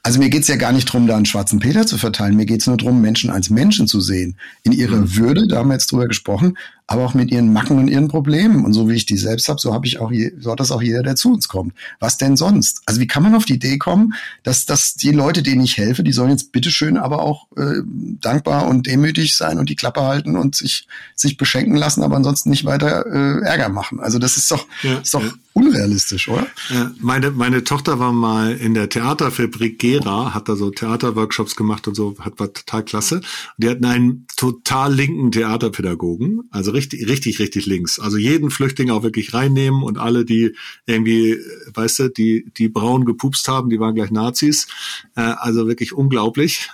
Also 0.06 0.18
mir 0.18 0.28
geht's 0.28 0.48
ja 0.48 0.56
gar 0.56 0.72
nicht 0.72 0.84
drum, 0.84 1.06
da 1.06 1.16
einen 1.16 1.24
schwarzen 1.24 1.60
Peter 1.60 1.86
zu 1.86 1.96
verteilen. 1.96 2.36
Mir 2.36 2.44
geht's 2.44 2.66
nur 2.66 2.76
drum, 2.76 3.00
Menschen 3.00 3.30
als 3.30 3.48
Menschen 3.48 3.88
zu 3.88 4.02
sehen. 4.02 4.36
In 4.62 4.72
ihrer 4.72 4.98
mhm. 4.98 5.16
Würde, 5.16 5.48
da 5.48 5.56
haben 5.56 5.68
wir 5.68 5.74
jetzt 5.74 5.90
drüber 5.90 6.08
gesprochen, 6.08 6.58
aber 6.86 7.06
auch 7.06 7.14
mit 7.14 7.30
ihren 7.30 7.54
Macken 7.54 7.78
und 7.78 7.88
ihren 7.88 8.08
Problemen. 8.08 8.66
Und 8.66 8.74
so 8.74 8.86
wie 8.86 8.96
ich 8.96 9.06
die 9.06 9.16
selbst 9.16 9.48
habe, 9.48 9.58
so 9.58 9.72
habe 9.72 9.86
ich 9.86 10.00
auch 10.00 10.12
je, 10.12 10.32
so 10.38 10.52
hat 10.52 10.60
das 10.60 10.72
auch 10.72 10.82
jeder, 10.82 11.02
der 11.02 11.16
zu 11.16 11.32
uns 11.32 11.48
kommt. 11.48 11.72
Was 12.00 12.18
denn 12.18 12.36
sonst? 12.36 12.82
Also 12.84 13.00
wie 13.00 13.06
kann 13.06 13.22
man 13.22 13.34
auf 13.34 13.46
die 13.46 13.54
Idee 13.54 13.78
kommen, 13.78 14.12
dass, 14.42 14.66
dass 14.66 14.92
die 14.92 15.10
Leute, 15.10 15.42
denen 15.42 15.64
ich 15.64 15.78
helfe, 15.78 16.04
die 16.04 16.12
sollen 16.12 16.32
jetzt 16.32 16.52
bitteschön 16.52 16.98
aber 16.98 17.22
auch 17.22 17.46
äh, 17.56 17.80
dankbar 18.20 18.66
und 18.66 18.86
demütig 18.86 19.34
sein 19.34 19.58
und 19.58 19.70
die 19.70 19.76
Klappe 19.76 20.02
halten 20.02 20.36
und 20.36 20.54
sich, 20.54 20.86
sich 21.14 21.38
beschenken 21.38 21.76
lassen, 21.76 22.02
aber 22.02 22.16
ansonsten 22.16 22.50
nicht 22.50 22.66
weiter 22.66 23.06
äh, 23.06 23.42
Ärger 23.42 23.70
machen. 23.70 24.00
Also 24.00 24.18
das 24.18 24.36
ist 24.36 24.50
doch, 24.50 24.66
ja, 24.82 24.98
ist 24.98 25.14
doch. 25.14 25.22
Unrealistisch, 25.54 26.28
oder? 26.28 26.46
Ja, 26.68 26.92
meine, 26.98 27.30
meine 27.30 27.62
Tochter 27.62 28.00
war 28.00 28.12
mal 28.12 28.56
in 28.56 28.74
der 28.74 28.88
Theaterfabrik 28.88 29.78
Gera, 29.78 30.34
hat 30.34 30.48
da 30.48 30.56
so 30.56 30.70
Theaterworkshops 30.70 31.54
gemacht 31.54 31.86
und 31.86 31.94
so, 31.94 32.16
hat 32.18 32.38
war 32.40 32.52
total 32.52 32.84
klasse. 32.84 33.20
Die 33.56 33.68
hatten 33.68 33.84
einen 33.84 34.26
total 34.36 34.92
linken 34.92 35.30
Theaterpädagogen, 35.30 36.42
also 36.50 36.72
richtig, 36.72 37.08
richtig, 37.08 37.38
richtig 37.38 37.66
links. 37.66 38.00
Also 38.00 38.18
jeden 38.18 38.50
Flüchtling 38.50 38.90
auch 38.90 39.04
wirklich 39.04 39.32
reinnehmen 39.32 39.84
und 39.84 39.96
alle, 39.96 40.24
die 40.24 40.56
irgendwie, 40.86 41.38
weißt 41.72 42.00
du, 42.00 42.08
die, 42.08 42.50
die 42.56 42.68
braun 42.68 43.04
gepupst 43.04 43.46
haben, 43.46 43.70
die 43.70 43.78
waren 43.78 43.94
gleich 43.94 44.10
Nazis. 44.10 44.66
Äh, 45.14 45.20
also 45.20 45.68
wirklich 45.68 45.92
unglaublich. 45.92 46.68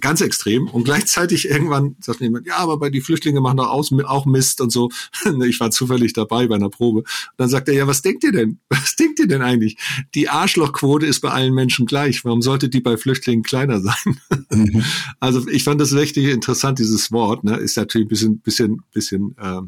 Ganz 0.00 0.20
extrem. 0.20 0.68
Und 0.68 0.84
gleichzeitig 0.84 1.48
irgendwann 1.48 1.96
sagt 2.00 2.20
jemand, 2.20 2.46
ja, 2.46 2.56
aber 2.56 2.78
bei 2.78 2.90
die 2.90 3.00
Flüchtlinge 3.00 3.40
machen 3.40 3.56
doch 3.56 3.68
aus, 3.68 3.92
auch 4.04 4.26
Mist 4.26 4.60
und 4.60 4.70
so. 4.70 4.90
ich 5.46 5.60
war 5.60 5.70
zufällig 5.70 6.12
dabei 6.12 6.46
bei 6.46 6.54
einer 6.54 6.70
Probe. 6.70 7.00
Und 7.00 7.06
dann 7.36 7.48
sagt 7.48 7.68
er, 7.68 7.74
ja, 7.74 7.86
was 7.86 8.02
denkt 8.02 8.24
ihr 8.24 8.32
denn? 8.32 8.60
Was 8.68 8.96
denkt 8.96 9.18
ihr 9.18 9.26
denn 9.26 9.42
eigentlich? 9.42 9.78
Die 10.14 10.28
Arschlochquote 10.28 11.06
ist 11.06 11.20
bei 11.20 11.30
allen 11.30 11.54
Menschen 11.54 11.86
gleich. 11.86 12.24
Warum 12.24 12.42
sollte 12.42 12.68
die 12.68 12.80
bei 12.80 12.96
Flüchtlingen 12.96 13.42
kleiner 13.42 13.80
sein? 13.80 14.20
Mhm. 14.50 14.84
Also 15.20 15.46
ich 15.48 15.64
fand 15.64 15.80
das 15.80 15.94
richtig 15.94 16.26
interessant, 16.26 16.78
dieses 16.78 17.10
Wort. 17.10 17.44
Ne? 17.44 17.56
Ist 17.56 17.76
natürlich 17.76 18.06
ein 18.06 18.08
bisschen, 18.08 18.40
bisschen, 18.40 18.82
bisschen 18.92 19.36
äh, 19.38 19.60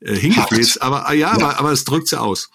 äh 0.00 0.16
hingefläzt. 0.16 0.82
Aber 0.82 1.10
äh, 1.10 1.18
ja, 1.18 1.28
ja. 1.28 1.32
Aber, 1.34 1.58
aber 1.58 1.72
es 1.72 1.84
drückt 1.84 2.08
sie 2.08 2.20
aus. 2.20 2.50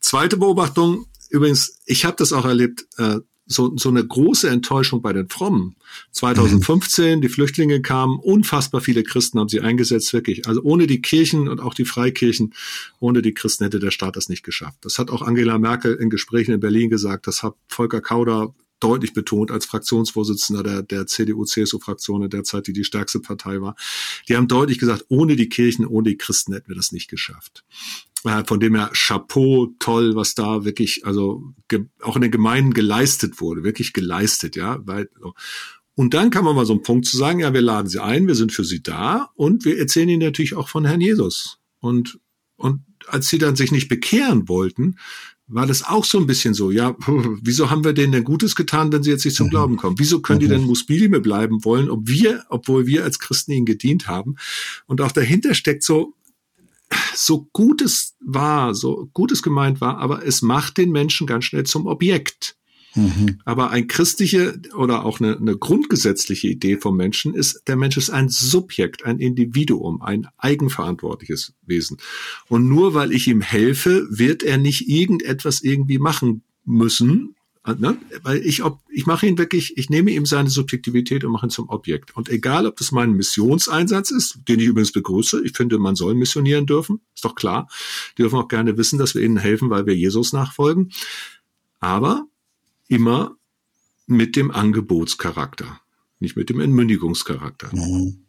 Zweite 0.00 0.36
Beobachtung, 0.36 1.06
übrigens, 1.30 1.78
ich 1.86 2.04
habe 2.04 2.16
das 2.16 2.32
auch 2.32 2.44
erlebt, 2.44 2.86
äh, 2.98 3.18
so, 3.48 3.76
so 3.76 3.88
eine 3.88 4.06
große 4.06 4.48
Enttäuschung 4.48 5.02
bei 5.02 5.12
den 5.12 5.28
Frommen. 5.28 5.74
2015, 6.12 7.18
mhm. 7.18 7.22
die 7.22 7.28
Flüchtlinge 7.28 7.80
kamen, 7.82 8.18
unfassbar 8.18 8.80
viele 8.80 9.02
Christen 9.02 9.40
haben 9.40 9.48
sie 9.48 9.60
eingesetzt, 9.60 10.12
wirklich. 10.12 10.46
Also 10.46 10.62
ohne 10.62 10.86
die 10.86 11.00
Kirchen 11.00 11.48
und 11.48 11.60
auch 11.60 11.74
die 11.74 11.86
Freikirchen, 11.86 12.54
ohne 13.00 13.22
die 13.22 13.34
Christen 13.34 13.64
hätte 13.64 13.80
der 13.80 13.90
Staat 13.90 14.16
das 14.16 14.28
nicht 14.28 14.44
geschafft. 14.44 14.78
Das 14.82 14.98
hat 14.98 15.10
auch 15.10 15.22
Angela 15.22 15.58
Merkel 15.58 15.94
in 15.94 16.10
Gesprächen 16.10 16.52
in 16.52 16.60
Berlin 16.60 16.90
gesagt, 16.90 17.26
das 17.26 17.42
hat 17.42 17.54
Volker 17.66 18.00
Kauder 18.00 18.54
deutlich 18.80 19.12
betont 19.12 19.50
als 19.50 19.66
Fraktionsvorsitzender 19.66 20.62
der, 20.62 20.82
der 20.82 21.06
CDU-CSU-Fraktion 21.06 22.22
in 22.22 22.30
der 22.30 22.44
Zeit, 22.44 22.66
die 22.66 22.72
die 22.72 22.84
stärkste 22.84 23.20
Partei 23.20 23.60
war. 23.60 23.76
Die 24.28 24.36
haben 24.36 24.48
deutlich 24.48 24.78
gesagt, 24.78 25.06
ohne 25.08 25.36
die 25.36 25.48
Kirchen, 25.48 25.86
ohne 25.86 26.10
die 26.10 26.16
Christen 26.16 26.52
hätten 26.52 26.68
wir 26.68 26.76
das 26.76 26.92
nicht 26.92 27.08
geschafft. 27.08 27.64
Von 28.46 28.58
dem 28.58 28.74
her 28.74 28.90
Chapeau, 28.94 29.74
toll, 29.78 30.16
was 30.16 30.34
da 30.34 30.64
wirklich, 30.64 31.06
also 31.06 31.54
auch 32.02 32.16
in 32.16 32.22
den 32.22 32.32
Gemeinden 32.32 32.74
geleistet 32.74 33.40
wurde, 33.40 33.62
wirklich 33.62 33.92
geleistet, 33.92 34.56
ja. 34.56 34.80
Weil, 34.84 35.08
und 35.94 36.14
dann 36.14 36.30
kann 36.30 36.44
man 36.44 36.56
mal 36.56 36.66
so 36.66 36.72
einen 36.72 36.82
Punkt 36.82 37.06
zu 37.06 37.16
sagen, 37.16 37.40
ja, 37.40 37.52
wir 37.54 37.60
laden 37.60 37.88
sie 37.88 38.02
ein, 38.02 38.26
wir 38.26 38.34
sind 38.34 38.52
für 38.52 38.64
sie 38.64 38.82
da 38.82 39.30
und 39.34 39.64
wir 39.64 39.78
erzählen 39.78 40.08
ihnen 40.08 40.22
natürlich 40.22 40.54
auch 40.54 40.68
von 40.68 40.84
Herrn 40.84 41.00
Jesus. 41.00 41.58
Und, 41.78 42.18
und 42.56 42.82
als 43.06 43.28
sie 43.28 43.38
dann 43.38 43.56
sich 43.56 43.70
nicht 43.70 43.88
bekehren 43.88 44.48
wollten, 44.48 44.96
war 45.48 45.66
das 45.66 45.82
auch 45.82 46.04
so 46.04 46.18
ein 46.18 46.26
bisschen 46.26 46.54
so, 46.54 46.70
ja, 46.70 46.94
wieso 47.42 47.70
haben 47.70 47.84
wir 47.84 47.94
denen 47.94 48.12
denn 48.12 48.24
Gutes 48.24 48.54
getan, 48.54 48.92
wenn 48.92 49.02
sie 49.02 49.10
jetzt 49.10 49.24
nicht 49.24 49.36
zum 49.36 49.46
mhm. 49.46 49.50
Glauben 49.50 49.76
kommen? 49.76 49.98
Wieso 49.98 50.20
können 50.20 50.40
die 50.40 50.46
mhm. 50.46 50.50
denn 50.50 50.64
Muslime 50.64 51.20
bleiben 51.20 51.64
wollen, 51.64 51.90
ob 51.90 52.06
wir, 52.06 52.44
obwohl 52.50 52.86
wir 52.86 53.04
als 53.04 53.18
Christen 53.18 53.52
ihnen 53.52 53.66
gedient 53.66 54.06
haben? 54.06 54.36
Und 54.86 55.00
auch 55.00 55.12
dahinter 55.12 55.54
steckt 55.54 55.82
so, 55.82 56.14
so 57.14 57.48
Gutes 57.52 58.16
war, 58.20 58.74
so 58.74 59.10
Gutes 59.12 59.42
gemeint 59.42 59.80
war, 59.80 59.98
aber 59.98 60.24
es 60.26 60.42
macht 60.42 60.76
den 60.76 60.90
Menschen 60.90 61.26
ganz 61.26 61.44
schnell 61.44 61.64
zum 61.64 61.86
Objekt. 61.86 62.57
Mhm. 62.98 63.40
Aber 63.44 63.70
ein 63.70 63.86
christliche 63.86 64.60
oder 64.74 65.04
auch 65.04 65.20
eine, 65.20 65.36
eine 65.36 65.56
grundgesetzliche 65.56 66.48
Idee 66.48 66.76
vom 66.76 66.96
Menschen 66.96 67.34
ist, 67.34 67.62
der 67.66 67.76
Mensch 67.76 67.96
ist 67.96 68.10
ein 68.10 68.28
Subjekt, 68.28 69.04
ein 69.04 69.18
Individuum, 69.18 70.02
ein 70.02 70.28
eigenverantwortliches 70.38 71.54
Wesen. 71.66 71.98
Und 72.48 72.68
nur 72.68 72.94
weil 72.94 73.12
ich 73.12 73.28
ihm 73.28 73.40
helfe, 73.40 74.06
wird 74.10 74.42
er 74.42 74.58
nicht 74.58 74.88
irgendetwas 74.88 75.62
irgendwie 75.62 75.98
machen 75.98 76.42
müssen, 76.64 77.34
Ne? 77.76 77.98
Weil 78.22 78.38
ich, 78.38 78.62
ob, 78.64 78.80
ich 78.88 79.06
mache 79.06 79.26
ihn 79.26 79.36
wirklich, 79.36 79.76
ich 79.76 79.90
nehme 79.90 80.10
ihm 80.10 80.24
seine 80.24 80.48
Subjektivität 80.48 81.24
und 81.24 81.32
mache 81.32 81.46
ihn 81.46 81.50
zum 81.50 81.68
Objekt. 81.68 82.16
Und 82.16 82.28
egal, 82.30 82.66
ob 82.66 82.76
das 82.76 82.92
mein 82.92 83.12
Missionseinsatz 83.12 84.10
ist, 84.10 84.38
den 84.48 84.60
ich 84.60 84.66
übrigens 84.66 84.92
begrüße, 84.92 85.42
ich 85.44 85.52
finde, 85.52 85.78
man 85.78 85.94
soll 85.94 86.14
missionieren 86.14 86.66
dürfen, 86.66 87.00
ist 87.14 87.24
doch 87.24 87.34
klar. 87.34 87.68
Die 88.16 88.22
dürfen 88.22 88.38
auch 88.38 88.48
gerne 88.48 88.78
wissen, 88.78 88.98
dass 88.98 89.14
wir 89.14 89.22
ihnen 89.22 89.36
helfen, 89.36 89.70
weil 89.70 89.86
wir 89.86 89.94
Jesus 89.94 90.32
nachfolgen. 90.32 90.92
Aber 91.80 92.26
immer 92.88 93.36
mit 94.06 94.36
dem 94.36 94.50
Angebotscharakter, 94.50 95.80
nicht 96.18 96.36
mit 96.36 96.50
dem 96.50 96.60
Entmündigungscharakter. 96.60 97.74
Mhm. 97.74 98.24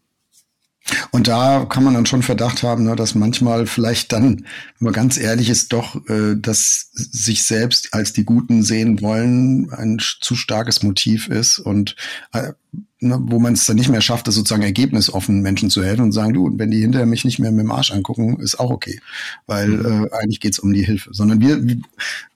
Und 1.12 1.28
da 1.28 1.65
kann 1.65 1.84
man 1.84 1.93
dann 1.93 2.06
schon 2.06 2.24
Verdacht 2.24 2.63
haben, 2.63 2.86
ne, 2.86 2.95
dass 2.95 3.13
manchmal 3.15 3.67
vielleicht 3.67 4.12
dann, 4.12 4.38
wenn 4.38 4.45
man 4.80 4.93
ganz 4.93 5.17
ehrlich 5.17 5.50
ist, 5.50 5.74
doch, 5.74 5.95
äh, 6.08 6.36
dass 6.36 6.89
sich 6.93 7.43
selbst 7.43 7.93
als 7.93 8.13
die 8.13 8.24
Guten 8.24 8.63
sehen 8.63 9.02
wollen, 9.02 9.72
ein 9.72 10.00
zu 10.00 10.36
starkes 10.36 10.82
Motiv 10.84 11.28
ist 11.28 11.60
und 11.60 11.95
äh, 12.34 12.54
ne, 12.99 13.17
wo 13.21 13.39
man 13.39 13.53
es 13.53 13.65
dann 13.65 13.75
nicht 13.75 13.89
mehr 13.89 14.01
schafft, 14.01 14.27
das 14.27 14.36
sozusagen 14.36 14.63
ergebnisoffen 14.63 15.41
Menschen 15.41 15.69
zu 15.69 15.84
helfen 15.84 16.01
und 16.01 16.12
sagen, 16.12 16.34
du, 16.34 16.51
wenn 16.55 16.71
die 16.71 16.82
hinterher 16.82 17.05
mich 17.05 17.25
nicht 17.25 17.39
mehr 17.39 17.51
mit 17.51 17.62
dem 17.62 17.71
Arsch 17.71 17.91
angucken, 17.91 18.39
ist 18.39 18.60
auch 18.60 18.69
okay. 18.69 18.99
Weil 19.47 19.69
mhm. 19.69 20.05
äh, 20.05 20.10
eigentlich 20.13 20.39
geht's 20.39 20.60
um 20.60 20.73
die 20.73 20.86
Hilfe. 20.86 21.10
Sondern 21.13 21.41
wir, 21.41 21.77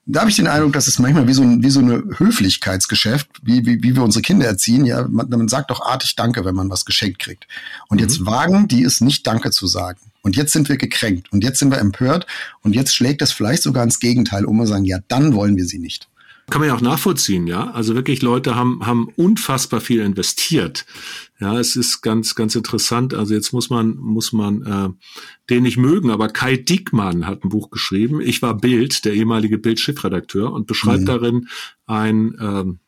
da 0.06 0.20
habe 0.20 0.30
ich 0.30 0.36
den 0.36 0.46
Eindruck, 0.46 0.72
dass 0.72 0.86
es 0.86 0.98
manchmal 0.98 1.28
wie 1.28 1.34
so, 1.34 1.42
ein, 1.42 1.62
wie 1.62 1.70
so 1.70 1.80
eine 1.80 2.02
Höflichkeitsgeschäft, 2.16 3.28
wie, 3.42 3.64
wie, 3.66 3.82
wie 3.82 3.94
wir 3.94 4.02
unsere 4.02 4.22
Kinder 4.22 4.46
erziehen. 4.46 4.84
Ja, 4.84 5.06
man, 5.08 5.28
man 5.28 5.48
sagt 5.48 5.70
doch 5.70 5.80
artig 5.82 6.16
Danke, 6.16 6.44
wenn 6.44 6.54
man 6.54 6.70
was 6.70 6.84
geschenkt 6.84 7.18
kriegt. 7.18 7.46
Und 7.88 7.98
mhm. 7.98 8.02
jetzt 8.02 8.26
wagen 8.26 8.68
die 8.68 8.82
es 8.82 9.00
nicht 9.00 9.26
Danke 9.26 9.50
zu 9.50 9.66
sagen. 9.66 10.00
Und 10.22 10.36
jetzt 10.36 10.54
sind 10.54 10.70
wir 10.70 10.78
gekränkt 10.78 11.30
und 11.34 11.44
jetzt 11.44 11.58
sind 11.58 11.70
wir 11.70 11.78
empört 11.78 12.26
und 12.62 12.74
jetzt 12.74 12.96
schlägt 12.96 13.20
das 13.20 13.30
vielleicht 13.30 13.62
sogar 13.62 13.84
ins 13.84 14.00
Gegenteil 14.00 14.46
um 14.46 14.58
und 14.58 14.66
sagen, 14.66 14.86
ja, 14.86 14.98
dann 15.08 15.34
wollen 15.34 15.58
wir 15.58 15.66
sie 15.66 15.78
nicht. 15.78 16.08
Kann 16.50 16.60
man 16.60 16.68
ja 16.68 16.74
auch 16.74 16.82
nachvollziehen, 16.82 17.46
ja. 17.46 17.70
Also 17.70 17.94
wirklich 17.94 18.20
Leute 18.20 18.54
haben, 18.54 18.84
haben 18.84 19.08
unfassbar 19.16 19.80
viel 19.80 20.00
investiert. 20.00 20.84
Ja, 21.40 21.58
es 21.58 21.74
ist 21.74 22.02
ganz, 22.02 22.34
ganz 22.34 22.54
interessant. 22.54 23.14
Also 23.14 23.34
jetzt 23.34 23.52
muss 23.52 23.70
man, 23.70 23.96
muss 23.96 24.32
man 24.32 24.62
äh, 24.62 24.88
den 25.50 25.62
nicht 25.62 25.78
mögen, 25.78 26.10
aber 26.10 26.28
Kai 26.28 26.56
Diekmann 26.56 27.26
hat 27.26 27.44
ein 27.44 27.48
Buch 27.48 27.70
geschrieben. 27.70 28.20
Ich 28.20 28.42
war 28.42 28.56
Bild, 28.56 29.04
der 29.06 29.14
ehemalige 29.14 29.58
Bild-Chefredakteur 29.58 30.52
und 30.52 30.66
beschreibt 30.66 31.02
mhm. 31.02 31.06
darin 31.06 31.48
ein 31.86 32.36
ähm, 32.38 32.78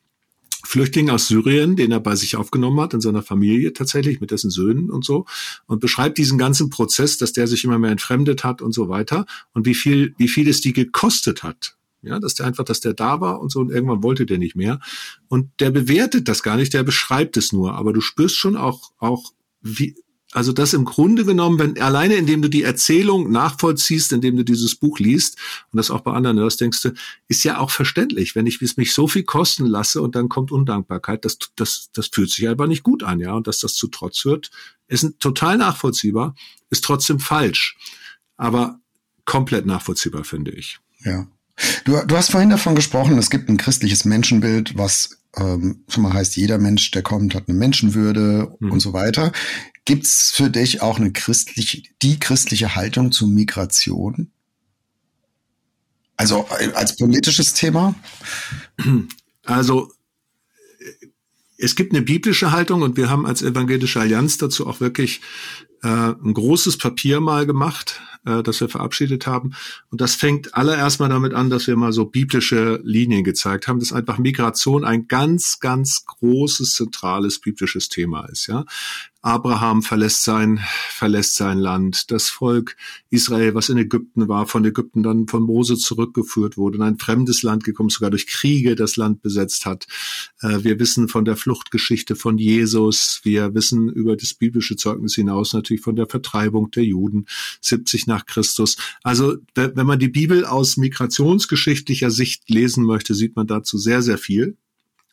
Flüchtling 0.63 1.09
aus 1.09 1.27
Syrien, 1.27 1.75
den 1.75 1.91
er 1.91 1.99
bei 1.99 2.15
sich 2.15 2.35
aufgenommen 2.35 2.79
hat, 2.79 2.93
in 2.93 3.01
seiner 3.01 3.23
Familie 3.23 3.73
tatsächlich, 3.73 4.19
mit 4.19 4.31
dessen 4.31 4.51
Söhnen 4.51 4.89
und 4.89 5.05
so, 5.05 5.25
und 5.65 5.79
beschreibt 5.79 6.17
diesen 6.17 6.37
ganzen 6.37 6.69
Prozess, 6.69 7.17
dass 7.17 7.33
der 7.33 7.47
sich 7.47 7.63
immer 7.63 7.79
mehr 7.79 7.91
entfremdet 7.91 8.43
hat 8.43 8.61
und 8.61 8.73
so 8.73 8.89
weiter 8.89 9.25
und 9.53 9.65
wie 9.65 9.75
viel, 9.75 10.13
wie 10.17 10.27
viel 10.27 10.47
es 10.47 10.61
die 10.61 10.73
gekostet 10.73 11.41
hat. 11.41 11.77
Ja, 12.01 12.19
dass 12.19 12.35
der 12.35 12.45
einfach, 12.45 12.63
dass 12.63 12.79
der 12.79 12.93
da 12.93 13.21
war 13.21 13.41
und 13.41 13.51
so 13.51 13.59
und 13.59 13.71
irgendwann 13.71 14.03
wollte 14.03 14.25
der 14.25 14.37
nicht 14.37 14.55
mehr. 14.55 14.79
Und 15.27 15.49
der 15.59 15.71
bewertet 15.71 16.27
das 16.27 16.43
gar 16.43 16.55
nicht, 16.55 16.73
der 16.73 16.83
beschreibt 16.83 17.37
es 17.37 17.51
nur. 17.51 17.73
Aber 17.73 17.91
du 17.91 18.01
spürst 18.01 18.35
schon 18.35 18.55
auch, 18.55 18.91
auch 18.99 19.33
wie, 19.61 19.95
also 20.31 20.51
das 20.51 20.73
im 20.73 20.85
Grunde 20.85 21.23
genommen, 21.23 21.57
wenn 21.57 21.81
alleine 21.81 22.15
indem 22.15 22.41
du 22.41 22.49
die 22.49 22.63
Erzählung 22.63 23.31
nachvollziehst, 23.31 24.11
indem 24.11 24.35
du 24.35 24.43
dieses 24.43 24.75
Buch 24.75 24.99
liest 24.99 25.37
und 25.71 25.77
das 25.77 25.89
auch 25.89 26.01
bei 26.01 26.11
anderen 26.11 26.37
hörst, 26.37 26.59
denkst 26.59 26.81
du, 26.81 26.91
ist 27.27 27.43
ja 27.43 27.59
auch 27.59 27.71
verständlich, 27.71 28.35
wenn 28.35 28.45
ich 28.45 28.61
mich 28.61 28.93
so 28.93 29.07
viel 29.07 29.23
kosten 29.23 29.65
lasse 29.65 30.01
und 30.01 30.15
dann 30.15 30.27
kommt 30.27 30.51
Undankbarkeit, 30.51 31.23
das, 31.23 31.39
das, 31.55 31.89
das 31.93 32.07
fühlt 32.07 32.29
sich 32.29 32.47
einfach 32.47 32.67
nicht 32.67 32.83
gut 32.83 33.03
an, 33.03 33.19
ja. 33.19 33.33
Und 33.33 33.47
dass 33.47 33.59
das 33.59 33.75
zu 33.75 33.87
Trotz 33.87 34.25
wird, 34.25 34.51
ist 34.87 35.19
total 35.19 35.57
nachvollziehbar, 35.57 36.35
ist 36.69 36.83
trotzdem 36.83 37.19
falsch. 37.19 37.77
Aber 38.35 38.79
komplett 39.25 39.65
nachvollziehbar, 39.65 40.23
finde 40.23 40.51
ich. 40.51 40.79
Ja. 41.03 41.27
Du, 41.85 41.99
du 42.05 42.17
hast 42.17 42.31
vorhin 42.31 42.49
davon 42.49 42.75
gesprochen, 42.75 43.17
es 43.17 43.29
gibt 43.29 43.49
ein 43.49 43.57
christliches 43.57 44.05
Menschenbild, 44.05 44.77
was 44.77 45.17
ähm, 45.35 45.83
schon 45.87 46.03
mal 46.03 46.13
heißt, 46.13 46.35
jeder 46.35 46.57
Mensch, 46.57 46.91
der 46.91 47.01
kommt, 47.01 47.35
hat 47.35 47.47
eine 47.47 47.57
Menschenwürde 47.57 48.55
mhm. 48.59 48.71
und 48.71 48.79
so 48.79 48.93
weiter. 48.93 49.31
Gibt's 49.85 50.31
für 50.31 50.49
dich 50.49 50.81
auch 50.81 50.99
eine 50.99 51.11
christliche, 51.11 51.81
die 52.01 52.19
christliche 52.19 52.75
Haltung 52.75 53.11
zur 53.11 53.27
Migration? 53.27 54.31
Also 56.15 56.47
äh, 56.59 56.71
als 56.73 56.95
politisches 56.97 57.53
Thema? 57.53 57.95
Also 59.45 59.91
es 61.57 61.75
gibt 61.75 61.93
eine 61.93 62.01
biblische 62.01 62.51
Haltung 62.51 62.81
und 62.81 62.97
wir 62.97 63.09
haben 63.09 63.25
als 63.25 63.41
Evangelische 63.41 63.99
Allianz 63.99 64.37
dazu 64.37 64.67
auch 64.67 64.79
wirklich 64.79 65.21
äh, 65.83 65.87
ein 65.87 66.33
großes 66.33 66.77
Papier 66.77 67.19
mal 67.19 67.45
gemacht, 67.45 68.01
äh, 68.25 68.43
das 68.43 68.61
wir 68.61 68.69
verabschiedet 68.69 69.27
haben. 69.27 69.53
Und 69.89 70.01
das 70.01 70.15
fängt 70.15 70.53
allererst 70.55 70.99
mal 70.99 71.09
damit 71.09 71.33
an, 71.33 71.49
dass 71.49 71.67
wir 71.67 71.75
mal 71.75 71.93
so 71.93 72.05
biblische 72.05 72.79
Linien 72.83 73.23
gezeigt 73.23 73.67
haben, 73.67 73.79
dass 73.79 73.93
einfach 73.93 74.17
Migration 74.17 74.83
ein 74.83 75.07
ganz, 75.07 75.59
ganz 75.59 76.05
großes, 76.05 76.73
zentrales 76.73 77.39
biblisches 77.39 77.89
Thema 77.89 78.25
ist. 78.25 78.47
Ja, 78.47 78.65
Abraham 79.27 79.81
verlässt 79.81 80.23
sein, 80.23 80.61
verlässt 80.89 81.35
sein 81.35 81.57
Land. 81.57 82.11
Das 82.11 82.29
Volk 82.29 82.77
Israel, 83.09 83.55
was 83.55 83.67
in 83.67 83.77
Ägypten 83.77 84.29
war, 84.29 84.47
von 84.47 84.63
Ägypten 84.63 85.03
dann 85.03 85.27
von 85.27 85.43
Mose 85.43 85.75
zurückgeführt 85.75 86.55
wurde, 86.55 86.77
in 86.77 86.83
ein 86.83 86.97
fremdes 86.97 87.43
Land 87.43 87.65
gekommen, 87.65 87.89
sogar 87.89 88.09
durch 88.09 88.27
Kriege 88.27 88.75
das 88.75 88.95
Land 88.95 89.21
besetzt 89.21 89.65
hat. 89.65 89.85
Äh, 90.41 90.63
wir 90.63 90.79
wissen 90.79 91.09
von 91.09 91.25
der 91.25 91.35
Fluchtgeschichte 91.35 92.15
von 92.15 92.37
Jesus. 92.37 93.19
Wir 93.23 93.53
wissen 93.53 93.89
über 93.89 94.15
das 94.15 94.33
biblische 94.33 94.77
Zeugnis 94.77 95.15
hinaus 95.15 95.51
natürlich 95.51 95.66
von 95.75 95.97
der 95.97 96.07
Vertreibung 96.07 96.71
der 96.71 96.85
Juden 96.85 97.25
70 97.59 98.07
nach 98.07 98.25
Christus. 98.25 98.77
Also, 99.03 99.35
wenn 99.55 99.85
man 99.85 99.99
die 99.99 100.07
Bibel 100.07 100.45
aus 100.45 100.77
migrationsgeschichtlicher 100.77 102.11
Sicht 102.11 102.49
lesen 102.49 102.85
möchte, 102.85 103.13
sieht 103.13 103.35
man 103.35 103.47
dazu 103.47 103.77
sehr, 103.77 104.01
sehr 104.01 104.17
viel 104.17 104.55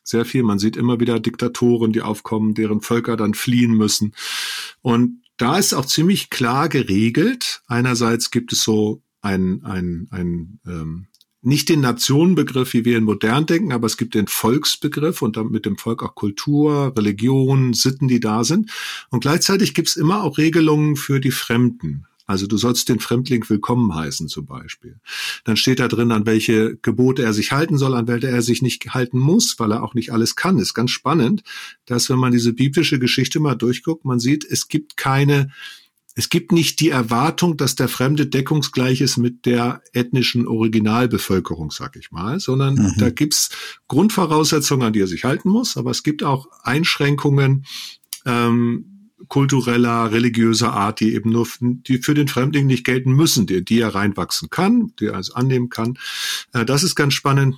sehr 0.07 0.23
viel. 0.23 0.43
Man 0.43 0.59
sieht 0.59 0.77
immer 0.77 0.99
wieder 0.99 1.19
Diktatoren, 1.19 1.91
die 1.91 2.01
aufkommen, 2.01 2.53
deren 2.53 2.81
Völker 2.81 3.17
dann 3.17 3.33
fliehen 3.33 3.73
müssen. 3.73 4.13
Und 4.81 5.21
da 5.37 5.57
ist 5.57 5.73
auch 5.73 5.85
ziemlich 5.85 6.29
klar 6.29 6.69
geregelt. 6.69 7.61
Einerseits 7.67 8.31
gibt 8.31 8.53
es 8.53 8.63
so 8.63 9.01
ein, 9.21 9.63
ein, 9.63 10.07
ein 10.11 10.59
ähm, 10.65 11.07
nicht 11.45 11.69
den 11.69 11.81
Nationenbegriff, 11.81 12.73
wie 12.73 12.85
wir 12.85 12.97
in 12.97 13.03
modern 13.03 13.45
denken, 13.45 13.71
aber 13.71 13.87
es 13.87 13.97
gibt 13.97 14.15
den 14.15 14.27
Volksbegriff 14.27 15.21
und 15.21 15.37
dann 15.37 15.49
mit 15.49 15.65
dem 15.65 15.77
Volk 15.77 16.03
auch 16.03 16.15
Kultur, 16.15 16.93
Religion, 16.97 17.73
Sitten, 17.73 18.07
die 18.07 18.19
da 18.19 18.43
sind. 18.43 18.71
Und 19.09 19.21
gleichzeitig 19.21 19.73
gibt 19.73 19.89
es 19.89 19.95
immer 19.95 20.23
auch 20.23 20.37
Regelungen 20.37 20.95
für 20.95 21.19
die 21.19 21.31
Fremden. 21.31 22.05
Also 22.27 22.47
du 22.47 22.57
sollst 22.57 22.89
den 22.89 22.99
Fremdling 22.99 23.47
willkommen 23.47 23.93
heißen 23.93 24.27
zum 24.27 24.47
Beispiel. 24.47 24.95
Dann 25.43 25.57
steht 25.57 25.79
da 25.79 25.87
drin, 25.87 26.11
an 26.11 26.25
welche 26.25 26.75
Gebote 26.77 27.21
er 27.23 27.33
sich 27.33 27.51
halten 27.51 27.77
soll, 27.77 27.93
an 27.93 28.07
welche 28.07 28.27
er 28.27 28.41
sich 28.41 28.63
nicht 28.63 28.93
halten 28.93 29.19
muss, 29.19 29.59
weil 29.59 29.71
er 29.71 29.83
auch 29.83 29.93
nicht 29.93 30.11
alles 30.11 30.35
kann. 30.35 30.57
Ist 30.57 30.73
ganz 30.73 30.89
spannend, 30.89 31.43
dass 31.85 32.09
wenn 32.09 32.17
man 32.17 32.31
diese 32.31 32.53
biblische 32.53 32.97
Geschichte 32.97 33.39
mal 33.39 33.55
durchguckt, 33.55 34.05
man 34.05 34.19
sieht, 34.19 34.43
es 34.43 34.67
gibt 34.67 34.97
keine, 34.97 35.51
es 36.15 36.29
gibt 36.29 36.53
nicht 36.53 36.79
die 36.79 36.89
Erwartung, 36.89 37.57
dass 37.57 37.75
der 37.75 37.89
Fremde 37.89 38.25
deckungsgleich 38.25 39.01
ist 39.01 39.17
mit 39.17 39.45
der 39.45 39.81
ethnischen 39.91 40.47
Originalbevölkerung, 40.47 41.71
sag 41.71 41.97
ich 41.97 42.11
mal, 42.11 42.39
sondern 42.39 42.75
mhm. 42.75 42.93
da 42.97 43.09
gibt's 43.09 43.49
Grundvoraussetzungen, 43.89 44.87
an 44.87 44.93
die 44.93 45.01
er 45.01 45.07
sich 45.07 45.25
halten 45.25 45.49
muss, 45.49 45.75
aber 45.75 45.91
es 45.91 46.03
gibt 46.03 46.23
auch 46.23 46.47
Einschränkungen, 46.63 47.65
ähm, 48.25 49.11
kultureller, 49.27 50.11
religiöser 50.11 50.73
Art, 50.73 50.99
die 50.99 51.13
eben 51.13 51.31
nur 51.31 51.47
die 51.59 51.97
für 51.97 52.13
den 52.13 52.27
Fremdling 52.27 52.67
nicht 52.67 52.85
gelten 52.85 53.11
müssen, 53.11 53.45
die, 53.45 53.63
die 53.63 53.79
er 53.79 53.95
reinwachsen 53.95 54.49
kann, 54.49 54.93
die 54.99 55.07
er 55.07 55.15
also 55.15 55.33
annehmen 55.33 55.69
kann. 55.69 55.97
Äh, 56.53 56.65
das 56.65 56.83
ist 56.83 56.95
ganz 56.95 57.13
spannend. 57.13 57.55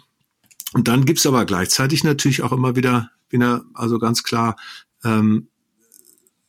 Und 0.74 0.88
dann 0.88 1.06
gibt's 1.06 1.26
aber 1.26 1.46
gleichzeitig 1.46 2.04
natürlich 2.04 2.42
auch 2.42 2.52
immer 2.52 2.76
wieder, 2.76 3.12
wieder 3.30 3.64
also 3.74 4.00
ganz 4.00 4.24
klar 4.24 4.56
ähm, 5.04 5.48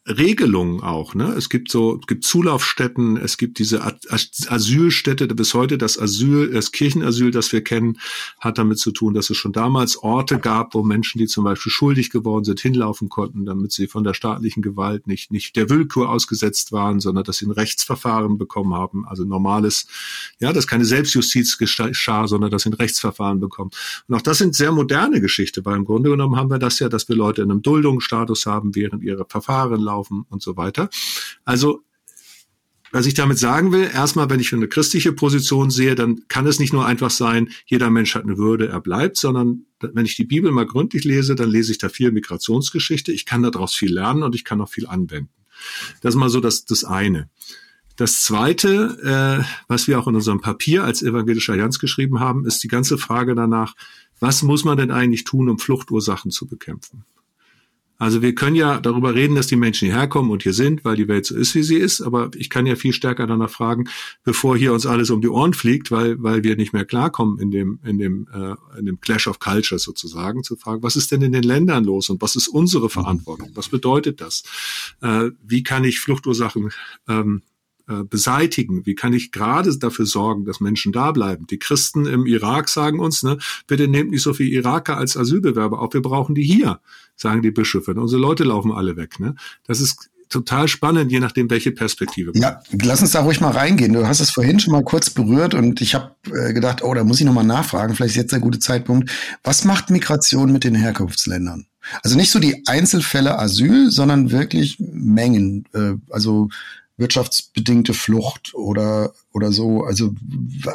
Regelungen 0.08 0.82
auch. 0.82 1.14
Ne? 1.14 1.34
Es 1.36 1.48
gibt 1.48 1.70
so, 1.70 1.98
es 2.00 2.06
gibt 2.06 2.24
Zulaufstätten, 2.24 3.16
es 3.16 3.36
gibt 3.36 3.58
diese 3.58 3.82
Asylstätte. 3.82 5.28
Bis 5.28 5.54
heute 5.54 5.78
das 5.78 5.98
Asyl, 5.98 6.50
das 6.50 6.72
Kirchenasyl, 6.72 7.30
das 7.30 7.52
wir 7.52 7.62
kennen, 7.62 7.98
hat 8.40 8.58
damit 8.58 8.78
zu 8.78 8.90
tun, 8.90 9.14
dass 9.14 9.30
es 9.30 9.36
schon 9.36 9.52
damals 9.52 9.96
Orte 9.98 10.38
gab, 10.38 10.74
wo 10.74 10.82
Menschen, 10.82 11.18
die 11.18 11.26
zum 11.26 11.44
Beispiel 11.44 11.70
schuldig 11.70 12.10
geworden 12.10 12.44
sind, 12.44 12.60
hinlaufen 12.60 13.08
konnten, 13.08 13.44
damit 13.44 13.72
sie 13.72 13.86
von 13.86 14.02
der 14.02 14.14
staatlichen 14.14 14.62
Gewalt 14.62 15.06
nicht 15.06 15.30
nicht 15.30 15.56
der 15.56 15.68
Willkür 15.70 16.08
ausgesetzt 16.08 16.72
waren, 16.72 17.00
sondern 17.00 17.24
dass 17.24 17.38
sie 17.38 17.46
ein 17.46 17.52
Rechtsverfahren 17.52 18.38
bekommen 18.38 18.74
haben. 18.74 19.06
Also 19.06 19.24
normales, 19.24 19.86
ja, 20.40 20.52
dass 20.52 20.66
keine 20.66 20.84
Selbstjustiz 20.84 21.58
geschah, 21.58 22.26
sondern 22.26 22.50
dass 22.50 22.62
sie 22.62 22.70
ein 22.70 22.74
Rechtsverfahren 22.74 23.40
bekommen. 23.40 23.70
Und 24.08 24.14
auch 24.14 24.22
das 24.22 24.38
sind 24.38 24.54
sehr 24.54 24.72
moderne 24.72 25.20
Geschichte, 25.20 25.64
weil 25.64 25.76
im 25.76 25.84
Grunde 25.84 26.10
genommen 26.10 26.36
haben 26.36 26.50
wir 26.50 26.58
das 26.58 26.78
ja, 26.78 26.88
dass 26.88 27.08
wir 27.08 27.16
Leute 27.16 27.42
in 27.42 27.50
einem 27.50 27.62
Duldungsstatus 27.62 28.46
haben, 28.46 28.74
während 28.74 29.02
ihre 29.02 29.26
Verfahren 29.26 29.80
laufen 29.80 29.97
laufen 29.98 30.24
und 30.28 30.42
so 30.42 30.56
weiter. 30.56 30.88
Also 31.44 31.82
was 32.90 33.04
ich 33.04 33.12
damit 33.12 33.38
sagen 33.38 33.70
will, 33.70 33.90
erstmal, 33.92 34.30
wenn 34.30 34.40
ich 34.40 34.54
eine 34.54 34.66
christliche 34.66 35.12
Position 35.12 35.70
sehe, 35.70 35.94
dann 35.94 36.26
kann 36.28 36.46
es 36.46 36.58
nicht 36.58 36.72
nur 36.72 36.86
einfach 36.86 37.10
sein, 37.10 37.50
jeder 37.66 37.90
Mensch 37.90 38.14
hat 38.14 38.22
eine 38.22 38.38
Würde, 38.38 38.68
er 38.68 38.80
bleibt, 38.80 39.18
sondern 39.18 39.66
wenn 39.80 40.06
ich 40.06 40.16
die 40.16 40.24
Bibel 40.24 40.50
mal 40.52 40.64
gründlich 40.64 41.04
lese, 41.04 41.34
dann 41.34 41.50
lese 41.50 41.72
ich 41.72 41.76
da 41.76 41.90
viel 41.90 42.12
Migrationsgeschichte. 42.12 43.12
Ich 43.12 43.26
kann 43.26 43.42
daraus 43.42 43.74
viel 43.74 43.92
lernen 43.92 44.22
und 44.22 44.34
ich 44.34 44.42
kann 44.42 44.60
auch 44.62 44.70
viel 44.70 44.86
anwenden. 44.86 45.28
Das 46.00 46.14
ist 46.14 46.18
mal 46.18 46.30
so 46.30 46.40
das, 46.40 46.64
das 46.64 46.84
eine. 46.84 47.28
Das 47.96 48.22
zweite, 48.22 49.44
äh, 49.44 49.44
was 49.66 49.86
wir 49.86 49.98
auch 49.98 50.06
in 50.06 50.14
unserem 50.14 50.40
Papier 50.40 50.84
als 50.84 51.02
Evangelische 51.02 51.52
Allianz 51.52 51.78
geschrieben 51.78 52.20
haben, 52.20 52.46
ist 52.46 52.62
die 52.62 52.68
ganze 52.68 52.96
Frage 52.96 53.34
danach, 53.34 53.74
was 54.18 54.42
muss 54.42 54.64
man 54.64 54.78
denn 54.78 54.90
eigentlich 54.90 55.24
tun, 55.24 55.50
um 55.50 55.58
Fluchtursachen 55.58 56.30
zu 56.30 56.46
bekämpfen? 56.46 57.04
Also 57.98 58.22
wir 58.22 58.34
können 58.34 58.54
ja 58.54 58.80
darüber 58.80 59.14
reden, 59.14 59.34
dass 59.34 59.48
die 59.48 59.56
Menschen 59.56 59.86
hierher 59.86 60.06
kommen 60.06 60.30
und 60.30 60.44
hier 60.44 60.52
sind, 60.52 60.84
weil 60.84 60.96
die 60.96 61.08
Welt 61.08 61.26
so 61.26 61.36
ist, 61.36 61.54
wie 61.56 61.64
sie 61.64 61.76
ist. 61.76 62.00
Aber 62.00 62.30
ich 62.36 62.48
kann 62.48 62.64
ja 62.64 62.76
viel 62.76 62.92
stärker 62.92 63.26
danach 63.26 63.50
fragen, 63.50 63.88
bevor 64.22 64.56
hier 64.56 64.72
uns 64.72 64.86
alles 64.86 65.10
um 65.10 65.20
die 65.20 65.28
Ohren 65.28 65.52
fliegt, 65.52 65.90
weil, 65.90 66.22
weil 66.22 66.44
wir 66.44 66.56
nicht 66.56 66.72
mehr 66.72 66.84
klarkommen 66.84 67.38
in 67.40 67.50
dem, 67.50 67.80
in 67.84 67.98
dem, 67.98 68.28
äh, 68.32 68.78
in 68.78 68.86
dem 68.86 69.00
Clash 69.00 69.26
of 69.26 69.40
Cultures 69.40 69.82
sozusagen, 69.82 70.44
zu 70.44 70.56
fragen, 70.56 70.82
was 70.82 70.94
ist 70.94 71.10
denn 71.10 71.22
in 71.22 71.32
den 71.32 71.42
Ländern 71.42 71.84
los 71.84 72.08
und 72.08 72.22
was 72.22 72.36
ist 72.36 72.48
unsere 72.48 72.88
Verantwortung? 72.88 73.50
Was 73.54 73.68
bedeutet 73.68 74.20
das? 74.20 74.44
Äh, 75.02 75.30
wie 75.42 75.64
kann 75.64 75.84
ich 75.84 75.98
Fluchtursachen 75.98 76.70
ähm, 77.08 77.42
äh, 77.88 78.04
beseitigen? 78.04 78.86
Wie 78.86 78.94
kann 78.94 79.12
ich 79.12 79.32
gerade 79.32 79.76
dafür 79.78 80.06
sorgen, 80.06 80.44
dass 80.44 80.60
Menschen 80.60 80.92
da 80.92 81.12
bleiben? 81.12 81.46
Die 81.46 81.58
Christen 81.58 82.06
im 82.06 82.26
Irak 82.26 82.68
sagen 82.68 83.00
uns, 83.00 83.22
ne, 83.22 83.38
bitte 83.66 83.88
nehmt 83.88 84.10
nicht 84.10 84.22
so 84.22 84.34
viele 84.34 84.50
Iraker 84.50 84.96
als 84.96 85.16
Asylbewerber 85.16 85.80
auf, 85.80 85.94
wir 85.94 86.02
brauchen 86.02 86.34
die 86.34 86.42
hier, 86.42 86.80
sagen 87.16 87.42
die 87.42 87.50
Bischöfe. 87.50 87.94
Unsere 87.94 88.20
Leute 88.20 88.44
laufen 88.44 88.72
alle 88.72 88.96
weg. 88.96 89.20
Ne? 89.20 89.34
Das 89.66 89.80
ist 89.80 90.10
total 90.28 90.68
spannend, 90.68 91.10
je 91.10 91.20
nachdem, 91.20 91.48
welche 91.50 91.72
Perspektive. 91.72 92.32
Ja, 92.34 92.60
lass 92.82 93.00
uns 93.00 93.12
da 93.12 93.20
ruhig 93.20 93.40
mal 93.40 93.50
reingehen. 93.50 93.92
Du 93.92 94.06
hast 94.06 94.20
es 94.20 94.30
vorhin 94.30 94.60
schon 94.60 94.72
mal 94.72 94.84
kurz 94.84 95.10
berührt 95.10 95.54
und 95.54 95.80
ich 95.80 95.94
habe 95.94 96.14
äh, 96.32 96.52
gedacht, 96.52 96.82
oh, 96.82 96.94
da 96.94 97.04
muss 97.04 97.20
ich 97.20 97.26
noch 97.26 97.32
mal 97.32 97.44
nachfragen. 97.44 97.94
Vielleicht 97.94 98.10
ist 98.10 98.16
jetzt 98.16 98.32
der 98.32 98.40
gute 98.40 98.58
Zeitpunkt. 98.58 99.10
Was 99.42 99.64
macht 99.64 99.90
Migration 99.90 100.52
mit 100.52 100.64
den 100.64 100.74
Herkunftsländern? 100.74 101.66
Also 102.02 102.16
nicht 102.16 102.30
so 102.30 102.38
die 102.38 102.64
Einzelfälle 102.66 103.38
Asyl, 103.38 103.90
sondern 103.90 104.30
wirklich 104.30 104.76
Mengen. 104.78 105.64
Äh, 105.72 105.94
also 106.10 106.48
wirtschaftsbedingte 106.98 107.94
Flucht 107.94 108.54
oder, 108.54 109.14
oder 109.32 109.52
so. 109.52 109.84
Also 109.84 110.14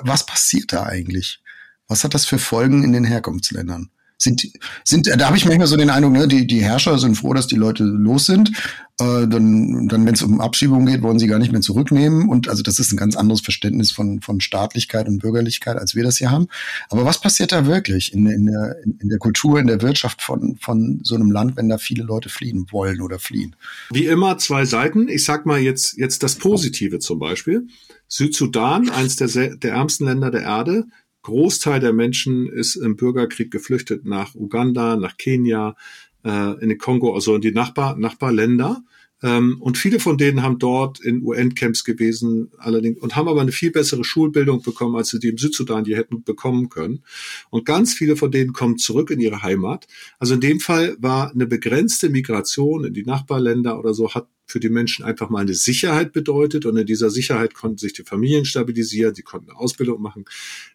was 0.02 0.26
passiert 0.26 0.74
da 0.74 0.84
eigentlich? 0.84 1.42
Was 1.88 2.04
hat 2.04 2.14
das 2.14 2.26
für 2.26 2.40
Folgen 2.40 2.84
in 2.84 2.94
den 2.94 3.04
Herkunftsländern? 3.04 3.92
Sind, 4.24 4.48
sind, 4.86 5.08
da 5.08 5.28
habe 5.28 5.36
ich 5.36 5.46
manchmal 5.46 5.68
so 5.68 5.76
den 5.76 5.90
Eindruck, 5.90 6.14
ne, 6.14 6.28
die, 6.30 6.48
die 6.48 6.64
Herrscher 6.64 6.98
sind 6.98 7.16
froh, 7.16 7.34
dass 7.34 7.48
die 7.48 7.58
Leute 7.58 7.84
los 7.84 8.26
sind. 8.26 8.52
Äh, 9.00 9.28
dann, 9.28 9.90
dann 9.90 10.06
wenn 10.06 10.14
es 10.14 10.22
um 10.22 10.40
Abschiebung 10.40 10.86
geht, 10.86 11.02
wollen 11.02 11.20
sie 11.20 11.28
gar 11.28 11.40
nicht 11.40 11.52
mehr 11.52 11.60
zurücknehmen. 11.60 12.30
Und 12.30 12.48
also 12.48 12.64
das 12.64 12.80
ist 12.80 12.94
ein 12.94 12.98
ganz 12.98 13.18
anderes 13.18 13.42
Verständnis 13.42 13.92
von, 13.92 14.22
von 14.22 14.40
Staatlichkeit 14.40 15.08
und 15.08 15.20
Bürgerlichkeit, 15.20 15.76
als 15.76 15.94
wir 15.94 16.04
das 16.04 16.18
hier 16.18 16.32
haben. 16.32 16.48
Aber 16.90 17.04
was 17.04 17.20
passiert 17.20 17.52
da 17.52 17.66
wirklich 17.66 18.14
in, 18.14 18.26
in, 18.28 18.46
der, 18.46 18.78
in 18.84 19.10
der 19.10 19.18
Kultur, 19.18 19.60
in 19.60 19.68
der 19.68 19.82
Wirtschaft 19.82 20.22
von, 20.22 20.56
von 20.56 21.02
so 21.04 21.16
einem 21.16 21.30
Land, 21.30 21.58
wenn 21.58 21.68
da 21.68 21.78
viele 21.78 22.04
Leute 22.04 22.30
fliehen 22.30 22.68
wollen 22.72 23.02
oder 23.02 23.20
fliehen? 23.20 23.58
Wie 23.92 24.06
immer 24.06 24.38
zwei 24.38 24.64
Seiten. 24.64 25.10
Ich 25.10 25.26
sag 25.26 25.46
mal 25.46 25.60
jetzt, 25.60 25.98
jetzt 25.98 26.24
das 26.24 26.36
Positive 26.36 27.00
zum 27.00 27.20
Beispiel. 27.20 27.68
Südsudan, 28.08 28.90
eines 28.90 29.18
der, 29.18 29.28
der 29.28 29.74
ärmsten 29.74 30.06
Länder 30.06 30.32
der 30.32 30.44
Erde, 30.44 30.86
Großteil 31.24 31.80
der 31.80 31.94
Menschen 31.94 32.48
ist 32.48 32.76
im 32.76 32.96
Bürgerkrieg 32.96 33.50
geflüchtet 33.52 34.06
nach 34.06 34.36
Uganda, 34.36 34.96
nach 34.96 35.18
Kenia, 35.18 35.76
äh, 36.24 36.62
in 36.62 36.70
den 36.70 36.78
Kongo, 36.78 37.14
also 37.14 37.36
in 37.36 37.42
die 37.42 37.52
Nachbar, 37.52 37.98
Nachbarländer. 37.98 38.84
Ähm, 39.24 39.58
und 39.62 39.78
viele 39.78 40.02
von 40.02 40.18
denen 40.18 40.44
haben 40.44 40.60
dort 40.60 41.00
in 41.00 41.24
UN-Camps 41.24 41.86
gewesen, 41.86 42.52
allerdings, 42.58 43.00
und 43.00 43.16
haben 43.16 43.30
aber 43.30 43.42
eine 43.42 43.54
viel 43.54 43.72
bessere 43.72 44.04
Schulbildung 44.04 44.62
bekommen, 44.62 44.98
als 44.98 45.10
sie 45.10 45.20
die 45.20 45.30
im 45.30 45.38
Südsudan 45.38 45.86
die 45.86 45.96
hätten 45.96 46.24
bekommen 46.24 46.68
können. 46.68 47.04
Und 47.50 47.66
ganz 47.66 47.94
viele 47.94 48.18
von 48.18 48.32
denen 48.32 48.52
kommen 48.52 48.78
zurück 48.78 49.10
in 49.10 49.22
ihre 49.22 49.42
Heimat. 49.42 49.88
Also 50.20 50.34
in 50.34 50.42
dem 50.42 50.60
Fall 50.60 50.98
war 51.00 51.32
eine 51.32 51.48
begrenzte 51.48 52.10
Migration 52.10 52.84
in 52.84 52.94
die 52.94 53.06
Nachbarländer 53.06 53.80
oder 53.80 53.94
so, 53.94 54.14
hat 54.14 54.28
für 54.46 54.60
die 54.60 54.70
Menschen 54.70 55.06
einfach 55.06 55.30
mal 55.30 55.42
eine 55.42 55.54
Sicherheit 55.54 56.14
bedeutet. 56.14 56.66
Und 56.66 56.78
in 56.78 56.86
dieser 56.86 57.10
Sicherheit 57.10 57.54
konnten 57.54 57.78
sich 57.78 57.94
die 57.94 58.04
Familien 58.04 58.46
stabilisieren, 58.46 59.16
sie 59.16 59.22
konnten 59.22 59.50
eine 59.50 59.60
Ausbildung 59.60 60.02
machen, 60.02 60.26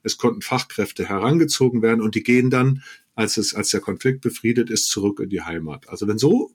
es 0.02 0.16
konnten 0.16 0.42
Fachkräfte 0.42 1.08
herangezogen 1.08 1.82
werden 1.82 2.00
und 2.00 2.14
die 2.14 2.22
gehen 2.22 2.50
dann, 2.50 2.82
als 3.14 3.36
es, 3.36 3.54
als 3.54 3.70
der 3.70 3.80
Konflikt 3.80 4.20
befriedet 4.20 4.70
ist, 4.70 4.86
zurück 4.86 5.20
in 5.20 5.28
die 5.28 5.42
Heimat. 5.42 5.88
Also 5.88 6.06
wenn 6.06 6.18
so 6.18 6.52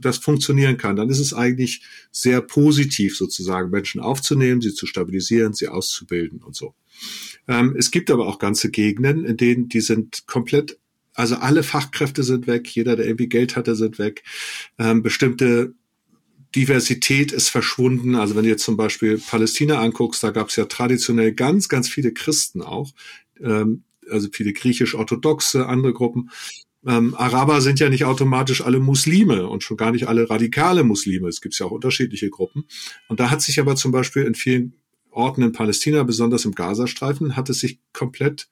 das 0.00 0.18
funktionieren 0.18 0.76
kann, 0.76 0.96
dann 0.96 1.08
ist 1.08 1.18
es 1.18 1.34
eigentlich 1.34 1.82
sehr 2.10 2.40
positiv 2.40 3.16
sozusagen, 3.16 3.70
Menschen 3.70 4.00
aufzunehmen, 4.00 4.60
sie 4.60 4.74
zu 4.74 4.86
stabilisieren, 4.86 5.52
sie 5.54 5.68
auszubilden 5.68 6.42
und 6.42 6.54
so. 6.54 6.74
Ähm, 7.48 7.74
es 7.78 7.90
gibt 7.90 8.10
aber 8.10 8.26
auch 8.26 8.38
ganze 8.38 8.70
Gegenden, 8.70 9.24
in 9.24 9.36
denen 9.36 9.68
die 9.68 9.80
sind 9.80 10.26
komplett, 10.26 10.78
also 11.14 11.36
alle 11.36 11.62
Fachkräfte 11.62 12.22
sind 12.22 12.46
weg, 12.46 12.68
jeder, 12.68 12.96
der 12.96 13.06
irgendwie 13.06 13.28
Geld 13.28 13.56
hatte, 13.56 13.76
sind 13.76 13.98
weg. 13.98 14.24
Ähm, 14.78 15.02
bestimmte 15.02 15.74
Diversität 16.54 17.32
ist 17.32 17.48
verschwunden. 17.48 18.14
Also 18.14 18.36
wenn 18.36 18.44
du 18.44 18.50
jetzt 18.50 18.64
zum 18.64 18.76
Beispiel 18.76 19.18
Palästina 19.18 19.80
anguckst, 19.80 20.22
da 20.22 20.30
gab 20.30 20.48
es 20.48 20.56
ja 20.56 20.66
traditionell 20.66 21.32
ganz, 21.32 21.68
ganz 21.68 21.88
viele 21.88 22.12
Christen 22.12 22.62
auch, 22.62 22.92
ähm, 23.40 23.84
also 24.10 24.28
viele 24.32 24.52
griechisch-orthodoxe, 24.52 25.66
andere 25.66 25.92
Gruppen 25.92 26.30
ähm, 26.86 27.14
Araber 27.14 27.60
sind 27.60 27.80
ja 27.80 27.88
nicht 27.88 28.04
automatisch 28.04 28.60
alle 28.60 28.78
Muslime 28.78 29.48
und 29.48 29.62
schon 29.62 29.76
gar 29.76 29.92
nicht 29.92 30.06
alle 30.06 30.28
radikale 30.28 30.84
Muslime. 30.84 31.28
Es 31.28 31.40
gibt 31.40 31.58
ja 31.58 31.66
auch 31.66 31.70
unterschiedliche 31.70 32.30
Gruppen. 32.30 32.64
Und 33.08 33.20
da 33.20 33.30
hat 33.30 33.42
sich 33.42 33.58
aber 33.58 33.76
zum 33.76 33.92
Beispiel 33.92 34.24
in 34.24 34.34
vielen 34.34 34.74
Orten 35.10 35.42
in 35.42 35.52
Palästina, 35.52 36.02
besonders 36.02 36.44
im 36.44 36.54
Gazastreifen, 36.54 37.36
hat 37.36 37.48
es 37.48 37.60
sich 37.60 37.78
komplett 37.92 38.48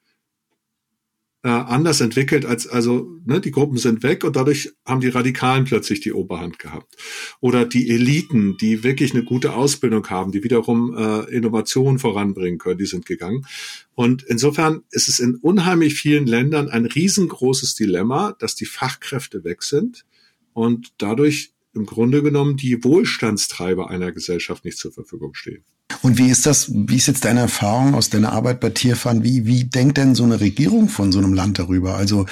äh, 1.43 1.49
anders 1.49 1.99
entwickelt 1.99 2.45
als 2.45 2.67
also 2.67 3.19
ne, 3.25 3.41
die 3.41 3.51
Gruppen 3.51 3.77
sind 3.77 4.01
weg 4.01 4.23
und 4.23 4.35
dadurch 4.35 4.71
haben 4.85 5.01
die 5.01 5.09
Radikalen 5.09 5.65
plötzlich 5.65 5.99
die 5.99 6.13
Oberhand 6.13 6.57
gehabt. 6.57 6.95
Oder 7.41 7.65
die 7.65 7.89
Eliten, 7.89 8.55
die 8.57 8.83
wirklich 8.83 9.13
eine 9.13 9.23
gute 9.23 9.53
Ausbildung 9.53 10.09
haben, 10.09 10.31
die 10.31 10.43
wiederum 10.43 10.95
äh, 10.97 11.29
Innovationen 11.35 11.99
voranbringen 11.99 12.59
können, 12.59 12.77
die 12.77 12.85
sind 12.85 13.05
gegangen. 13.05 13.45
Und 13.93 14.23
insofern 14.23 14.83
ist 14.91 15.09
es 15.09 15.19
in 15.19 15.35
unheimlich 15.35 15.95
vielen 15.95 16.25
Ländern 16.25 16.69
ein 16.69 16.85
riesengroßes 16.85 17.75
Dilemma, 17.75 18.35
dass 18.39 18.55
die 18.55 18.65
Fachkräfte 18.65 19.43
weg 19.43 19.63
sind 19.63 20.05
und 20.53 20.93
dadurch 20.97 21.52
im 21.73 21.85
Grunde 21.85 22.21
genommen 22.21 22.57
die 22.57 22.83
Wohlstandstreiber 22.83 23.89
einer 23.89 24.11
Gesellschaft 24.11 24.65
nicht 24.65 24.77
zur 24.77 24.91
Verfügung 24.91 25.33
stehen. 25.33 25.63
Und 26.01 26.17
wie 26.17 26.29
ist 26.29 26.45
das, 26.45 26.71
wie 26.73 26.97
ist 26.97 27.07
jetzt 27.07 27.25
deine 27.25 27.41
Erfahrung 27.41 27.95
aus 27.95 28.09
deiner 28.09 28.33
Arbeit 28.33 28.59
bei 28.59 28.69
Tierfahren? 28.69 29.23
Wie, 29.23 29.45
wie 29.45 29.63
denkt 29.63 29.97
denn 29.97 30.15
so 30.15 30.23
eine 30.23 30.39
Regierung 30.39 30.89
von 30.89 31.11
so 31.11 31.19
einem 31.19 31.33
Land 31.33 31.59
darüber? 31.59 31.95
Also 31.95 32.25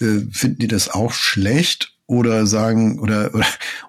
äh, 0.00 0.20
finden 0.30 0.58
die 0.58 0.68
das 0.68 0.88
auch 0.88 1.12
schlecht 1.12 1.91
oder 2.12 2.46
sagen, 2.46 2.98
oder, 2.98 3.34
oder, 3.34 3.46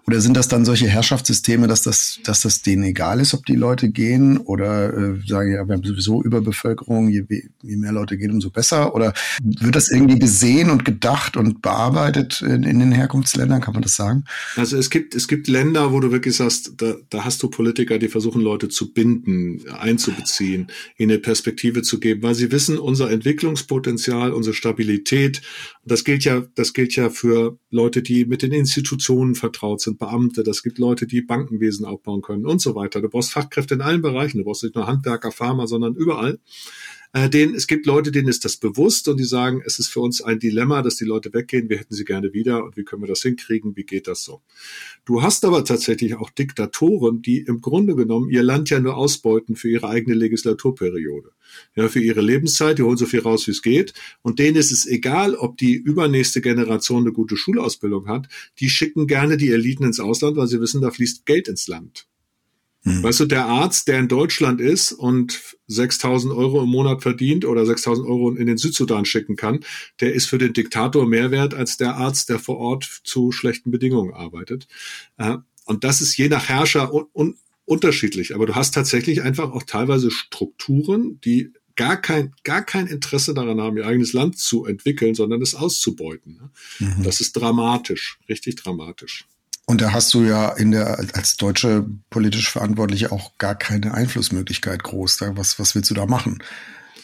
oder 0.07 0.21
sind 0.21 0.38
das 0.38 0.47
dann 0.47 0.63
solche 0.63 0.88
Herrschaftssysteme, 0.88 1.67
dass 1.67 1.82
das, 1.82 2.19
dass 2.24 2.41
das 2.41 2.61
denen 2.61 2.84
egal 2.84 3.19
ist, 3.19 3.34
ob 3.34 3.45
die 3.45 3.55
Leute 3.55 3.89
gehen? 3.89 4.38
Oder 4.38 4.93
äh, 4.93 5.28
sagen, 5.28 5.51
ja, 5.51 5.67
wir 5.67 5.76
haben 5.76 5.84
sowieso 5.84 6.24
Überbevölkerung, 6.24 7.09
je, 7.09 7.26
je 7.61 7.76
mehr 7.76 7.91
Leute 7.91 8.17
gehen, 8.17 8.32
umso 8.32 8.49
besser? 8.49 8.95
Oder 8.95 9.13
wird 9.43 9.76
das 9.76 9.91
irgendwie 9.91 10.19
gesehen 10.19 10.69
und 10.69 10.86
gedacht 10.86 11.36
und 11.36 11.61
bearbeitet 11.61 12.41
in, 12.41 12.63
in 12.63 12.80
den 12.80 12.93
Herkunftsländern? 12.93 13.59
Kann 13.59 13.74
man 13.74 13.84
das 13.84 13.97
sagen? 13.97 14.24
Also 14.55 14.78
es 14.78 14.89
gibt, 14.89 15.15
es 15.15 15.28
gibt 15.28 15.49
Länder, 15.49 15.91
wo 15.91 15.99
du 15.99 16.13
wirklich 16.13 16.38
sagst, 16.38 16.76
da, 16.78 16.95
da 17.09 17.26
hast 17.26 17.43
du 17.43 17.49
Politiker, 17.49 17.99
die 17.99 18.07
versuchen, 18.07 18.41
Leute 18.41 18.69
zu 18.69 18.93
binden, 18.93 19.65
einzubeziehen, 19.78 20.67
ihnen 20.97 21.11
eine 21.11 21.19
Perspektive 21.19 21.82
zu 21.82 21.99
geben, 21.99 22.24
weil 22.24 22.36
sie 22.36 22.53
wissen, 22.53 22.80
unser 22.80 23.11
Entwicklungspotenzial, 23.11 24.32
unsere 24.32 24.53
Stabilität, 24.53 25.41
das 25.84 26.05
gilt 26.05 26.24
ja, 26.24 26.43
das 26.55 26.74
gilt 26.74 26.95
ja 26.95 27.09
für 27.09 27.57
Leute, 27.69 28.01
die 28.01 28.12
die 28.14 28.26
mit 28.26 28.43
den 28.43 28.51
Institutionen 28.51 29.34
vertraut 29.34 29.82
sind, 29.82 29.97
Beamte, 29.97 30.43
das 30.43 30.61
gibt 30.61 30.78
Leute, 30.78 31.07
die 31.07 31.22
Bankenwesen 31.22 31.86
aufbauen 31.86 32.22
können 32.22 32.45
und 32.45 32.61
so 32.61 32.76
weiter. 32.76 33.01
Du 33.01 33.09
brauchst 33.09 33.32
Fachkräfte 33.32 33.74
in 33.74 33.82
allen 33.82 34.03
Bereichen, 34.03 34.38
du 34.38 34.43
brauchst 34.43 34.64
nicht 34.64 34.76
nur 34.76 34.86
Handwerker, 34.86 35.32
Pharma, 35.32 35.66
sondern 35.66 35.95
überall. 35.95 36.39
Äh, 37.16 37.30
denen, 37.30 37.53
es 37.53 37.68
gibt 37.68 37.86
Leute, 37.86 38.11
denen 38.11 38.28
ist 38.28 38.43
das 38.43 38.57
bewusst 38.57 39.07
und 39.07 39.20
die 39.20 39.24
sagen, 39.24 39.61
es 39.64 39.78
ist 39.78 39.89
für 39.89 39.99
uns 39.99 40.24
ein 40.24 40.39
Dilemma, 40.39 40.82
dass 40.82 40.95
die 40.95 41.05
Leute 41.05 41.32
weggehen, 41.32 41.70
wir 41.70 41.78
hätten 41.78 41.93
sie 41.93 42.05
gerne 42.05 42.34
wieder 42.34 42.64
und 42.64 42.76
wie 42.76 42.84
können 42.84 43.03
wir 43.03 43.07
das 43.07 43.22
hinkriegen, 43.22 43.76
wie 43.76 43.84
geht 43.84 44.07
das 44.07 44.24
so? 44.24 44.41
Du 45.05 45.22
hast 45.22 45.45
aber 45.45 45.64
tatsächlich 45.64 46.16
auch 46.16 46.32
Diktatoren, 46.32 47.22
die 47.22 47.38
im 47.38 47.61
Grunde 47.61 47.95
genommen 47.95 48.32
ihr 48.32 48.41
Land 48.41 48.72
ja 48.72 48.80
nur 48.80 48.97
ausbeuten 48.97 49.55
für 49.55 49.70
ihre 49.70 49.89
eigene 49.89 50.16
Legislaturperiode. 50.16 51.30
Ja, 51.76 51.88
für 51.88 51.99
ihre 52.01 52.22
Lebenszeit, 52.22 52.80
die 52.80 52.84
holen 52.84 52.97
so 52.97 53.05
viel 53.05 53.20
raus, 53.20 53.45
wie 53.45 53.51
es 53.51 53.61
geht. 53.61 53.93
Und 54.24 54.39
denen 54.39 54.57
ist 54.57 54.72
es 54.72 54.88
egal, 54.88 55.36
ob 55.36 55.57
die 55.57 55.76
übernächste 55.76 56.41
Generation 56.41 57.03
eine 57.03 57.11
gute 57.11 57.38
Schulausbildung 57.38 58.07
hat. 58.07 58.28
Die 58.57 58.70
schicken 58.70 59.05
gerne 59.05 59.38
die 59.38 59.51
Eliten 59.51 59.84
ins 59.84 59.99
Ausland, 59.99 60.36
weil 60.36 60.47
sie 60.47 60.59
wissen, 60.59 60.82
da 60.82 60.89
fließt 60.89 61.28
Geld 61.28 61.47
ins 61.47 61.68
Land. 61.68 62.07
Mhm. 62.84 63.03
Weißt 63.03 63.21
du, 63.21 63.25
der 63.25 63.45
Arzt, 63.45 63.88
der 63.88 63.99
in 63.99 64.07
Deutschland 64.07 64.59
ist 64.59 64.91
und 64.91 65.39
6000 65.67 66.34
Euro 66.34 66.61
im 66.63 66.69
Monat 66.69 67.01
verdient 67.01 67.45
oder 67.45 67.65
6000 67.65 68.07
Euro 68.07 68.31
in 68.31 68.45
den 68.45 68.57
Südsudan 68.57 69.05
schicken 69.05 69.36
kann, 69.36 69.61
der 70.01 70.13
ist 70.13 70.25
für 70.25 70.38
den 70.38 70.53
Diktator 70.53 71.07
mehr 71.07 71.31
wert 71.31 71.53
als 71.53 71.77
der 71.77 71.95
Arzt, 71.95 72.29
der 72.29 72.39
vor 72.39 72.57
Ort 72.57 73.01
zu 73.03 73.31
schlechten 73.31 73.71
Bedingungen 73.71 74.13
arbeitet. 74.13 74.67
Äh, 75.17 75.38
und 75.65 75.84
das 75.84 76.01
ist 76.01 76.17
je 76.17 76.27
nach 76.27 76.49
Herrscher 76.49 76.93
un 76.93 77.05
un 77.13 77.36
unterschiedlich. 77.65 78.36
Aber 78.36 78.45
du 78.45 78.55
hast 78.55 78.73
tatsächlich 78.73 79.21
einfach 79.21 79.51
auch 79.51 79.63
teilweise 79.63 80.11
Strukturen, 80.11 81.19
die 81.23 81.53
gar 81.75 81.99
kein, 81.99 82.34
gar 82.43 82.63
kein 82.63 82.88
Interesse 82.88 83.34
daran 83.34 83.59
haben, 83.59 83.77
ihr 83.77 83.86
eigenes 83.86 84.13
Land 84.13 84.38
zu 84.38 84.65
entwickeln, 84.65 85.15
sondern 85.15 85.41
es 85.41 85.55
auszubeuten. 85.55 86.51
Mhm. 86.79 87.03
Das 87.03 87.21
ist 87.21 87.34
dramatisch, 87.34 88.19
richtig 88.29 88.55
dramatisch. 88.55 89.25
Und 89.74 89.82
da 89.82 89.91
hast 89.91 90.13
du 90.13 90.21
ja 90.24 90.49
in 90.49 90.69
der, 90.69 90.99
als 91.15 91.36
deutsche 91.36 91.84
politisch 92.11 92.51
Verantwortliche 92.51 93.11
auch 93.11 93.39
gar 93.39 93.55
keine 93.55 93.95
Einflussmöglichkeit 93.95 94.84
groß. 94.84 95.17
Da, 95.17 95.36
was, 95.36 95.57
was 95.57 95.74
willst 95.74 95.89
du 95.89 95.95
da 95.95 96.05
machen? 96.05 96.43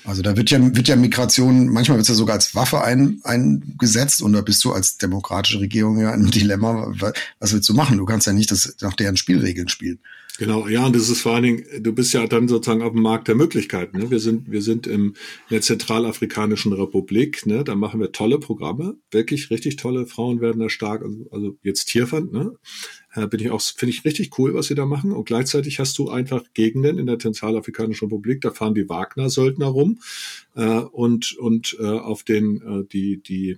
Also 0.05 0.21
da 0.21 0.37
wird 0.37 0.51
ja, 0.51 0.59
wird 0.75 0.87
ja 0.87 0.95
Migration, 0.95 1.69
manchmal 1.69 1.97
wird 1.97 2.03
es 2.03 2.09
ja 2.09 2.13
sogar 2.13 2.35
als 2.35 2.53
Waffe 2.53 2.83
ein, 2.83 3.21
eingesetzt 3.23 4.21
und 4.21 4.33
da 4.33 4.41
bist 4.41 4.63
du 4.63 4.71
als 4.71 4.99
demokratische 4.99 5.59
Regierung 5.59 5.97
ja 5.97 6.09
in 6.09 6.21
einem 6.21 6.29
Dilemma. 6.29 6.93
Was 7.39 7.53
willst 7.53 7.67
du 7.67 7.73
machen? 7.73 7.97
Du 7.97 8.05
kannst 8.05 8.27
ja 8.27 8.33
nicht 8.33 8.51
das 8.51 8.75
nach 8.81 8.93
deren 8.93 9.17
Spielregeln 9.17 9.67
spielen. 9.67 9.97
Genau, 10.39 10.69
ja, 10.69 10.85
und 10.85 10.95
das 10.95 11.09
ist 11.09 11.19
vor 11.19 11.33
allen 11.33 11.43
Dingen, 11.43 11.65
du 11.81 11.91
bist 11.91 12.13
ja 12.13 12.25
dann 12.25 12.47
sozusagen 12.47 12.81
auf 12.81 12.93
dem 12.93 13.01
Markt 13.01 13.27
der 13.27 13.35
Möglichkeiten. 13.35 13.97
Ne? 13.97 14.09
Wir 14.09 14.21
sind, 14.21 14.49
wir 14.49 14.61
sind 14.61 14.87
im, 14.87 15.07
in 15.07 15.15
der 15.51 15.59
Zentralafrikanischen 15.59 16.71
Republik, 16.71 17.45
ne? 17.45 17.65
da 17.65 17.75
machen 17.75 17.99
wir 17.99 18.13
tolle 18.13 18.39
Programme, 18.39 18.95
wirklich 19.11 19.51
richtig 19.51 19.75
tolle. 19.75 20.05
Frauen 20.05 20.39
werden 20.39 20.61
da 20.61 20.69
stark, 20.69 21.01
also, 21.01 21.27
also 21.31 21.57
jetzt 21.61 21.87
Tierfand, 21.87 22.31
ne? 22.31 22.53
Äh, 23.15 23.27
bin 23.27 23.41
ich 23.41 23.51
auch, 23.51 23.59
finde 23.59 23.93
ich 23.93 24.05
richtig 24.05 24.39
cool, 24.39 24.53
was 24.53 24.67
sie 24.67 24.75
da 24.75 24.85
machen. 24.85 25.11
Und 25.11 25.25
gleichzeitig 25.25 25.77
hast 25.79 25.97
du 25.97 26.09
einfach 26.09 26.45
Gegenden 26.53 26.99
in 26.99 27.07
der 27.07 27.19
Zentralafrikanischen 27.19 28.05
Republik, 28.05 28.39
da 28.39 28.51
fahren 28.51 28.75
die 28.75 28.87
Wagner-Söldner 28.87 29.65
rum 29.65 29.99
äh, 30.55 30.79
und, 30.79 31.35
und 31.37 31.75
äh, 31.81 31.85
auf 31.85 32.23
den, 32.23 32.61
äh, 32.61 32.87
die, 32.87 33.21
die 33.21 33.57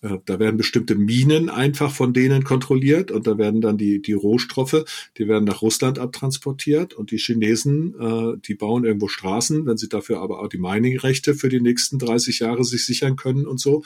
da 0.00 0.38
werden 0.38 0.56
bestimmte 0.56 0.94
Minen 0.94 1.48
einfach 1.48 1.92
von 1.92 2.12
denen 2.12 2.44
kontrolliert 2.44 3.10
und 3.10 3.26
da 3.26 3.38
werden 3.38 3.60
dann 3.60 3.78
die, 3.78 4.00
die 4.00 4.12
Rohstoffe, 4.12 4.84
die 5.16 5.28
werden 5.28 5.44
nach 5.44 5.62
Russland 5.62 5.98
abtransportiert 5.98 6.94
und 6.94 7.10
die 7.10 7.18
Chinesen, 7.18 7.94
äh, 7.98 8.38
die 8.46 8.54
bauen 8.54 8.84
irgendwo 8.84 9.08
Straßen, 9.08 9.66
wenn 9.66 9.76
sie 9.76 9.88
dafür 9.88 10.20
aber 10.20 10.40
auch 10.40 10.48
die 10.48 10.58
Mining-Rechte 10.58 11.34
für 11.34 11.48
die 11.48 11.60
nächsten 11.60 11.98
30 11.98 12.38
Jahre 12.38 12.64
sich 12.64 12.86
sichern 12.86 13.16
können 13.16 13.46
und 13.46 13.60
so. 13.60 13.82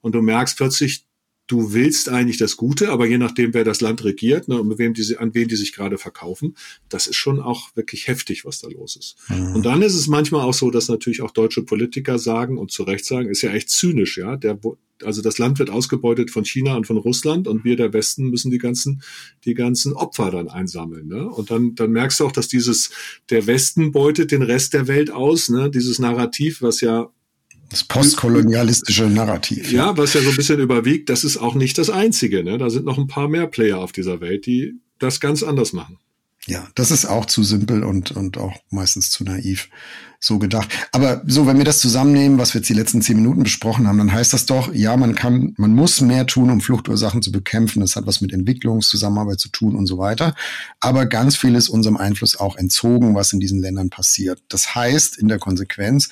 Und 0.00 0.14
du 0.14 0.22
merkst 0.22 0.56
plötzlich, 0.56 1.04
du 1.48 1.72
willst 1.72 2.08
eigentlich 2.08 2.36
das 2.36 2.56
Gute, 2.56 2.90
aber 2.90 3.06
je 3.06 3.18
nachdem, 3.18 3.54
wer 3.54 3.64
das 3.64 3.80
Land 3.80 4.04
regiert 4.04 4.48
ne, 4.48 4.60
und 4.60 4.68
mit 4.68 4.78
wem 4.78 4.94
die, 4.94 5.16
an 5.16 5.34
wen 5.34 5.48
die 5.48 5.56
sich 5.56 5.72
gerade 5.72 5.98
verkaufen, 5.98 6.54
das 6.88 7.06
ist 7.06 7.16
schon 7.16 7.40
auch 7.40 7.74
wirklich 7.74 8.06
heftig, 8.06 8.44
was 8.44 8.60
da 8.60 8.68
los 8.68 8.96
ist. 8.96 9.16
Mhm. 9.28 9.56
Und 9.56 9.66
dann 9.66 9.82
ist 9.82 9.94
es 9.94 10.06
manchmal 10.06 10.42
auch 10.42 10.54
so, 10.54 10.70
dass 10.70 10.88
natürlich 10.88 11.22
auch 11.22 11.32
deutsche 11.32 11.62
Politiker 11.62 12.18
sagen 12.18 12.58
und 12.58 12.70
zu 12.70 12.84
Recht 12.84 13.04
sagen, 13.04 13.28
ist 13.30 13.42
ja 13.42 13.50
echt 13.50 13.70
zynisch, 13.70 14.18
ja. 14.18 14.36
Der, 14.36 14.60
also 15.02 15.22
das 15.22 15.38
Land 15.38 15.58
wird 15.58 15.70
ausgebeutet 15.70 16.30
von 16.30 16.44
China 16.44 16.76
und 16.76 16.86
von 16.86 16.98
Russland 16.98 17.48
und 17.48 17.64
wir 17.64 17.76
der 17.76 17.92
Westen 17.92 18.28
müssen 18.28 18.50
die 18.50 18.58
ganzen, 18.58 19.02
die 19.44 19.54
ganzen 19.54 19.94
Opfer 19.94 20.30
dann 20.30 20.48
einsammeln. 20.48 21.08
Ne? 21.08 21.28
Und 21.28 21.50
dann, 21.50 21.74
dann 21.74 21.92
merkst 21.92 22.20
du 22.20 22.26
auch, 22.26 22.32
dass 22.32 22.48
dieses, 22.48 22.90
der 23.30 23.46
Westen 23.46 23.92
beutet 23.92 24.32
den 24.32 24.42
Rest 24.42 24.74
der 24.74 24.86
Welt 24.86 25.10
aus, 25.10 25.48
ne? 25.48 25.70
dieses 25.70 25.98
Narrativ, 25.98 26.62
was 26.62 26.80
ja 26.80 27.10
das 27.68 27.84
postkolonialistische 27.84 29.04
Narrativ. 29.04 29.70
Ja, 29.72 29.96
was 29.96 30.14
ja 30.14 30.22
so 30.22 30.30
ein 30.30 30.36
bisschen 30.36 30.58
überwiegt, 30.58 31.10
das 31.10 31.24
ist 31.24 31.36
auch 31.36 31.54
nicht 31.54 31.78
das 31.78 31.90
Einzige. 31.90 32.42
Ne? 32.42 32.58
Da 32.58 32.70
sind 32.70 32.84
noch 32.84 32.98
ein 32.98 33.08
paar 33.08 33.28
mehr 33.28 33.46
Player 33.46 33.78
auf 33.78 33.92
dieser 33.92 34.20
Welt, 34.20 34.46
die 34.46 34.80
das 34.98 35.20
ganz 35.20 35.42
anders 35.42 35.72
machen. 35.72 35.98
Ja, 36.46 36.66
das 36.74 36.90
ist 36.90 37.04
auch 37.04 37.26
zu 37.26 37.44
simpel 37.44 37.84
und, 37.84 38.12
und 38.12 38.38
auch 38.38 38.54
meistens 38.70 39.10
zu 39.10 39.22
naiv 39.22 39.68
so 40.18 40.38
gedacht. 40.38 40.70
Aber 40.92 41.22
so, 41.26 41.46
wenn 41.46 41.58
wir 41.58 41.64
das 41.66 41.78
zusammennehmen, 41.78 42.38
was 42.38 42.54
wir 42.54 42.60
jetzt 42.60 42.70
die 42.70 42.74
letzten 42.74 43.02
zehn 43.02 43.16
Minuten 43.16 43.42
besprochen 43.42 43.86
haben, 43.86 43.98
dann 43.98 44.12
heißt 44.12 44.32
das 44.32 44.46
doch, 44.46 44.72
ja, 44.74 44.96
man 44.96 45.14
kann, 45.14 45.52
man 45.58 45.74
muss 45.74 46.00
mehr 46.00 46.26
tun, 46.26 46.50
um 46.50 46.62
Fluchtursachen 46.62 47.20
zu 47.20 47.30
bekämpfen. 47.30 47.80
Das 47.80 47.96
hat 47.96 48.06
was 48.06 48.22
mit 48.22 48.32
Entwicklungszusammenarbeit 48.32 49.38
zu 49.38 49.50
tun 49.50 49.76
und 49.76 49.86
so 49.86 49.98
weiter. 49.98 50.34
Aber 50.80 51.04
ganz 51.04 51.36
viel 51.36 51.54
ist 51.54 51.68
unserem 51.68 51.98
Einfluss 51.98 52.34
auch 52.34 52.56
entzogen, 52.56 53.14
was 53.14 53.34
in 53.34 53.40
diesen 53.40 53.60
Ländern 53.60 53.90
passiert. 53.90 54.42
Das 54.48 54.74
heißt 54.74 55.18
in 55.18 55.28
der 55.28 55.38
Konsequenz, 55.38 56.08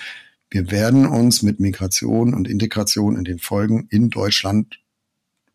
wir 0.57 0.71
werden 0.71 1.05
uns 1.05 1.43
mit 1.43 1.61
Migration 1.61 2.33
und 2.33 2.49
Integration 2.49 3.15
in 3.19 3.25
den 3.25 3.39
Folgen 3.39 3.89
in 3.91 4.09
Deutschland 4.09 4.79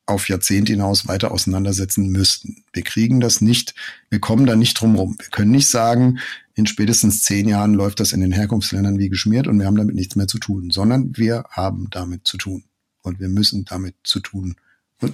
auf 0.05 0.29
Jahrzehnte 0.29 0.73
hinaus 0.73 1.07
weiter 1.07 1.31
auseinandersetzen 1.31 2.11
müssten. 2.11 2.63
Wir 2.71 2.83
kriegen 2.83 3.19
das 3.19 3.41
nicht, 3.41 3.73
wir 4.11 4.19
kommen 4.19 4.45
da 4.45 4.55
nicht 4.55 4.79
drum 4.79 4.93
rum. 4.93 5.15
Wir 5.17 5.29
können 5.29 5.49
nicht 5.49 5.67
sagen, 5.69 6.19
in 6.53 6.67
spätestens 6.67 7.23
zehn 7.23 7.49
Jahren 7.49 7.73
läuft 7.73 7.99
das 7.99 8.13
in 8.13 8.21
den 8.21 8.31
Herkunftsländern 8.31 8.99
wie 8.99 9.09
geschmiert 9.09 9.47
und 9.47 9.57
wir 9.57 9.65
haben 9.65 9.75
damit 9.75 9.95
nichts 9.95 10.15
mehr 10.15 10.27
zu 10.27 10.37
tun, 10.37 10.69
sondern 10.69 11.17
wir 11.17 11.45
haben 11.49 11.87
damit 11.89 12.27
zu 12.27 12.37
tun. 12.37 12.65
Und 13.01 13.19
wir 13.19 13.29
müssen 13.29 13.65
damit 13.65 13.95
zu 14.03 14.19
tun. 14.19 14.55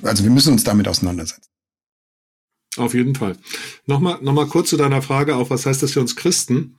Also 0.02 0.26
wir 0.26 0.32
müssen 0.32 0.52
uns 0.52 0.66
damit 0.66 0.90
auseinandersetzen. 0.90 1.50
Auf 2.76 2.94
jeden 2.94 3.16
Fall. 3.16 3.38
Nochmal, 3.86 4.20
nochmal 4.22 4.48
kurz 4.48 4.70
zu 4.70 4.76
deiner 4.76 5.02
Frage 5.02 5.38
auch, 5.38 5.50
was 5.50 5.66
heißt 5.66 5.82
das 5.82 5.94
für 5.94 6.02
uns 6.02 6.18
Christen? 6.18 6.76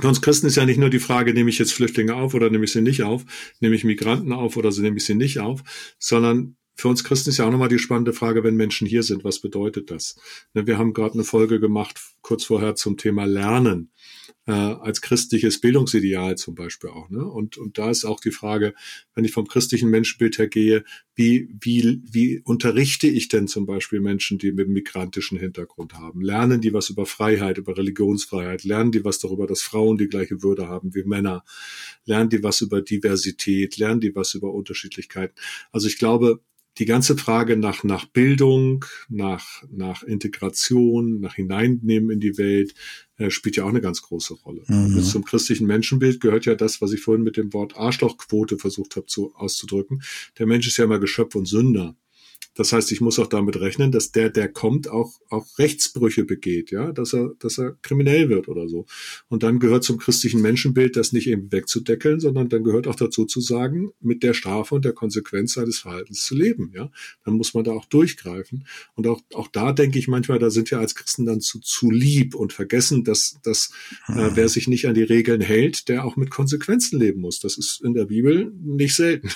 Für 0.00 0.08
uns 0.08 0.20
Christen 0.20 0.46
ist 0.46 0.56
ja 0.56 0.66
nicht 0.66 0.78
nur 0.78 0.90
die 0.90 0.98
Frage, 0.98 1.34
nehme 1.34 1.50
ich 1.50 1.58
jetzt 1.58 1.72
Flüchtlinge 1.72 2.14
auf 2.14 2.34
oder 2.34 2.50
nehme 2.50 2.64
ich 2.64 2.72
sie 2.72 2.80
nicht 2.80 3.02
auf, 3.02 3.24
nehme 3.60 3.74
ich 3.74 3.84
Migranten 3.84 4.32
auf 4.32 4.56
oder 4.56 4.70
nehme 4.70 4.96
ich 4.96 5.04
sie 5.04 5.14
nicht 5.14 5.38
auf, 5.38 5.62
sondern 5.98 6.56
für 6.76 6.88
uns 6.88 7.04
Christen 7.04 7.30
ist 7.30 7.38
ja 7.38 7.46
auch 7.46 7.52
nochmal 7.52 7.68
die 7.68 7.78
spannende 7.78 8.12
Frage, 8.12 8.42
wenn 8.42 8.56
Menschen 8.56 8.86
hier 8.86 9.04
sind, 9.04 9.22
was 9.22 9.40
bedeutet 9.40 9.90
das? 9.90 10.16
Ne, 10.54 10.66
wir 10.66 10.76
haben 10.76 10.92
gerade 10.92 11.14
eine 11.14 11.24
Folge 11.24 11.60
gemacht, 11.60 12.00
kurz 12.20 12.44
vorher 12.44 12.74
zum 12.74 12.96
Thema 12.96 13.24
Lernen 13.24 13.92
äh, 14.46 14.52
als 14.52 15.00
christliches 15.00 15.60
Bildungsideal 15.60 16.36
zum 16.36 16.54
Beispiel 16.54 16.90
auch. 16.90 17.08
Ne? 17.08 17.24
Und, 17.24 17.56
und 17.56 17.78
da 17.78 17.90
ist 17.90 18.04
auch 18.04 18.20
die 18.20 18.30
Frage, 18.30 18.74
wenn 19.14 19.24
ich 19.24 19.32
vom 19.32 19.46
christlichen 19.46 19.88
Menschenbild 19.88 20.38
her 20.38 20.48
gehe, 20.48 20.84
wie, 21.14 21.48
wie, 21.60 22.02
wie 22.10 22.40
unterrichte 22.44 23.06
ich 23.06 23.28
denn 23.28 23.48
zum 23.48 23.66
Beispiel 23.66 24.00
Menschen, 24.00 24.38
die 24.38 24.52
mit 24.52 24.68
migrantischen 24.68 25.38
Hintergrund 25.38 25.94
haben? 25.94 26.20
Lernen 26.20 26.60
die 26.60 26.74
was 26.74 26.90
über 26.90 27.06
Freiheit, 27.06 27.58
über 27.58 27.76
Religionsfreiheit? 27.76 28.64
Lernen 28.64 28.92
die 28.92 29.04
was 29.04 29.18
darüber, 29.18 29.46
dass 29.46 29.62
Frauen 29.62 29.96
die 29.96 30.08
gleiche 30.08 30.42
Würde 30.42 30.68
haben 30.68 30.94
wie 30.94 31.04
Männer? 31.04 31.44
Lernen 32.04 32.30
die 32.30 32.42
was 32.42 32.60
über 32.60 32.82
Diversität? 32.82 33.78
Lernen 33.78 34.00
die 34.00 34.14
was 34.14 34.34
über 34.34 34.52
Unterschiedlichkeiten? 34.52 35.34
Also 35.72 35.88
ich 35.88 35.98
glaube, 35.98 36.40
die 36.78 36.86
ganze 36.86 37.16
Frage 37.16 37.56
nach, 37.56 37.84
nach 37.84 38.04
Bildung, 38.06 38.84
nach, 39.08 39.62
nach 39.70 40.02
Integration, 40.02 41.20
nach 41.20 41.34
Hineinnehmen 41.34 42.10
in 42.10 42.20
die 42.20 42.36
Welt, 42.36 42.74
äh, 43.16 43.30
spielt 43.30 43.56
ja 43.56 43.64
auch 43.64 43.68
eine 43.68 43.80
ganz 43.80 44.02
große 44.02 44.34
Rolle. 44.34 44.64
Mhm. 44.66 45.00
Zum 45.02 45.24
christlichen 45.24 45.66
Menschenbild 45.66 46.20
gehört 46.20 46.46
ja 46.46 46.54
das, 46.54 46.80
was 46.80 46.92
ich 46.92 47.00
vorhin 47.00 47.22
mit 47.22 47.36
dem 47.36 47.52
Wort 47.52 47.76
Arschlochquote 47.76 48.58
versucht 48.58 48.96
habe 48.96 49.06
zu, 49.06 49.34
auszudrücken. 49.36 50.02
Der 50.38 50.46
Mensch 50.46 50.66
ist 50.66 50.76
ja 50.76 50.84
immer 50.84 50.98
Geschöpf 50.98 51.34
und 51.36 51.46
Sünder. 51.46 51.96
Das 52.54 52.72
heißt, 52.72 52.92
ich 52.92 53.00
muss 53.00 53.18
auch 53.18 53.26
damit 53.26 53.58
rechnen, 53.60 53.90
dass 53.90 54.12
der, 54.12 54.30
der 54.30 54.48
kommt, 54.48 54.88
auch, 54.88 55.20
auch 55.28 55.58
Rechtsbrüche 55.58 56.24
begeht, 56.24 56.70
ja, 56.70 56.92
dass 56.92 57.12
er, 57.12 57.32
dass 57.40 57.58
er 57.58 57.72
kriminell 57.82 58.28
wird 58.28 58.48
oder 58.48 58.68
so. 58.68 58.86
Und 59.28 59.42
dann 59.42 59.58
gehört 59.58 59.82
zum 59.82 59.98
christlichen 59.98 60.40
Menschenbild, 60.40 60.96
das 60.96 61.12
nicht 61.12 61.26
eben 61.26 61.50
wegzudeckeln, 61.50 62.20
sondern 62.20 62.48
dann 62.48 62.62
gehört 62.62 62.86
auch 62.86 62.94
dazu 62.94 63.24
zu 63.24 63.40
sagen, 63.40 63.90
mit 64.00 64.22
der 64.22 64.34
Strafe 64.34 64.76
und 64.76 64.84
der 64.84 64.92
Konsequenz 64.92 65.54
seines 65.54 65.80
Verhaltens 65.80 66.24
zu 66.24 66.36
leben, 66.36 66.70
ja. 66.74 66.90
Dann 67.24 67.34
muss 67.34 67.54
man 67.54 67.64
da 67.64 67.72
auch 67.72 67.86
durchgreifen. 67.86 68.66
Und 68.94 69.06
auch, 69.06 69.22
auch 69.34 69.48
da 69.48 69.72
denke 69.72 69.98
ich 69.98 70.06
manchmal, 70.06 70.38
da 70.38 70.50
sind 70.50 70.70
wir 70.70 70.78
als 70.78 70.94
Christen 70.94 71.26
dann 71.26 71.40
zu, 71.40 71.58
zu 71.60 71.90
lieb 71.90 72.34
und 72.34 72.52
vergessen, 72.52 73.04
dass, 73.04 73.38
dass 73.42 73.70
äh, 74.08 74.14
hm. 74.14 74.30
wer 74.34 74.48
sich 74.48 74.68
nicht 74.68 74.86
an 74.86 74.94
die 74.94 75.02
Regeln 75.02 75.40
hält, 75.40 75.88
der 75.88 76.04
auch 76.04 76.16
mit 76.16 76.30
Konsequenzen 76.30 77.00
leben 77.00 77.20
muss. 77.20 77.40
Das 77.40 77.58
ist 77.58 77.82
in 77.82 77.94
der 77.94 78.04
Bibel 78.04 78.52
nicht 78.62 78.94
selten. 78.94 79.30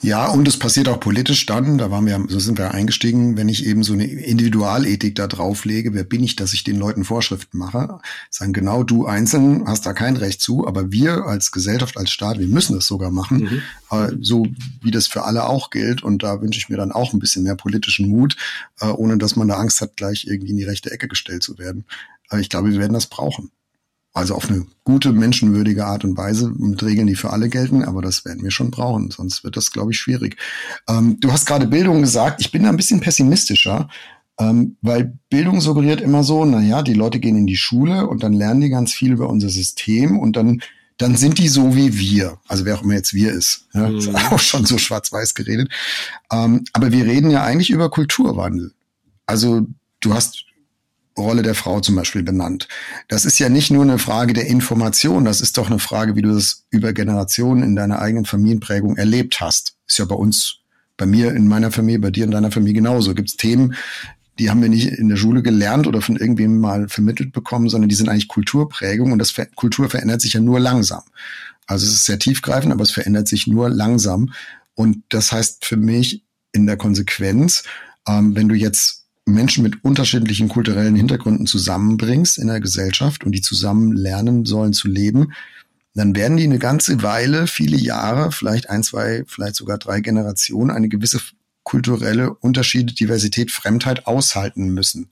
Ja, 0.00 0.28
und 0.28 0.46
es 0.46 0.58
passiert 0.58 0.88
auch 0.88 1.00
politisch 1.00 1.44
dann, 1.46 1.78
da 1.78 1.90
waren 1.90 2.06
wir, 2.06 2.24
so 2.28 2.38
sind 2.38 2.58
wir 2.58 2.72
eingestiegen, 2.72 3.36
wenn 3.36 3.48
ich 3.48 3.66
eben 3.66 3.82
so 3.82 3.92
eine 3.92 4.04
Individualethik 4.04 5.14
da 5.14 5.26
drauflege, 5.26 5.92
wer 5.94 6.04
bin 6.04 6.22
ich, 6.22 6.36
dass 6.36 6.52
ich 6.52 6.64
den 6.64 6.76
Leuten 6.78 7.04
Vorschriften 7.04 7.58
mache, 7.58 7.98
sagen 8.30 8.52
genau 8.52 8.84
du 8.84 9.06
einzeln 9.06 9.66
hast 9.66 9.84
da 9.84 9.92
kein 9.92 10.16
Recht 10.16 10.40
zu, 10.40 10.66
aber 10.66 10.92
wir 10.92 11.24
als 11.24 11.52
Gesellschaft, 11.52 11.96
als 11.96 12.10
Staat, 12.10 12.38
wir 12.38 12.46
müssen 12.46 12.74
das 12.74 12.86
sogar 12.86 13.10
machen, 13.10 13.38
mhm. 13.38 13.62
äh, 13.90 14.12
so 14.20 14.46
wie 14.82 14.90
das 14.90 15.06
für 15.06 15.24
alle 15.24 15.46
auch 15.48 15.70
gilt 15.70 16.02
und 16.02 16.22
da 16.22 16.40
wünsche 16.40 16.58
ich 16.58 16.68
mir 16.68 16.76
dann 16.76 16.92
auch 16.92 17.12
ein 17.12 17.18
bisschen 17.18 17.42
mehr 17.42 17.56
politischen 17.56 18.08
Mut, 18.08 18.36
äh, 18.80 18.86
ohne 18.86 19.18
dass 19.18 19.36
man 19.36 19.48
da 19.48 19.56
Angst 19.56 19.80
hat, 19.80 19.96
gleich 19.96 20.26
irgendwie 20.26 20.52
in 20.52 20.58
die 20.58 20.64
rechte 20.64 20.90
Ecke 20.90 21.08
gestellt 21.08 21.42
zu 21.42 21.58
werden. 21.58 21.84
Äh, 22.30 22.40
ich 22.40 22.48
glaube, 22.48 22.70
wir 22.70 22.78
werden 22.78 22.94
das 22.94 23.06
brauchen. 23.06 23.50
Also 24.16 24.34
auf 24.34 24.48
eine 24.48 24.64
gute, 24.84 25.12
menschenwürdige 25.12 25.84
Art 25.84 26.02
und 26.02 26.16
Weise 26.16 26.50
mit 26.56 26.82
Regeln, 26.82 27.06
die 27.06 27.16
für 27.16 27.34
alle 27.34 27.50
gelten, 27.50 27.84
aber 27.84 28.00
das 28.00 28.24
werden 28.24 28.42
wir 28.42 28.50
schon 28.50 28.70
brauchen, 28.70 29.10
sonst 29.10 29.44
wird 29.44 29.58
das, 29.58 29.72
glaube 29.72 29.92
ich, 29.92 29.98
schwierig. 29.98 30.38
Ähm, 30.88 31.20
du 31.20 31.32
hast 31.32 31.44
gerade 31.44 31.66
Bildung 31.66 32.00
gesagt, 32.00 32.40
ich 32.40 32.50
bin 32.50 32.62
da 32.62 32.70
ein 32.70 32.78
bisschen 32.78 33.00
pessimistischer, 33.00 33.90
ähm, 34.40 34.78
weil 34.80 35.18
Bildung 35.28 35.60
suggeriert 35.60 36.00
immer 36.00 36.24
so, 36.24 36.46
na 36.46 36.62
ja, 36.62 36.80
die 36.80 36.94
Leute 36.94 37.20
gehen 37.20 37.36
in 37.36 37.46
die 37.46 37.58
Schule 37.58 38.06
und 38.08 38.22
dann 38.22 38.32
lernen 38.32 38.62
die 38.62 38.70
ganz 38.70 38.94
viel 38.94 39.12
über 39.12 39.28
unser 39.28 39.50
System 39.50 40.18
und 40.18 40.34
dann 40.34 40.62
dann 40.96 41.14
sind 41.14 41.36
die 41.36 41.48
so 41.48 41.76
wie 41.76 41.98
wir, 41.98 42.38
also 42.48 42.64
wer 42.64 42.78
auch 42.78 42.82
immer 42.82 42.94
jetzt 42.94 43.12
wir 43.12 43.30
ist, 43.30 43.68
ja, 43.74 43.86
mhm. 43.86 43.98
ist 43.98 44.14
auch 44.14 44.38
schon 44.38 44.64
so 44.64 44.78
schwarz-weiß 44.78 45.34
geredet. 45.34 45.70
Ähm, 46.32 46.64
aber 46.72 46.90
wir 46.90 47.04
reden 47.04 47.30
ja 47.30 47.44
eigentlich 47.44 47.68
über 47.68 47.90
Kulturwandel. 47.90 48.72
Also 49.26 49.66
du 50.00 50.14
hast 50.14 50.46
Rolle 51.16 51.42
der 51.42 51.54
Frau 51.54 51.80
zum 51.80 51.96
Beispiel 51.96 52.22
benannt. 52.22 52.68
Das 53.08 53.24
ist 53.24 53.38
ja 53.38 53.48
nicht 53.48 53.70
nur 53.70 53.82
eine 53.82 53.98
Frage 53.98 54.32
der 54.32 54.46
Information, 54.46 55.24
das 55.24 55.40
ist 55.40 55.58
doch 55.58 55.68
eine 55.68 55.78
Frage, 55.78 56.16
wie 56.16 56.22
du 56.22 56.32
das 56.32 56.64
über 56.70 56.92
Generationen 56.92 57.62
in 57.62 57.76
deiner 57.76 58.00
eigenen 58.00 58.24
Familienprägung 58.24 58.96
erlebt 58.96 59.40
hast. 59.40 59.76
Ist 59.88 59.98
ja 59.98 60.04
bei 60.04 60.14
uns, 60.14 60.58
bei 60.96 61.06
mir 61.06 61.32
in 61.34 61.48
meiner 61.48 61.70
Familie, 61.70 62.00
bei 62.00 62.10
dir 62.10 62.24
in 62.24 62.30
deiner 62.30 62.50
Familie 62.50 62.74
genauso. 62.74 63.14
Gibt 63.14 63.30
es 63.30 63.36
Themen, 63.36 63.74
die 64.38 64.50
haben 64.50 64.60
wir 64.60 64.68
nicht 64.68 64.88
in 64.88 65.08
der 65.08 65.16
Schule 65.16 65.42
gelernt 65.42 65.86
oder 65.86 66.02
von 66.02 66.16
irgendwem 66.16 66.60
mal 66.60 66.88
vermittelt 66.88 67.32
bekommen, 67.32 67.68
sondern 67.68 67.88
die 67.88 67.94
sind 67.94 68.08
eigentlich 68.08 68.28
Kulturprägung 68.28 69.12
und 69.12 69.18
das 69.18 69.34
Kultur 69.54 69.88
verändert 69.88 70.20
sich 70.20 70.34
ja 70.34 70.40
nur 70.40 70.60
langsam. 70.60 71.02
Also 71.66 71.86
es 71.86 71.92
ist 71.92 72.04
sehr 72.04 72.18
tiefgreifend, 72.18 72.72
aber 72.72 72.82
es 72.82 72.90
verändert 72.90 73.28
sich 73.28 73.46
nur 73.46 73.70
langsam. 73.70 74.32
Und 74.74 75.02
das 75.08 75.32
heißt 75.32 75.64
für 75.64 75.76
mich 75.76 76.22
in 76.52 76.66
der 76.66 76.76
Konsequenz, 76.76 77.64
ähm, 78.06 78.36
wenn 78.36 78.48
du 78.48 78.54
jetzt 78.54 79.05
Menschen 79.26 79.62
mit 79.62 79.84
unterschiedlichen 79.84 80.48
kulturellen 80.48 80.94
Hintergründen 80.94 81.46
zusammenbringst 81.46 82.38
in 82.38 82.46
der 82.46 82.60
Gesellschaft 82.60 83.24
und 83.24 83.32
die 83.32 83.40
zusammen 83.40 83.92
lernen 83.92 84.44
sollen 84.44 84.72
zu 84.72 84.88
leben, 84.88 85.32
dann 85.94 86.14
werden 86.14 86.36
die 86.36 86.44
eine 86.44 86.58
ganze 86.58 87.02
Weile, 87.02 87.46
viele 87.46 87.76
Jahre, 87.76 88.30
vielleicht 88.30 88.70
ein, 88.70 88.82
zwei, 88.82 89.24
vielleicht 89.26 89.56
sogar 89.56 89.78
drei 89.78 90.00
Generationen, 90.00 90.70
eine 90.70 90.88
gewisse 90.88 91.20
kulturelle 91.64 92.34
Unterschiede, 92.34 92.94
Diversität, 92.94 93.50
Fremdheit 93.50 94.06
aushalten 94.06 94.68
müssen. 94.68 95.10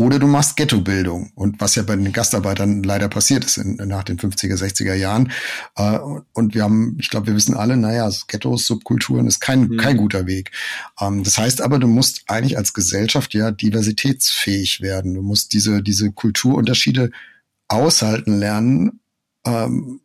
Oder 0.00 0.20
du 0.20 0.28
machst 0.28 0.56
Ghettobildung. 0.56 1.32
Und 1.34 1.60
was 1.60 1.74
ja 1.74 1.82
bei 1.82 1.96
den 1.96 2.12
Gastarbeitern 2.12 2.84
leider 2.84 3.08
passiert 3.08 3.44
ist 3.44 3.56
in, 3.56 3.74
nach 3.74 4.04
den 4.04 4.16
50er, 4.16 4.54
60er 4.54 4.94
Jahren. 4.94 5.32
Äh, 5.74 5.98
und 6.34 6.54
wir 6.54 6.62
haben, 6.62 6.96
ich 7.00 7.10
glaube, 7.10 7.26
wir 7.26 7.34
wissen 7.34 7.56
alle, 7.56 7.76
naja, 7.76 8.08
Ghettos, 8.28 8.64
Subkulturen 8.68 9.26
ist 9.26 9.40
kein, 9.40 9.62
mhm. 9.62 9.76
kein 9.76 9.96
guter 9.96 10.28
Weg. 10.28 10.52
Ähm, 11.00 11.24
das 11.24 11.36
heißt 11.36 11.60
aber, 11.60 11.80
du 11.80 11.88
musst 11.88 12.22
eigentlich 12.28 12.56
als 12.56 12.74
Gesellschaft 12.74 13.34
ja 13.34 13.50
diversitätsfähig 13.50 14.80
werden. 14.82 15.14
Du 15.14 15.22
musst 15.22 15.52
diese, 15.52 15.82
diese 15.82 16.12
Kulturunterschiede 16.12 17.10
aushalten 17.66 18.38
lernen. 18.38 19.00
Ähm, 19.44 20.00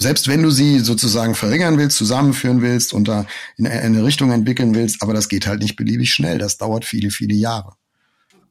selbst 0.00 0.28
wenn 0.28 0.44
du 0.44 0.50
sie 0.50 0.78
sozusagen 0.78 1.34
verringern 1.34 1.76
willst, 1.76 1.96
zusammenführen 1.96 2.62
willst 2.62 2.92
und 2.92 3.08
da 3.08 3.26
in 3.56 3.66
eine 3.66 4.04
Richtung 4.04 4.30
entwickeln 4.30 4.76
willst, 4.76 5.02
aber 5.02 5.12
das 5.12 5.28
geht 5.28 5.48
halt 5.48 5.60
nicht 5.60 5.74
beliebig 5.74 6.12
schnell. 6.12 6.38
Das 6.38 6.56
dauert 6.56 6.84
viele, 6.84 7.10
viele 7.10 7.34
Jahre 7.34 7.77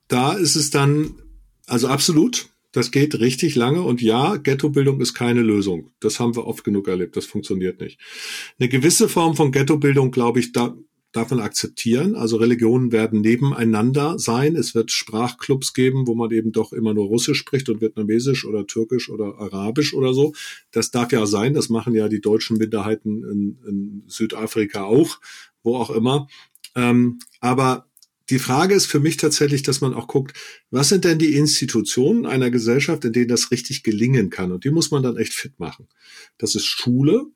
da 0.08 0.34
ist 0.34 0.56
es 0.56 0.70
dann, 0.70 1.16
also 1.66 1.88
absolut, 1.88 2.50
das 2.72 2.92
geht 2.92 3.20
richtig 3.20 3.56
lange 3.56 3.82
und 3.82 4.02
ja, 4.02 4.36
Ghettobildung 4.36 5.02
ist 5.02 5.14
keine 5.14 5.42
Lösung. 5.42 5.92
Das 6.00 6.20
haben 6.20 6.36
wir 6.36 6.46
oft 6.46 6.64
genug 6.64 6.88
erlebt, 6.88 7.16
das 7.18 7.26
funktioniert 7.26 7.80
nicht. 7.82 8.00
Eine 8.60 8.70
gewisse 8.70 9.10
Form 9.10 9.36
von 9.36 9.52
Ghettobildung, 9.52 10.12
glaube 10.12 10.40
ich, 10.40 10.52
da, 10.52 10.76
darf 11.12 11.32
man 11.32 11.40
akzeptieren. 11.40 12.16
Also 12.16 12.38
Religionen 12.38 12.92
werden 12.92 13.22
nebeneinander 13.22 14.20
sein. 14.20 14.56
Es 14.56 14.76
wird 14.76 14.92
Sprachclubs 14.92 15.74
geben, 15.74 16.06
wo 16.06 16.14
man 16.14 16.32
eben 16.32 16.52
doch 16.52 16.74
immer 16.74 16.94
nur 16.94 17.08
Russisch 17.08 17.40
spricht 17.40 17.70
und 17.70 17.82
Vietnamesisch 17.82 18.46
oder 18.46 18.68
Türkisch 18.68 19.10
oder 19.10 19.40
Arabisch 19.40 19.94
oder 19.94 20.14
so. 20.14 20.34
Das 20.72 20.92
darf 20.92 21.12
ja 21.12 21.26
sein. 21.26 21.54
Das 21.54 21.70
machen 21.70 21.96
ja 21.96 22.08
die 22.10 22.22
deutschen 22.22 22.58
Minderheiten 22.58 23.24
in, 23.24 23.58
in 23.68 24.04
Südafrika 24.08 24.84
auch, 24.84 25.20
wo 25.64 25.78
auch 25.78 25.90
immer. 25.90 26.28
Ähm, 26.76 27.20
aber 27.40 27.87
die 28.30 28.40
Frage 28.40 28.76
ist 28.76 28.88
für 28.88 29.00
mich 29.00 29.18
tatsächlich, 29.18 29.64
dass 29.64 29.82
man 29.82 29.94
auch 29.94 30.08
guckt, 30.08 30.38
was 30.70 30.90
sind 30.90 31.06
denn 31.06 31.20
die 31.20 31.36
Institutionen 31.36 32.26
einer 32.26 32.52
Gesellschaft, 32.52 33.06
in 33.06 33.14
denen 33.14 33.30
das 33.30 33.52
richtig 33.52 33.84
gelingen 33.84 34.30
kann? 34.30 34.52
Und 34.52 34.64
die 34.64 34.70
muss 34.70 34.92
man 34.92 35.04
dann 35.04 35.18
echt 35.18 35.34
fit 35.34 35.60
machen. 35.60 35.88
Das 36.38 36.56
ist 36.56 36.66
Schule, 36.66 37.28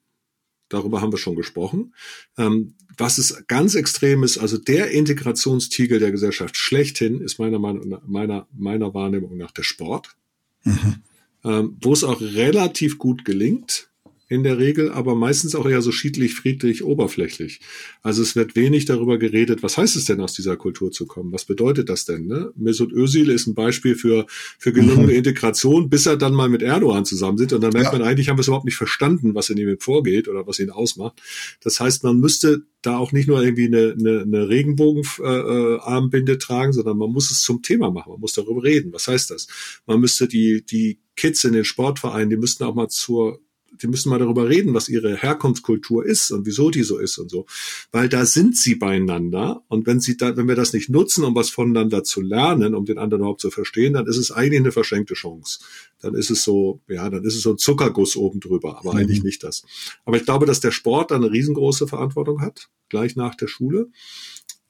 darüber 0.69 1.01
haben 1.01 1.13
wir 1.13 1.17
schon 1.17 1.35
gesprochen. 1.35 1.93
Ähm, 2.37 2.75
was 2.97 3.17
ist 3.17 3.47
ganz 3.47 3.75
extrem 3.75 4.23
ist, 4.23 4.37
also 4.37 4.57
der 4.57 4.91
Integrationstiegel 4.91 5.99
der 5.99 6.11
Gesellschaft 6.11 6.57
schlechthin 6.57 7.21
ist 7.21 7.39
meiner 7.39 7.59
Meinung 7.59 7.99
meiner, 8.05 8.47
meiner 8.51 8.93
Wahrnehmung 8.93 9.37
nach 9.37 9.51
der 9.51 9.63
Sport, 9.63 10.15
mhm. 10.63 10.95
ähm, 11.43 11.77
wo 11.81 11.93
es 11.93 12.03
auch 12.03 12.19
relativ 12.21 12.97
gut 12.97 13.23
gelingt 13.23 13.90
in 14.31 14.43
der 14.43 14.59
Regel, 14.59 14.89
aber 14.89 15.13
meistens 15.13 15.55
auch 15.55 15.67
eher 15.67 15.81
so 15.81 15.91
schiedlich, 15.91 16.35
friedlich, 16.35 16.85
oberflächlich. 16.85 17.59
Also 18.01 18.21
es 18.21 18.33
wird 18.33 18.55
wenig 18.55 18.85
darüber 18.85 19.17
geredet, 19.17 19.61
was 19.61 19.77
heißt 19.77 19.97
es 19.97 20.05
denn, 20.05 20.21
aus 20.21 20.31
dieser 20.31 20.55
Kultur 20.55 20.89
zu 20.89 21.05
kommen? 21.05 21.33
Was 21.33 21.43
bedeutet 21.43 21.89
das 21.89 22.05
denn? 22.05 22.27
Ne? 22.27 22.53
Mesut 22.55 22.93
Özil 22.93 23.29
ist 23.29 23.47
ein 23.47 23.55
Beispiel 23.55 23.95
für, 23.95 24.25
für 24.57 24.71
gelungene. 24.71 25.11
Integration, 25.21 25.89
bis 25.89 26.05
er 26.05 26.15
dann 26.15 26.33
mal 26.33 26.47
mit 26.47 26.61
Erdogan 26.61 27.03
zusammen 27.03 27.37
sitzt 27.37 27.51
und 27.51 27.59
dann 27.59 27.73
merkt 27.73 27.91
ja. 27.91 27.99
man 27.99 28.07
eigentlich, 28.07 28.29
haben 28.29 28.37
wir 28.37 28.41
es 28.41 28.47
überhaupt 28.47 28.63
nicht 28.63 28.77
verstanden, 28.77 29.35
was 29.35 29.49
in 29.49 29.57
ihm 29.57 29.77
vorgeht 29.79 30.29
oder 30.29 30.47
was 30.47 30.59
ihn 30.59 30.69
ausmacht. 30.69 31.21
Das 31.61 31.81
heißt, 31.81 32.05
man 32.05 32.21
müsste 32.21 32.63
da 32.81 32.97
auch 32.97 33.11
nicht 33.11 33.27
nur 33.27 33.43
irgendwie 33.43 33.65
eine, 33.65 33.97
eine, 33.99 34.21
eine 34.21 34.47
Regenbogenarmbinde 34.47 36.31
äh, 36.31 36.37
tragen, 36.37 36.71
sondern 36.71 36.97
man 36.97 37.11
muss 37.11 37.31
es 37.31 37.41
zum 37.41 37.61
Thema 37.63 37.91
machen. 37.91 38.13
Man 38.13 38.21
muss 38.21 38.31
darüber 38.31 38.63
reden. 38.63 38.93
Was 38.93 39.09
heißt 39.09 39.29
das? 39.29 39.47
Man 39.85 39.99
müsste 39.99 40.29
die, 40.29 40.63
die 40.65 41.01
Kids 41.17 41.43
in 41.43 41.51
den 41.51 41.65
Sportvereinen, 41.65 42.29
die 42.29 42.37
müssten 42.37 42.63
auch 42.63 42.75
mal 42.75 42.87
zur 42.87 43.41
die 43.71 43.87
müssen 43.87 44.09
mal 44.09 44.19
darüber 44.19 44.49
reden, 44.49 44.73
was 44.73 44.89
ihre 44.89 45.15
Herkunftskultur 45.15 46.05
ist 46.05 46.31
und 46.31 46.45
wieso 46.45 46.69
die 46.69 46.83
so 46.83 46.97
ist 46.97 47.17
und 47.17 47.29
so. 47.29 47.45
Weil 47.91 48.09
da 48.09 48.25
sind 48.25 48.55
sie 48.57 48.75
beieinander. 48.75 49.63
Und 49.67 49.87
wenn 49.87 49.99
sie 49.99 50.17
da, 50.17 50.35
wenn 50.37 50.47
wir 50.47 50.55
das 50.55 50.73
nicht 50.73 50.89
nutzen, 50.89 51.23
um 51.23 51.35
was 51.35 51.49
voneinander 51.49 52.03
zu 52.03 52.21
lernen, 52.21 52.75
um 52.75 52.85
den 52.85 52.97
anderen 52.97 53.21
überhaupt 53.21 53.41
zu 53.41 53.49
verstehen, 53.49 53.93
dann 53.93 54.07
ist 54.07 54.17
es 54.17 54.31
eigentlich 54.31 54.59
eine 54.59 54.71
verschenkte 54.71 55.13
Chance. 55.13 55.59
Dann 55.99 56.15
ist 56.15 56.29
es 56.29 56.43
so, 56.43 56.81
ja, 56.87 57.09
dann 57.09 57.23
ist 57.23 57.35
es 57.35 57.41
so 57.41 57.51
ein 57.51 57.57
Zuckerguss 57.57 58.15
oben 58.15 58.39
drüber, 58.39 58.77
aber 58.77 58.93
mhm. 58.93 58.99
eigentlich 58.99 59.23
nicht 59.23 59.43
das. 59.43 59.63
Aber 60.05 60.17
ich 60.17 60.25
glaube, 60.25 60.45
dass 60.45 60.59
der 60.59 60.71
Sport 60.71 61.11
da 61.11 61.15
eine 61.15 61.31
riesengroße 61.31 61.87
Verantwortung 61.87 62.41
hat, 62.41 62.69
gleich 62.89 63.15
nach 63.15 63.35
der 63.35 63.47
Schule. 63.47 63.89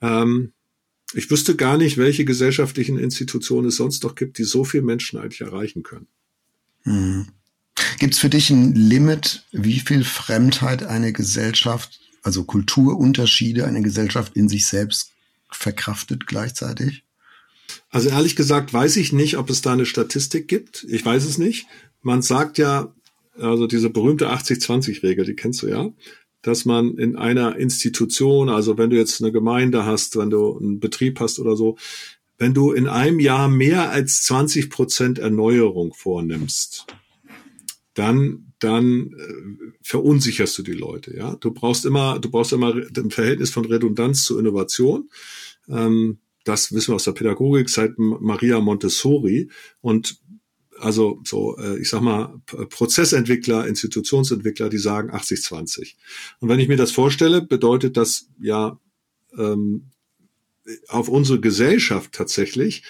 Ähm, 0.02 0.54
ich 1.14 1.30
wüsste 1.30 1.56
gar 1.56 1.78
nicht, 1.78 1.98
welche 1.98 2.24
gesellschaftlichen 2.24 2.98
Institutionen 2.98 3.68
es 3.68 3.76
sonst 3.76 4.04
noch 4.04 4.16
gibt, 4.16 4.38
die 4.38 4.44
so 4.44 4.64
viele 4.64 4.84
Menschen 4.84 5.20
eigentlich 5.20 5.42
erreichen 5.42 5.84
können. 5.84 6.08
Mhm. 6.86 7.28
Gibt 8.00 8.14
es 8.14 8.20
für 8.20 8.30
dich 8.30 8.50
ein 8.50 8.74
Limit, 8.76 9.44
wie 9.52 9.80
viel 9.80 10.04
Fremdheit 10.04 10.84
eine 10.84 11.14
Gesellschaft, 11.14 12.00
also 12.24 12.44
Kulturunterschiede 12.44 13.66
eine 13.66 13.82
Gesellschaft 13.82 14.36
in 14.36 14.50
sich 14.50 14.68
selbst 14.68 15.12
verkraftet 15.50 16.28
gleichzeitig? 16.28 17.04
Also 17.90 18.10
ehrlich 18.10 18.36
gesagt 18.36 18.74
weiß 18.74 18.98
ich 18.98 19.14
nicht, 19.14 19.38
ob 19.38 19.50
es 19.50 19.62
da 19.62 19.74
eine 19.74 19.86
Statistik 19.86 20.48
gibt. 20.48 20.86
Ich 20.90 21.06
weiß 21.06 21.26
es 21.26 21.38
nicht. 21.38 21.68
Man 22.02 22.22
sagt 22.22 22.58
ja, 22.58 22.94
also 23.40 23.68
diese 23.68 23.90
berühmte 23.90 24.30
80-20-Regel, 24.30 25.26
die 25.26 25.36
kennst 25.36 25.62
du 25.62 25.68
ja, 25.68 25.90
dass 26.42 26.66
man 26.66 26.98
in 26.98 27.16
einer 27.16 27.58
Institution, 27.58 28.50
also 28.50 28.78
wenn 28.78 28.90
du 28.90 28.98
jetzt 28.98 29.22
eine 29.22 29.32
Gemeinde 29.32 29.86
hast, 29.86 30.18
wenn 30.18 30.30
du 30.30 30.58
einen 30.58 30.80
Betrieb 30.80 31.20
hast 31.20 31.40
oder 31.40 31.56
so, 31.56 31.78
wenn 32.38 32.54
du 32.54 32.72
in 32.72 32.88
einem 32.88 33.20
Jahr 33.20 33.48
mehr 33.48 33.92
als 33.92 34.24
20 34.24 34.70
Prozent 34.70 35.20
Erneuerung 35.20 35.94
vornimmst, 35.94 36.88
dann 37.94 38.52
dann 38.60 39.14
äh, 39.18 39.72
verunsicherst 39.82 40.58
du 40.58 40.64
die 40.64 40.74
Leute. 40.74 41.16
Ja, 41.16 41.36
du 41.36 41.52
brauchst 41.52 41.86
immer, 41.86 42.20
du 42.20 42.30
brauchst 42.30 42.54
immer 42.54 42.76
ein 42.76 43.12
Verhältnis 43.12 43.50
von 43.50 43.66
Redundanz 43.66 44.24
zu 44.24 44.38
Innovation. 44.38 45.10
Ähm, 45.68 46.20
das 46.44 46.74
wissen 46.74 46.92
wir 46.92 46.96
aus 46.96 47.04
der 47.04 47.14
Pädagogik 47.14 47.70
seit 47.70 47.98
Maria 47.98 48.60
Montessori 48.60 49.50
und 49.82 50.20
also 50.80 51.22
so, 51.24 51.58
äh, 51.58 51.80
ich 51.80 51.90
sag 51.90 52.02
mal, 52.02 52.42
Prozessentwickler, 52.46 53.68
Institutionsentwickler, 53.68 54.70
die 54.70 54.80
sagen 54.80 55.12
80-20. 55.12 55.96
Und 56.40 56.50
wenn 56.50 56.60
ich 56.60 56.68
mir 56.68 56.78
das 56.78 56.92
vorstelle, 56.92 57.42
bedeutet 57.42 57.98
das 57.98 58.30
ja 58.40 58.80
ähm, 59.38 59.92
auf 60.88 61.08
unsere 61.08 61.40
Gesellschaft 61.40 62.14
tatsächlich 62.14 62.84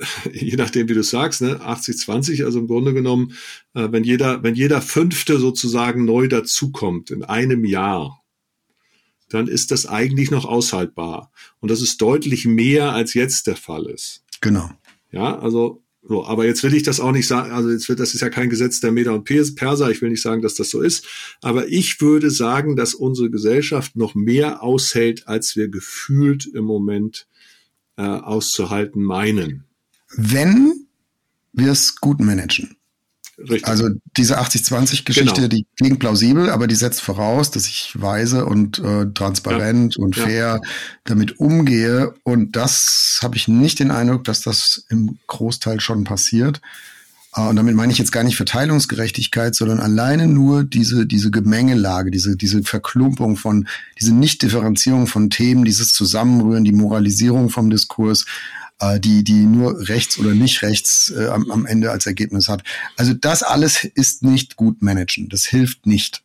je 0.32 0.56
nachdem, 0.56 0.88
wie 0.88 0.94
du 0.94 1.02
sagst, 1.02 1.42
ne, 1.42 1.60
80-20, 1.60 2.44
also 2.44 2.58
im 2.60 2.66
Grunde 2.66 2.94
genommen, 2.94 3.32
äh, 3.74 3.88
wenn 3.90 4.04
jeder, 4.04 4.42
wenn 4.42 4.54
jeder 4.54 4.80
Fünfte 4.80 5.38
sozusagen 5.38 6.04
neu 6.04 6.28
dazukommt 6.28 7.10
in 7.10 7.24
einem 7.24 7.64
Jahr, 7.64 8.22
dann 9.28 9.46
ist 9.46 9.70
das 9.70 9.86
eigentlich 9.86 10.30
noch 10.30 10.44
aushaltbar. 10.44 11.30
Und 11.60 11.70
das 11.70 11.82
ist 11.82 12.00
deutlich 12.00 12.46
mehr, 12.46 12.92
als 12.92 13.14
jetzt 13.14 13.46
der 13.46 13.56
Fall 13.56 13.86
ist. 13.86 14.24
Genau. 14.40 14.70
Ja, 15.12 15.38
also, 15.38 15.82
so, 16.02 16.24
aber 16.24 16.46
jetzt 16.46 16.62
will 16.62 16.74
ich 16.74 16.82
das 16.82 16.98
auch 16.98 17.12
nicht 17.12 17.28
sagen, 17.28 17.52
also 17.52 17.70
jetzt 17.70 17.88
wird, 17.88 18.00
das 18.00 18.14
ist 18.14 18.22
ja 18.22 18.30
kein 18.30 18.50
Gesetz 18.50 18.80
der 18.80 18.90
Meder 18.90 19.14
und 19.14 19.24
Perser, 19.24 19.90
ich 19.90 20.02
will 20.02 20.10
nicht 20.10 20.22
sagen, 20.22 20.42
dass 20.42 20.54
das 20.54 20.70
so 20.70 20.80
ist, 20.80 21.06
aber 21.42 21.68
ich 21.68 22.00
würde 22.00 22.30
sagen, 22.30 22.74
dass 22.74 22.94
unsere 22.94 23.30
Gesellschaft 23.30 23.96
noch 23.96 24.14
mehr 24.14 24.62
aushält, 24.62 25.28
als 25.28 25.56
wir 25.56 25.68
gefühlt 25.68 26.46
im 26.46 26.64
Moment 26.64 27.28
äh, 27.96 28.02
auszuhalten 28.02 29.02
meinen 29.02 29.64
wenn 30.16 30.86
wir 31.52 31.72
es 31.72 31.96
gut 31.96 32.20
managen. 32.20 32.76
Richtig. 33.38 33.66
Also 33.66 33.88
diese 34.16 34.38
80-20-Geschichte, 34.38 35.34
genau. 35.34 35.48
die 35.48 35.66
klingt 35.78 35.98
plausibel, 35.98 36.50
aber 36.50 36.66
die 36.66 36.74
setzt 36.74 37.00
voraus, 37.00 37.50
dass 37.50 37.66
ich 37.66 37.92
weise 37.94 38.44
und 38.44 38.78
äh, 38.80 39.06
transparent 39.14 39.96
ja. 39.96 40.04
und 40.04 40.14
fair 40.14 40.60
ja. 40.62 40.70
damit 41.04 41.40
umgehe. 41.40 42.14
Und 42.22 42.54
das 42.54 43.20
habe 43.22 43.36
ich 43.36 43.48
nicht 43.48 43.78
den 43.78 43.90
Eindruck, 43.90 44.24
dass 44.24 44.42
das 44.42 44.84
im 44.90 45.18
Großteil 45.26 45.80
schon 45.80 46.04
passiert. 46.04 46.60
Äh, 47.34 47.48
und 47.48 47.56
damit 47.56 47.74
meine 47.74 47.92
ich 47.92 47.98
jetzt 47.98 48.12
gar 48.12 48.24
nicht 48.24 48.36
Verteilungsgerechtigkeit, 48.36 49.54
sondern 49.54 49.80
alleine 49.80 50.26
nur 50.26 50.64
diese, 50.64 51.06
diese 51.06 51.30
Gemengelage, 51.30 52.10
diese, 52.10 52.36
diese 52.36 52.62
Verklumpung 52.62 53.38
von, 53.38 53.68
diese 53.98 54.14
Nichtdifferenzierung 54.14 55.06
von 55.06 55.30
Themen, 55.30 55.64
dieses 55.64 55.88
Zusammenrühren, 55.88 56.64
die 56.64 56.72
Moralisierung 56.72 57.48
vom 57.48 57.70
Diskurs, 57.70 58.26
äh, 58.80 58.98
die, 58.98 59.24
die 59.24 59.46
nur 59.46 59.88
rechts 59.88 60.18
oder 60.18 60.34
nicht 60.34 60.62
rechts 60.62 61.10
äh, 61.10 61.28
am, 61.28 61.50
am 61.50 61.66
Ende 61.66 61.90
als 61.90 62.06
Ergebnis 62.06 62.48
hat. 62.48 62.64
Also 62.96 63.14
das 63.14 63.42
alles 63.42 63.84
ist 63.84 64.22
nicht 64.22 64.56
gut 64.56 64.82
managen. 64.82 65.28
Das 65.28 65.44
hilft 65.44 65.86
nicht. 65.86 66.22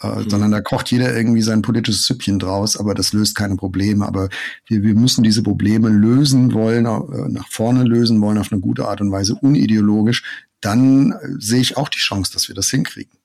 Äh, 0.00 0.06
mhm. 0.06 0.30
sondern 0.30 0.50
da 0.52 0.60
kocht 0.60 0.92
jeder 0.92 1.16
irgendwie 1.16 1.42
sein 1.42 1.62
politisches 1.62 2.06
Süppchen 2.06 2.38
draus, 2.38 2.76
aber 2.76 2.94
das 2.94 3.12
löst 3.12 3.34
keine 3.34 3.56
Probleme. 3.56 4.06
Aber 4.06 4.28
wir, 4.66 4.84
wir 4.84 4.94
müssen 4.94 5.24
diese 5.24 5.42
Probleme 5.42 5.88
lösen 5.88 6.54
wollen, 6.54 6.86
äh, 6.86 7.28
nach 7.28 7.48
vorne 7.48 7.82
lösen 7.82 8.20
wollen, 8.20 8.38
auf 8.38 8.52
eine 8.52 8.60
gute 8.60 8.86
Art 8.86 9.00
und 9.00 9.10
Weise, 9.10 9.34
unideologisch. 9.34 10.22
Dann 10.60 11.12
äh, 11.12 11.16
sehe 11.38 11.60
ich 11.60 11.76
auch 11.76 11.88
die 11.88 11.98
Chance, 11.98 12.32
dass 12.32 12.46
wir 12.46 12.54
das 12.54 12.70
hinkriegen. 12.70 13.18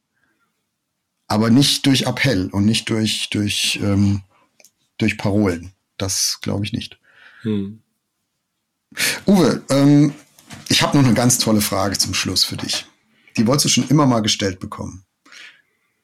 Aber 1.27 1.51
nicht 1.51 1.85
durch 1.85 2.07
Appell 2.07 2.49
und 2.51 2.65
nicht 2.65 2.89
durch, 2.89 3.29
durch, 3.29 3.79
ähm, 3.83 4.21
durch 4.97 5.19
Parolen. 5.19 5.73
Das 5.97 6.39
glaube 6.41 6.65
ich 6.65 6.73
nicht. 6.73 6.97
Hm. 7.43 7.82
Uwe, 9.25 9.61
ähm, 9.69 10.13
ich 10.69 10.81
habe 10.81 10.97
noch 10.97 11.05
eine 11.05 11.13
ganz 11.13 11.37
tolle 11.37 11.61
Frage 11.61 11.97
zum 11.97 12.13
Schluss 12.13 12.43
für 12.43 12.57
dich. 12.57 12.85
Die 13.37 13.47
wolltest 13.47 13.65
du 13.65 13.69
schon 13.69 13.87
immer 13.89 14.05
mal 14.05 14.21
gestellt 14.21 14.59
bekommen. 14.59 15.05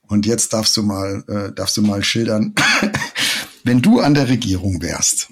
Und 0.08 0.26
jetzt 0.26 0.54
darfst 0.54 0.76
du 0.76 0.84
mal, 0.84 1.24
äh, 1.28 1.54
darfst 1.54 1.78
du 1.78 1.82
mal 1.82 2.04
schildern, 2.04 2.56
wenn 3.64 3.82
du 3.82 4.00
an 4.00 4.16
der 4.16 4.28
Regierung 4.28 4.82
wärst 4.82 5.30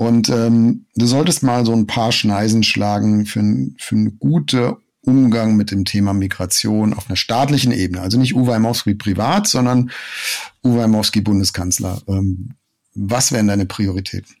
und 0.00 0.30
ähm, 0.30 0.86
du 0.96 1.04
solltest 1.04 1.42
mal 1.42 1.66
so 1.66 1.74
ein 1.74 1.86
paar 1.86 2.10
Schneisen 2.10 2.62
schlagen 2.62 3.26
für, 3.26 3.42
für 3.76 3.94
einen 3.94 4.18
guten 4.18 4.76
Umgang 5.02 5.56
mit 5.56 5.70
dem 5.70 5.84
Thema 5.84 6.14
Migration 6.14 6.94
auf 6.94 7.10
einer 7.10 7.18
staatlichen 7.18 7.70
Ebene. 7.70 8.00
Also 8.00 8.18
nicht 8.18 8.34
Uwe 8.34 8.54
Aimowski 8.54 8.94
privat, 8.94 9.46
sondern 9.46 9.90
Uwe 10.64 10.84
Aimowski 10.84 11.20
Bundeskanzler. 11.20 12.00
Ähm, 12.08 12.54
was 12.94 13.30
wären 13.30 13.48
deine 13.48 13.66
Prioritäten? 13.66 14.36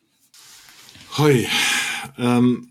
Hoi. 1.18 1.46
Ähm, 2.18 2.70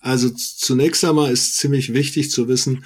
also 0.00 0.30
zunächst 0.30 1.04
einmal 1.04 1.32
ist 1.32 1.56
ziemlich 1.56 1.94
wichtig 1.94 2.30
zu 2.30 2.48
wissen, 2.48 2.84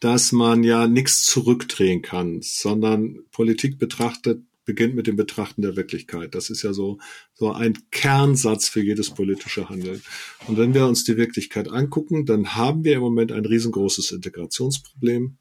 dass 0.00 0.32
man 0.32 0.62
ja 0.62 0.86
nichts 0.86 1.24
zurückdrehen 1.24 2.02
kann, 2.02 2.40
sondern 2.42 3.18
Politik 3.32 3.78
betrachtet 3.78 4.42
beginnt 4.64 4.94
mit 4.94 5.06
dem 5.06 5.16
Betrachten 5.16 5.62
der 5.62 5.76
Wirklichkeit. 5.76 6.34
Das 6.34 6.50
ist 6.50 6.62
ja 6.62 6.72
so, 6.72 6.98
so 7.34 7.52
ein 7.52 7.76
Kernsatz 7.90 8.68
für 8.68 8.82
jedes 8.82 9.10
politische 9.10 9.68
Handeln. 9.68 10.00
Und 10.46 10.56
wenn 10.56 10.74
wir 10.74 10.86
uns 10.86 11.04
die 11.04 11.16
Wirklichkeit 11.16 11.68
angucken, 11.68 12.24
dann 12.24 12.54
haben 12.54 12.84
wir 12.84 12.94
im 12.94 13.00
Moment 13.00 13.32
ein 13.32 13.44
riesengroßes 13.44 14.12
Integrationsproblem. 14.12 15.36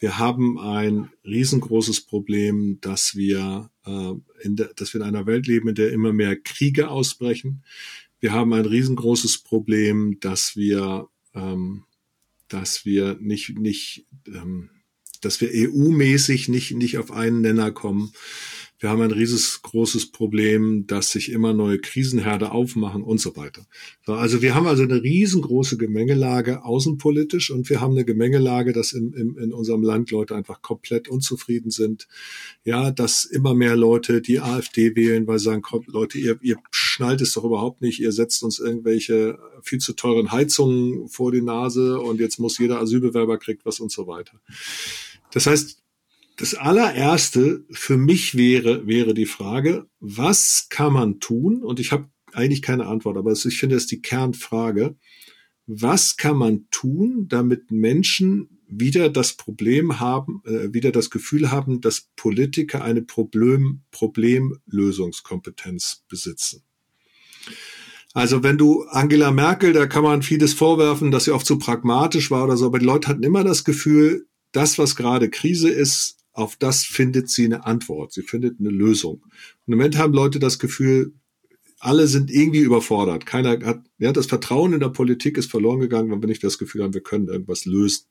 Wir 0.00 0.18
haben 0.18 0.58
ein 0.60 1.10
riesengroßes 1.24 2.02
Problem, 2.02 2.78
dass 2.80 3.16
wir, 3.16 3.70
äh, 3.84 4.12
in 4.42 4.56
der, 4.56 4.72
dass 4.74 4.94
wir 4.94 5.00
in 5.00 5.06
einer 5.06 5.26
Welt 5.26 5.46
leben, 5.46 5.68
in 5.68 5.74
der 5.74 5.90
immer 5.90 6.12
mehr 6.12 6.36
Kriege 6.36 6.88
ausbrechen. 6.88 7.64
Wir 8.20 8.32
haben 8.32 8.52
ein 8.52 8.66
riesengroßes 8.66 9.38
Problem, 9.38 10.18
dass 10.20 10.56
wir, 10.56 11.08
ähm, 11.34 11.84
dass 12.48 12.84
wir 12.84 13.16
nicht, 13.20 13.58
nicht, 13.58 14.06
ähm, 14.26 14.70
dass 15.20 15.40
wir 15.40 15.50
EU-mäßig 15.52 16.48
nicht, 16.48 16.72
nicht 16.72 16.98
auf 16.98 17.10
einen 17.10 17.40
Nenner 17.40 17.70
kommen. 17.70 18.12
Wir 18.80 18.90
haben 18.90 19.02
ein 19.02 19.10
riesengroßes 19.10 20.12
Problem, 20.12 20.86
dass 20.86 21.10
sich 21.10 21.32
immer 21.32 21.52
neue 21.52 21.80
Krisenherde 21.80 22.52
aufmachen 22.52 23.02
und 23.02 23.20
so 23.20 23.34
weiter. 23.36 23.66
So, 24.06 24.12
also 24.12 24.40
wir 24.40 24.54
haben 24.54 24.68
also 24.68 24.84
eine 24.84 25.02
riesengroße 25.02 25.76
Gemengelage 25.78 26.64
außenpolitisch 26.64 27.50
und 27.50 27.68
wir 27.70 27.80
haben 27.80 27.94
eine 27.94 28.04
Gemengelage, 28.04 28.72
dass 28.72 28.92
im, 28.92 29.12
im, 29.14 29.36
in 29.36 29.52
unserem 29.52 29.82
Land 29.82 30.12
Leute 30.12 30.36
einfach 30.36 30.62
komplett 30.62 31.08
unzufrieden 31.08 31.70
sind. 31.70 32.06
Ja, 32.64 32.92
dass 32.92 33.24
immer 33.24 33.52
mehr 33.52 33.74
Leute 33.74 34.22
die 34.22 34.38
AfD 34.38 34.94
wählen, 34.94 35.26
weil 35.26 35.40
sie 35.40 35.46
sagen, 35.46 35.62
kommt, 35.62 35.88
Leute, 35.88 36.18
ihr, 36.18 36.38
ihr 36.40 36.56
schnallt 36.70 37.20
es 37.20 37.32
doch 37.32 37.44
überhaupt 37.44 37.82
nicht, 37.82 38.00
ihr 38.00 38.12
setzt 38.12 38.44
uns 38.44 38.60
irgendwelche 38.60 39.38
viel 39.62 39.78
zu 39.80 39.94
teuren 39.94 40.30
Heizungen 40.30 41.08
vor 41.08 41.32
die 41.32 41.42
Nase 41.42 42.00
und 42.00 42.20
jetzt 42.20 42.38
muss 42.38 42.58
jeder 42.58 42.80
Asylbewerber 42.80 43.38
kriegt 43.38 43.66
was 43.66 43.80
und 43.80 43.90
so 43.90 44.06
weiter. 44.06 44.40
Das 45.32 45.46
heißt, 45.46 45.82
das 46.38 46.54
allererste 46.54 47.64
für 47.70 47.98
mich 47.98 48.36
wäre, 48.36 48.86
wäre 48.86 49.12
die 49.12 49.26
Frage, 49.26 49.88
was 49.98 50.68
kann 50.70 50.92
man 50.92 51.18
tun? 51.18 51.64
Und 51.64 51.80
ich 51.80 51.90
habe 51.90 52.08
eigentlich 52.32 52.62
keine 52.62 52.86
Antwort, 52.86 53.16
aber 53.16 53.32
ich 53.32 53.58
finde, 53.58 53.74
das 53.74 53.84
ist 53.84 53.90
die 53.90 54.02
Kernfrage. 54.02 54.96
Was 55.66 56.16
kann 56.16 56.36
man 56.36 56.68
tun, 56.70 57.26
damit 57.28 57.72
Menschen 57.72 58.60
wieder 58.68 59.08
das 59.08 59.32
Problem 59.32 59.98
haben, 59.98 60.42
äh, 60.44 60.72
wieder 60.72 60.92
das 60.92 61.10
Gefühl 61.10 61.50
haben, 61.50 61.80
dass 61.80 62.08
Politiker 62.14 62.84
eine 62.84 63.02
Problem, 63.02 63.80
Problemlösungskompetenz 63.90 66.04
besitzen? 66.08 66.62
Also 68.14 68.44
wenn 68.44 68.58
du 68.58 68.84
Angela 68.84 69.32
Merkel, 69.32 69.72
da 69.72 69.86
kann 69.86 70.04
man 70.04 70.22
vieles 70.22 70.54
vorwerfen, 70.54 71.10
dass 71.10 71.24
sie 71.24 71.32
oft 71.32 71.46
zu 71.46 71.58
pragmatisch 71.58 72.30
war 72.30 72.44
oder 72.44 72.56
so, 72.56 72.66
aber 72.66 72.78
die 72.78 72.86
Leute 72.86 73.08
hatten 73.08 73.24
immer 73.24 73.42
das 73.42 73.64
Gefühl, 73.64 74.28
das, 74.52 74.78
was 74.78 74.96
gerade 74.96 75.30
Krise 75.30 75.68
ist, 75.68 76.17
auf 76.38 76.56
das 76.56 76.84
findet 76.84 77.28
sie 77.28 77.46
eine 77.46 77.66
Antwort. 77.66 78.12
Sie 78.12 78.22
findet 78.22 78.60
eine 78.60 78.70
Lösung. 78.70 79.24
Im 79.66 79.74
Moment 79.74 79.98
haben 79.98 80.12
Leute 80.12 80.38
das 80.38 80.58
Gefühl, 80.58 81.12
alle 81.80 82.06
sind 82.06 82.30
irgendwie 82.30 82.60
überfordert. 82.60 83.26
Keiner 83.26 83.58
hat, 83.64 83.82
ja, 83.98 84.12
das 84.12 84.26
Vertrauen 84.26 84.72
in 84.72 84.80
der 84.80 84.88
Politik 84.88 85.36
ist 85.36 85.50
verloren 85.50 85.80
gegangen, 85.80 86.10
wenn 86.10 86.22
wir 86.22 86.28
nicht 86.28 86.44
das 86.44 86.58
Gefühl 86.58 86.82
haben, 86.82 86.94
wir 86.94 87.02
können 87.02 87.28
irgendwas 87.28 87.64
lösen. 87.64 88.06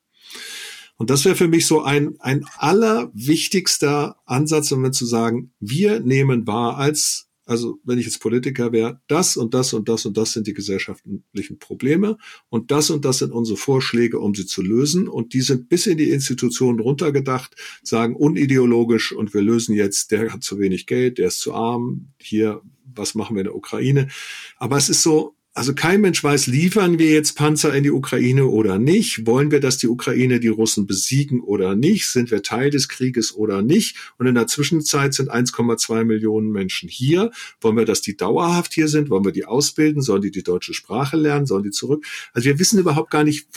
Und 0.98 1.10
das 1.10 1.26
wäre 1.26 1.36
für 1.36 1.48
mich 1.48 1.68
so 1.68 1.82
ein, 1.84 2.16
ein 2.20 2.46
allerwichtigster 2.58 4.18
Ansatz, 4.26 4.72
um 4.72 4.92
zu 4.92 5.06
sagen, 5.06 5.54
wir 5.60 6.00
nehmen 6.00 6.48
wahr 6.48 6.78
als 6.78 7.27
also 7.48 7.80
wenn 7.86 7.98
ich 7.98 8.06
jetzt 8.06 8.20
Politiker 8.20 8.74
wäre, 8.74 9.00
das 9.08 9.38
und 9.38 9.54
das 9.54 9.74
und 9.74 9.88
das 9.88 10.06
und 10.06 10.18
das 10.18 10.34
sind 10.34 10.48
die 10.48 10.54
gesellschaftlichen 10.54 11.60
Probleme 11.60 12.18
und 12.50 12.72
das 12.72 12.90
und 12.90 13.06
das 13.06 13.20
sind 13.20 13.32
unsere 13.32 13.58
Vorschläge, 13.58 14.20
um 14.20 14.36
sie 14.36 14.46
zu 14.46 14.62
lösen. 14.62 15.08
Und 15.08 15.34
die 15.34 15.40
sind 15.40 15.70
bis 15.70 15.88
in 15.88 15.98
die 15.98 16.10
Institutionen 16.10 16.82
runtergedacht, 16.82 17.56
sagen 17.84 18.18
unideologisch 18.18 19.14
und 19.14 19.34
wir 19.34 19.42
lösen 19.42 19.76
jetzt, 19.76 20.12
der 20.12 20.34
hat 20.34 20.44
zu 20.44 20.60
wenig 20.60 20.88
Geld, 20.88 21.20
der 21.20 21.28
ist 21.28 21.40
zu 21.40 21.54
arm, 21.54 22.10
hier, 22.20 22.62
was 22.84 23.16
machen 23.16 23.38
wir 23.38 23.42
in 23.42 23.48
der 23.48 23.56
Ukraine. 23.56 24.10
Aber 24.58 24.76
es 24.76 24.90
ist 24.90 25.02
so, 25.02 25.37
also 25.58 25.74
kein 25.74 26.02
Mensch 26.02 26.24
weiß, 26.24 26.46
liefern 26.46 27.00
wir 27.00 27.10
jetzt 27.10 27.36
Panzer 27.36 27.74
in 27.74 27.82
die 27.82 27.90
Ukraine 27.90 28.46
oder 28.46 28.78
nicht? 28.78 29.26
Wollen 29.26 29.50
wir, 29.50 29.60
dass 29.60 29.80
die 29.80 29.88
Ukraine 29.88 30.40
die 30.40 30.50
Russen 30.50 30.86
besiegen 30.86 31.42
oder 31.42 31.76
nicht? 31.76 32.08
Sind 32.08 32.30
wir 32.30 32.44
Teil 32.44 32.70
des 32.70 32.88
Krieges 32.90 33.34
oder 33.34 33.64
nicht? 33.64 33.98
Und 34.20 34.28
in 34.28 34.36
der 34.36 34.46
Zwischenzeit 34.46 35.16
sind 35.16 35.32
1,2 35.32 36.04
Millionen 36.04 36.52
Menschen 36.52 36.88
hier. 36.88 37.32
Wollen 37.60 37.76
wir, 37.76 37.86
dass 37.86 38.02
die 38.02 38.16
dauerhaft 38.16 38.72
hier 38.72 38.88
sind? 38.88 39.10
Wollen 39.10 39.26
wir 39.26 39.32
die 39.32 39.46
ausbilden? 39.46 40.04
Sollen 40.04 40.22
die 40.22 40.30
die 40.30 40.44
deutsche 40.44 40.76
Sprache 40.76 41.18
lernen? 41.18 41.48
Sollen 41.48 41.64
die 41.64 41.72
zurück? 41.72 42.06
Also 42.34 42.46
wir 42.46 42.60
wissen 42.60 42.78
überhaupt 42.78 43.10
gar 43.10 43.24
nicht, 43.24 43.48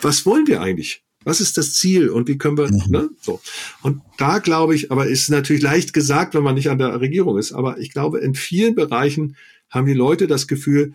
was 0.00 0.24
wollen 0.24 0.46
wir 0.46 0.60
eigentlich? 0.60 1.02
Was 1.24 1.40
ist 1.40 1.58
das 1.58 1.74
Ziel 1.74 2.08
und 2.08 2.28
wie 2.28 2.38
können 2.38 2.56
wir, 2.56 2.70
mhm. 2.70 2.82
ne, 2.88 3.10
so. 3.20 3.40
Und 3.82 4.00
da 4.16 4.38
glaube 4.38 4.76
ich, 4.76 4.92
aber 4.92 5.08
ist 5.08 5.28
natürlich 5.28 5.62
leicht 5.62 5.92
gesagt, 5.92 6.34
wenn 6.34 6.44
man 6.44 6.54
nicht 6.54 6.70
an 6.70 6.78
der 6.78 7.00
Regierung 7.00 7.36
ist, 7.36 7.50
aber 7.52 7.78
ich 7.78 7.92
glaube, 7.92 8.20
in 8.20 8.36
vielen 8.36 8.76
Bereichen 8.76 9.34
haben 9.70 9.86
die 9.86 9.94
Leute 9.94 10.28
das 10.28 10.46
Gefühl, 10.46 10.94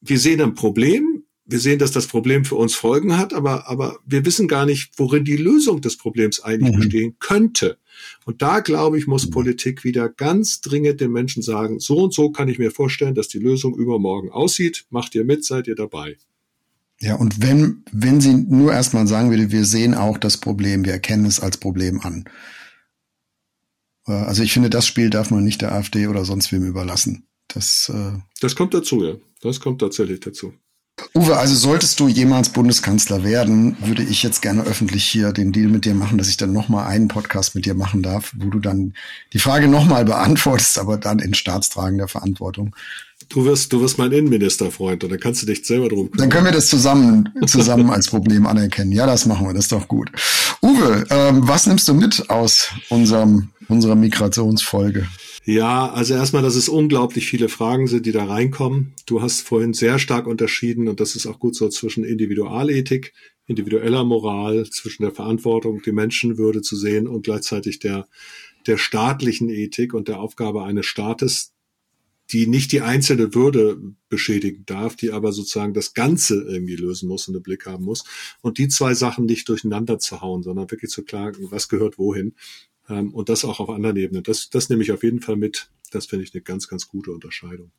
wir 0.00 0.18
sehen 0.18 0.40
ein 0.40 0.54
Problem, 0.54 1.24
wir 1.50 1.58
sehen, 1.58 1.78
dass 1.78 1.90
das 1.90 2.06
Problem 2.06 2.44
für 2.44 2.54
uns 2.54 2.74
Folgen 2.74 3.18
hat, 3.18 3.34
aber, 3.34 3.68
aber 3.68 3.98
wir 4.06 4.24
wissen 4.24 4.46
gar 4.46 4.66
nicht, 4.66 4.92
worin 4.96 5.24
die 5.24 5.36
Lösung 5.36 5.80
des 5.80 5.96
Problems 5.96 6.40
eigentlich 6.40 6.74
mhm. 6.74 6.80
bestehen 6.80 7.16
könnte. 7.18 7.78
Und 8.24 8.40
da, 8.40 8.60
glaube 8.60 8.98
ich, 8.98 9.06
muss 9.06 9.26
mhm. 9.26 9.32
Politik 9.32 9.84
wieder 9.84 10.08
ganz 10.08 10.60
dringend 10.60 11.00
den 11.00 11.10
Menschen 11.10 11.42
sagen, 11.42 11.80
so 11.80 11.98
und 11.98 12.14
so 12.14 12.30
kann 12.30 12.48
ich 12.48 12.58
mir 12.58 12.70
vorstellen, 12.70 13.14
dass 13.14 13.28
die 13.28 13.38
Lösung 13.38 13.76
übermorgen 13.76 14.30
aussieht. 14.30 14.86
Macht 14.90 15.14
ihr 15.14 15.24
mit, 15.24 15.44
seid 15.44 15.66
ihr 15.66 15.74
dabei. 15.74 16.16
Ja, 17.00 17.16
und 17.16 17.42
wenn, 17.42 17.82
wenn 17.92 18.20
sie 18.20 18.34
nur 18.34 18.72
erstmal 18.72 19.06
sagen 19.06 19.30
würde, 19.30 19.50
wir 19.50 19.64
sehen 19.64 19.94
auch 19.94 20.18
das 20.18 20.36
Problem, 20.36 20.84
wir 20.84 20.92
erkennen 20.92 21.24
es 21.24 21.40
als 21.40 21.56
Problem 21.56 22.00
an. 22.00 22.24
Äh, 24.06 24.12
also 24.12 24.42
ich 24.42 24.52
finde, 24.52 24.70
das 24.70 24.86
Spiel 24.86 25.10
darf 25.10 25.30
man 25.30 25.42
nicht 25.42 25.62
der 25.62 25.72
AfD 25.72 26.06
oder 26.06 26.24
sonst 26.24 26.52
wem 26.52 26.64
überlassen. 26.64 27.26
Das, 27.54 27.90
äh 27.94 28.18
das 28.40 28.54
kommt 28.56 28.74
dazu, 28.74 29.04
ja. 29.04 29.14
Das 29.42 29.60
kommt 29.60 29.80
tatsächlich 29.80 30.20
dazu. 30.20 30.52
Uwe, 31.14 31.36
also 31.36 31.54
solltest 31.54 31.98
du 31.98 32.08
jemals 32.08 32.50
Bundeskanzler 32.50 33.24
werden, 33.24 33.76
würde 33.80 34.02
ich 34.02 34.22
jetzt 34.22 34.42
gerne 34.42 34.62
öffentlich 34.62 35.04
hier 35.04 35.32
den 35.32 35.50
Deal 35.50 35.68
mit 35.68 35.84
dir 35.84 35.94
machen, 35.94 36.18
dass 36.18 36.28
ich 36.28 36.36
dann 36.36 36.52
nochmal 36.52 36.86
einen 36.86 37.08
Podcast 37.08 37.54
mit 37.54 37.64
dir 37.64 37.74
machen 37.74 38.02
darf, 38.02 38.32
wo 38.36 38.50
du 38.50 38.58
dann 38.58 38.94
die 39.32 39.38
Frage 39.38 39.66
nochmal 39.66 40.04
beantwortest, 40.04 40.78
aber 40.78 40.98
dann 40.98 41.18
in 41.18 41.34
staatstragender 41.34 42.06
Verantwortung. 42.06 42.76
Du 43.28 43.44
wirst, 43.44 43.72
du 43.72 43.80
wirst 43.80 43.98
mein 43.98 44.12
Innenministerfreund 44.12 45.04
und 45.04 45.10
dann 45.10 45.20
kannst 45.20 45.42
du 45.42 45.46
dich 45.46 45.64
selber 45.64 45.88
drum 45.88 46.10
kümmern. 46.10 46.18
Dann 46.18 46.28
können 46.30 46.44
wir 46.46 46.52
das 46.52 46.68
zusammen, 46.68 47.28
zusammen 47.46 47.90
als 47.90 48.08
Problem 48.08 48.46
anerkennen. 48.46 48.92
Ja, 48.92 49.06
das 49.06 49.26
machen 49.26 49.46
wir, 49.46 49.54
das 49.54 49.64
ist 49.64 49.72
doch 49.72 49.88
gut. 49.88 50.10
Uwe, 50.62 51.06
ähm, 51.10 51.46
was 51.48 51.66
nimmst 51.66 51.88
du 51.88 51.94
mit 51.94 52.28
aus 52.28 52.70
unserem, 52.88 53.50
unserer 53.68 53.94
Migrationsfolge? 53.94 55.06
Ja, 55.44 55.90
also 55.90 56.14
erstmal, 56.14 56.42
dass 56.42 56.54
es 56.54 56.68
unglaublich 56.68 57.26
viele 57.26 57.48
Fragen 57.48 57.86
sind, 57.86 58.04
die 58.04 58.12
da 58.12 58.24
reinkommen. 58.24 58.92
Du 59.06 59.22
hast 59.22 59.40
vorhin 59.40 59.72
sehr 59.72 59.98
stark 59.98 60.26
unterschieden 60.26 60.86
und 60.86 61.00
das 61.00 61.16
ist 61.16 61.26
auch 61.26 61.38
gut 61.38 61.56
so 61.56 61.68
zwischen 61.70 62.04
Individualethik, 62.04 63.14
individueller 63.46 64.04
Moral, 64.04 64.68
zwischen 64.68 65.02
der 65.02 65.12
Verantwortung, 65.12 65.80
die 65.82 65.92
Menschenwürde 65.92 66.60
zu 66.60 66.76
sehen 66.76 67.08
und 67.08 67.22
gleichzeitig 67.22 67.78
der, 67.78 68.06
der 68.66 68.76
staatlichen 68.76 69.48
Ethik 69.48 69.94
und 69.94 70.08
der 70.08 70.20
Aufgabe 70.20 70.62
eines 70.62 70.84
Staates, 70.84 71.54
die 72.32 72.46
nicht 72.46 72.72
die 72.72 72.80
einzelne 72.80 73.34
Würde 73.34 73.78
beschädigen 74.08 74.64
darf, 74.66 74.96
die 74.96 75.10
aber 75.10 75.32
sozusagen 75.32 75.74
das 75.74 75.94
Ganze 75.94 76.42
irgendwie 76.42 76.76
lösen 76.76 77.08
muss 77.08 77.28
und 77.28 77.34
einen 77.34 77.42
Blick 77.42 77.66
haben 77.66 77.84
muss. 77.84 78.04
Und 78.40 78.58
die 78.58 78.68
zwei 78.68 78.94
Sachen 78.94 79.26
nicht 79.26 79.48
durcheinander 79.48 79.98
zu 79.98 80.20
hauen, 80.20 80.42
sondern 80.42 80.70
wirklich 80.70 80.90
zu 80.90 81.02
klagen, 81.04 81.50
was 81.50 81.68
gehört 81.68 81.98
wohin. 81.98 82.34
Ähm, 82.88 83.12
und 83.14 83.28
das 83.28 83.44
auch 83.44 83.60
auf 83.60 83.70
anderen 83.70 83.96
Ebenen. 83.96 84.22
Das, 84.22 84.50
das 84.50 84.68
nehme 84.68 84.82
ich 84.82 84.92
auf 84.92 85.02
jeden 85.02 85.20
Fall 85.20 85.36
mit. 85.36 85.70
Das 85.90 86.06
finde 86.06 86.24
ich 86.24 86.34
eine 86.34 86.42
ganz, 86.42 86.68
ganz 86.68 86.88
gute 86.88 87.12
Unterscheidung. 87.12 87.70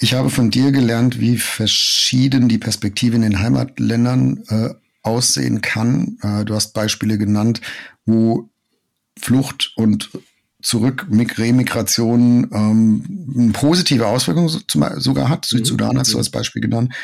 Ich 0.00 0.14
habe 0.14 0.30
von 0.30 0.50
dir 0.50 0.72
gelernt, 0.72 1.20
wie 1.20 1.38
verschieden 1.38 2.48
die 2.48 2.58
Perspektive 2.58 3.16
in 3.16 3.22
den 3.22 3.38
Heimatländern 3.38 4.42
äh, 4.48 4.74
aussehen 5.02 5.60
kann. 5.60 6.18
Äh, 6.22 6.44
du 6.44 6.54
hast 6.54 6.72
Beispiele 6.72 7.18
genannt, 7.18 7.60
wo 8.04 8.50
Flucht 9.18 9.72
und 9.76 10.10
zurück 10.62 11.06
Remigration 11.10 12.48
ähm, 12.52 13.26
eine 13.36 13.52
positive 13.52 14.06
Auswirkung 14.06 14.48
sogar 14.48 15.28
hat. 15.28 15.48
Mhm. 15.50 15.58
Südsudan 15.58 15.98
hast 15.98 16.12
du 16.12 16.18
als 16.18 16.30
Beispiel 16.30 16.62
genannt. 16.62 16.94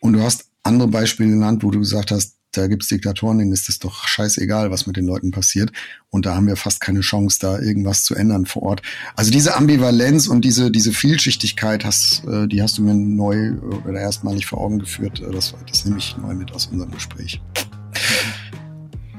Und 0.00 0.12
du 0.12 0.22
hast 0.22 0.46
andere 0.62 0.88
Beispiele 0.88 1.30
genannt, 1.30 1.62
wo 1.64 1.70
du 1.70 1.80
gesagt 1.80 2.10
hast, 2.10 2.36
da 2.52 2.66
gibt's 2.68 2.88
Diktatoren, 2.88 3.38
denen 3.38 3.52
ist 3.52 3.68
es 3.68 3.78
doch 3.78 4.06
scheißegal, 4.06 4.70
was 4.70 4.86
mit 4.86 4.96
den 4.96 5.06
Leuten 5.06 5.30
passiert. 5.30 5.72
Und 6.10 6.26
da 6.26 6.34
haben 6.34 6.46
wir 6.46 6.56
fast 6.56 6.80
keine 6.80 7.00
Chance, 7.00 7.38
da 7.40 7.58
irgendwas 7.58 8.02
zu 8.02 8.14
ändern 8.14 8.46
vor 8.46 8.62
Ort. 8.62 8.82
Also 9.14 9.30
diese 9.30 9.56
Ambivalenz 9.56 10.26
und 10.26 10.42
diese, 10.42 10.70
diese 10.70 10.92
Vielschichtigkeit 10.92 11.84
hast, 11.84 12.24
äh, 12.24 12.46
die 12.46 12.62
hast 12.62 12.78
du 12.78 12.82
mir 12.82 12.94
neu 12.94 13.52
oder 13.86 14.00
erstmalig 14.00 14.46
vor 14.46 14.60
Augen 14.60 14.78
geführt. 14.78 15.20
Äh, 15.20 15.32
das, 15.32 15.54
das 15.68 15.84
nehme 15.84 15.98
ich 15.98 16.16
neu 16.16 16.34
mit 16.34 16.52
aus 16.52 16.66
unserem 16.66 16.92
Gespräch. 16.92 17.40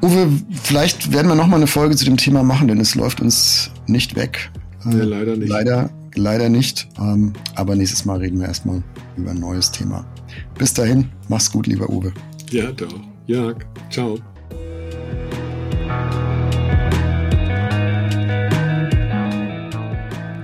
Uwe, 0.01 0.29
vielleicht 0.63 1.11
werden 1.11 1.27
wir 1.27 1.35
noch 1.35 1.47
mal 1.47 1.55
eine 1.55 1.67
Folge 1.67 1.95
zu 1.95 2.05
dem 2.05 2.17
Thema 2.17 2.43
machen, 2.43 2.67
denn 2.67 2.79
es 2.79 2.93
läuft 2.93 3.19
uns 3.19 3.71
nicht 3.87 4.15
weg. 4.15 4.51
Ja, 4.85 5.03
leider 5.03 5.35
nicht. 5.35 5.49
Leider, 5.49 5.89
leider 6.15 6.49
nicht. 6.49 6.87
Ähm, 6.99 7.33
aber 7.55 7.75
nächstes 7.75 8.05
Mal 8.05 8.19
reden 8.19 8.39
wir 8.39 8.47
erstmal 8.47 8.83
über 9.15 9.31
ein 9.31 9.39
neues 9.39 9.71
Thema. 9.71 10.05
Bis 10.57 10.73
dahin, 10.73 11.09
mach's 11.29 11.51
gut, 11.51 11.65
lieber 11.65 11.89
Uwe. 11.89 12.13
Ja, 12.51 12.71
doch. 12.71 12.93
Jörg, 13.25 13.57
ciao. 13.89 14.19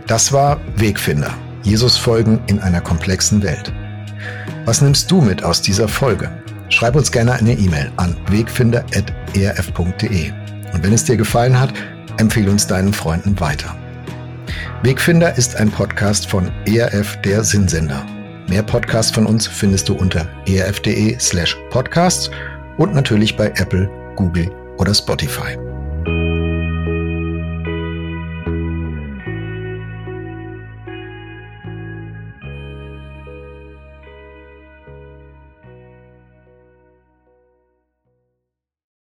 Das 0.08 0.34
war 0.34 0.60
Wegfinder. 0.78 1.34
Jesus 1.64 1.96
folgen 1.98 2.42
in 2.48 2.60
einer 2.60 2.82
komplexen 2.82 3.42
Welt. 3.42 3.72
Was 4.66 4.82
nimmst 4.82 5.10
du 5.12 5.22
mit 5.22 5.44
aus 5.44 5.62
dieser 5.62 5.88
Folge? 5.88 6.43
Schreib 6.70 6.96
uns 6.96 7.12
gerne 7.12 7.34
eine 7.34 7.54
E-Mail 7.54 7.92
an 7.98 8.16
wegfinder.erf.de. 8.30 10.32
Und 10.74 10.84
wenn 10.84 10.94
es 10.94 11.04
dir 11.04 11.18
gefallen 11.18 11.60
hat, 11.60 11.74
empfehle 12.18 12.50
uns 12.50 12.68
deinen 12.68 12.94
Freunden 12.94 13.40
weiter. 13.40 13.76
Wegfinder 14.84 15.38
ist 15.38 15.56
ein 15.56 15.72
Podcast 15.72 16.28
von 16.28 16.52
ERF 16.66 17.20
der 17.22 17.44
Sinnsender. 17.44 18.06
Mehr 18.50 18.64
Podcasts 18.64 19.14
von 19.14 19.26
uns 19.26 19.48
findest 19.48 19.88
du 19.88 19.94
unter 19.94 20.28
erf.de 20.46 21.18
slash 21.20 21.58
podcasts 21.70 22.30
und 22.78 22.94
natürlich 22.94 23.38
bei 23.38 23.48
Apple, 23.56 23.90
Google 24.16 24.52
oder 24.78 24.94
Spotify. 24.94 25.58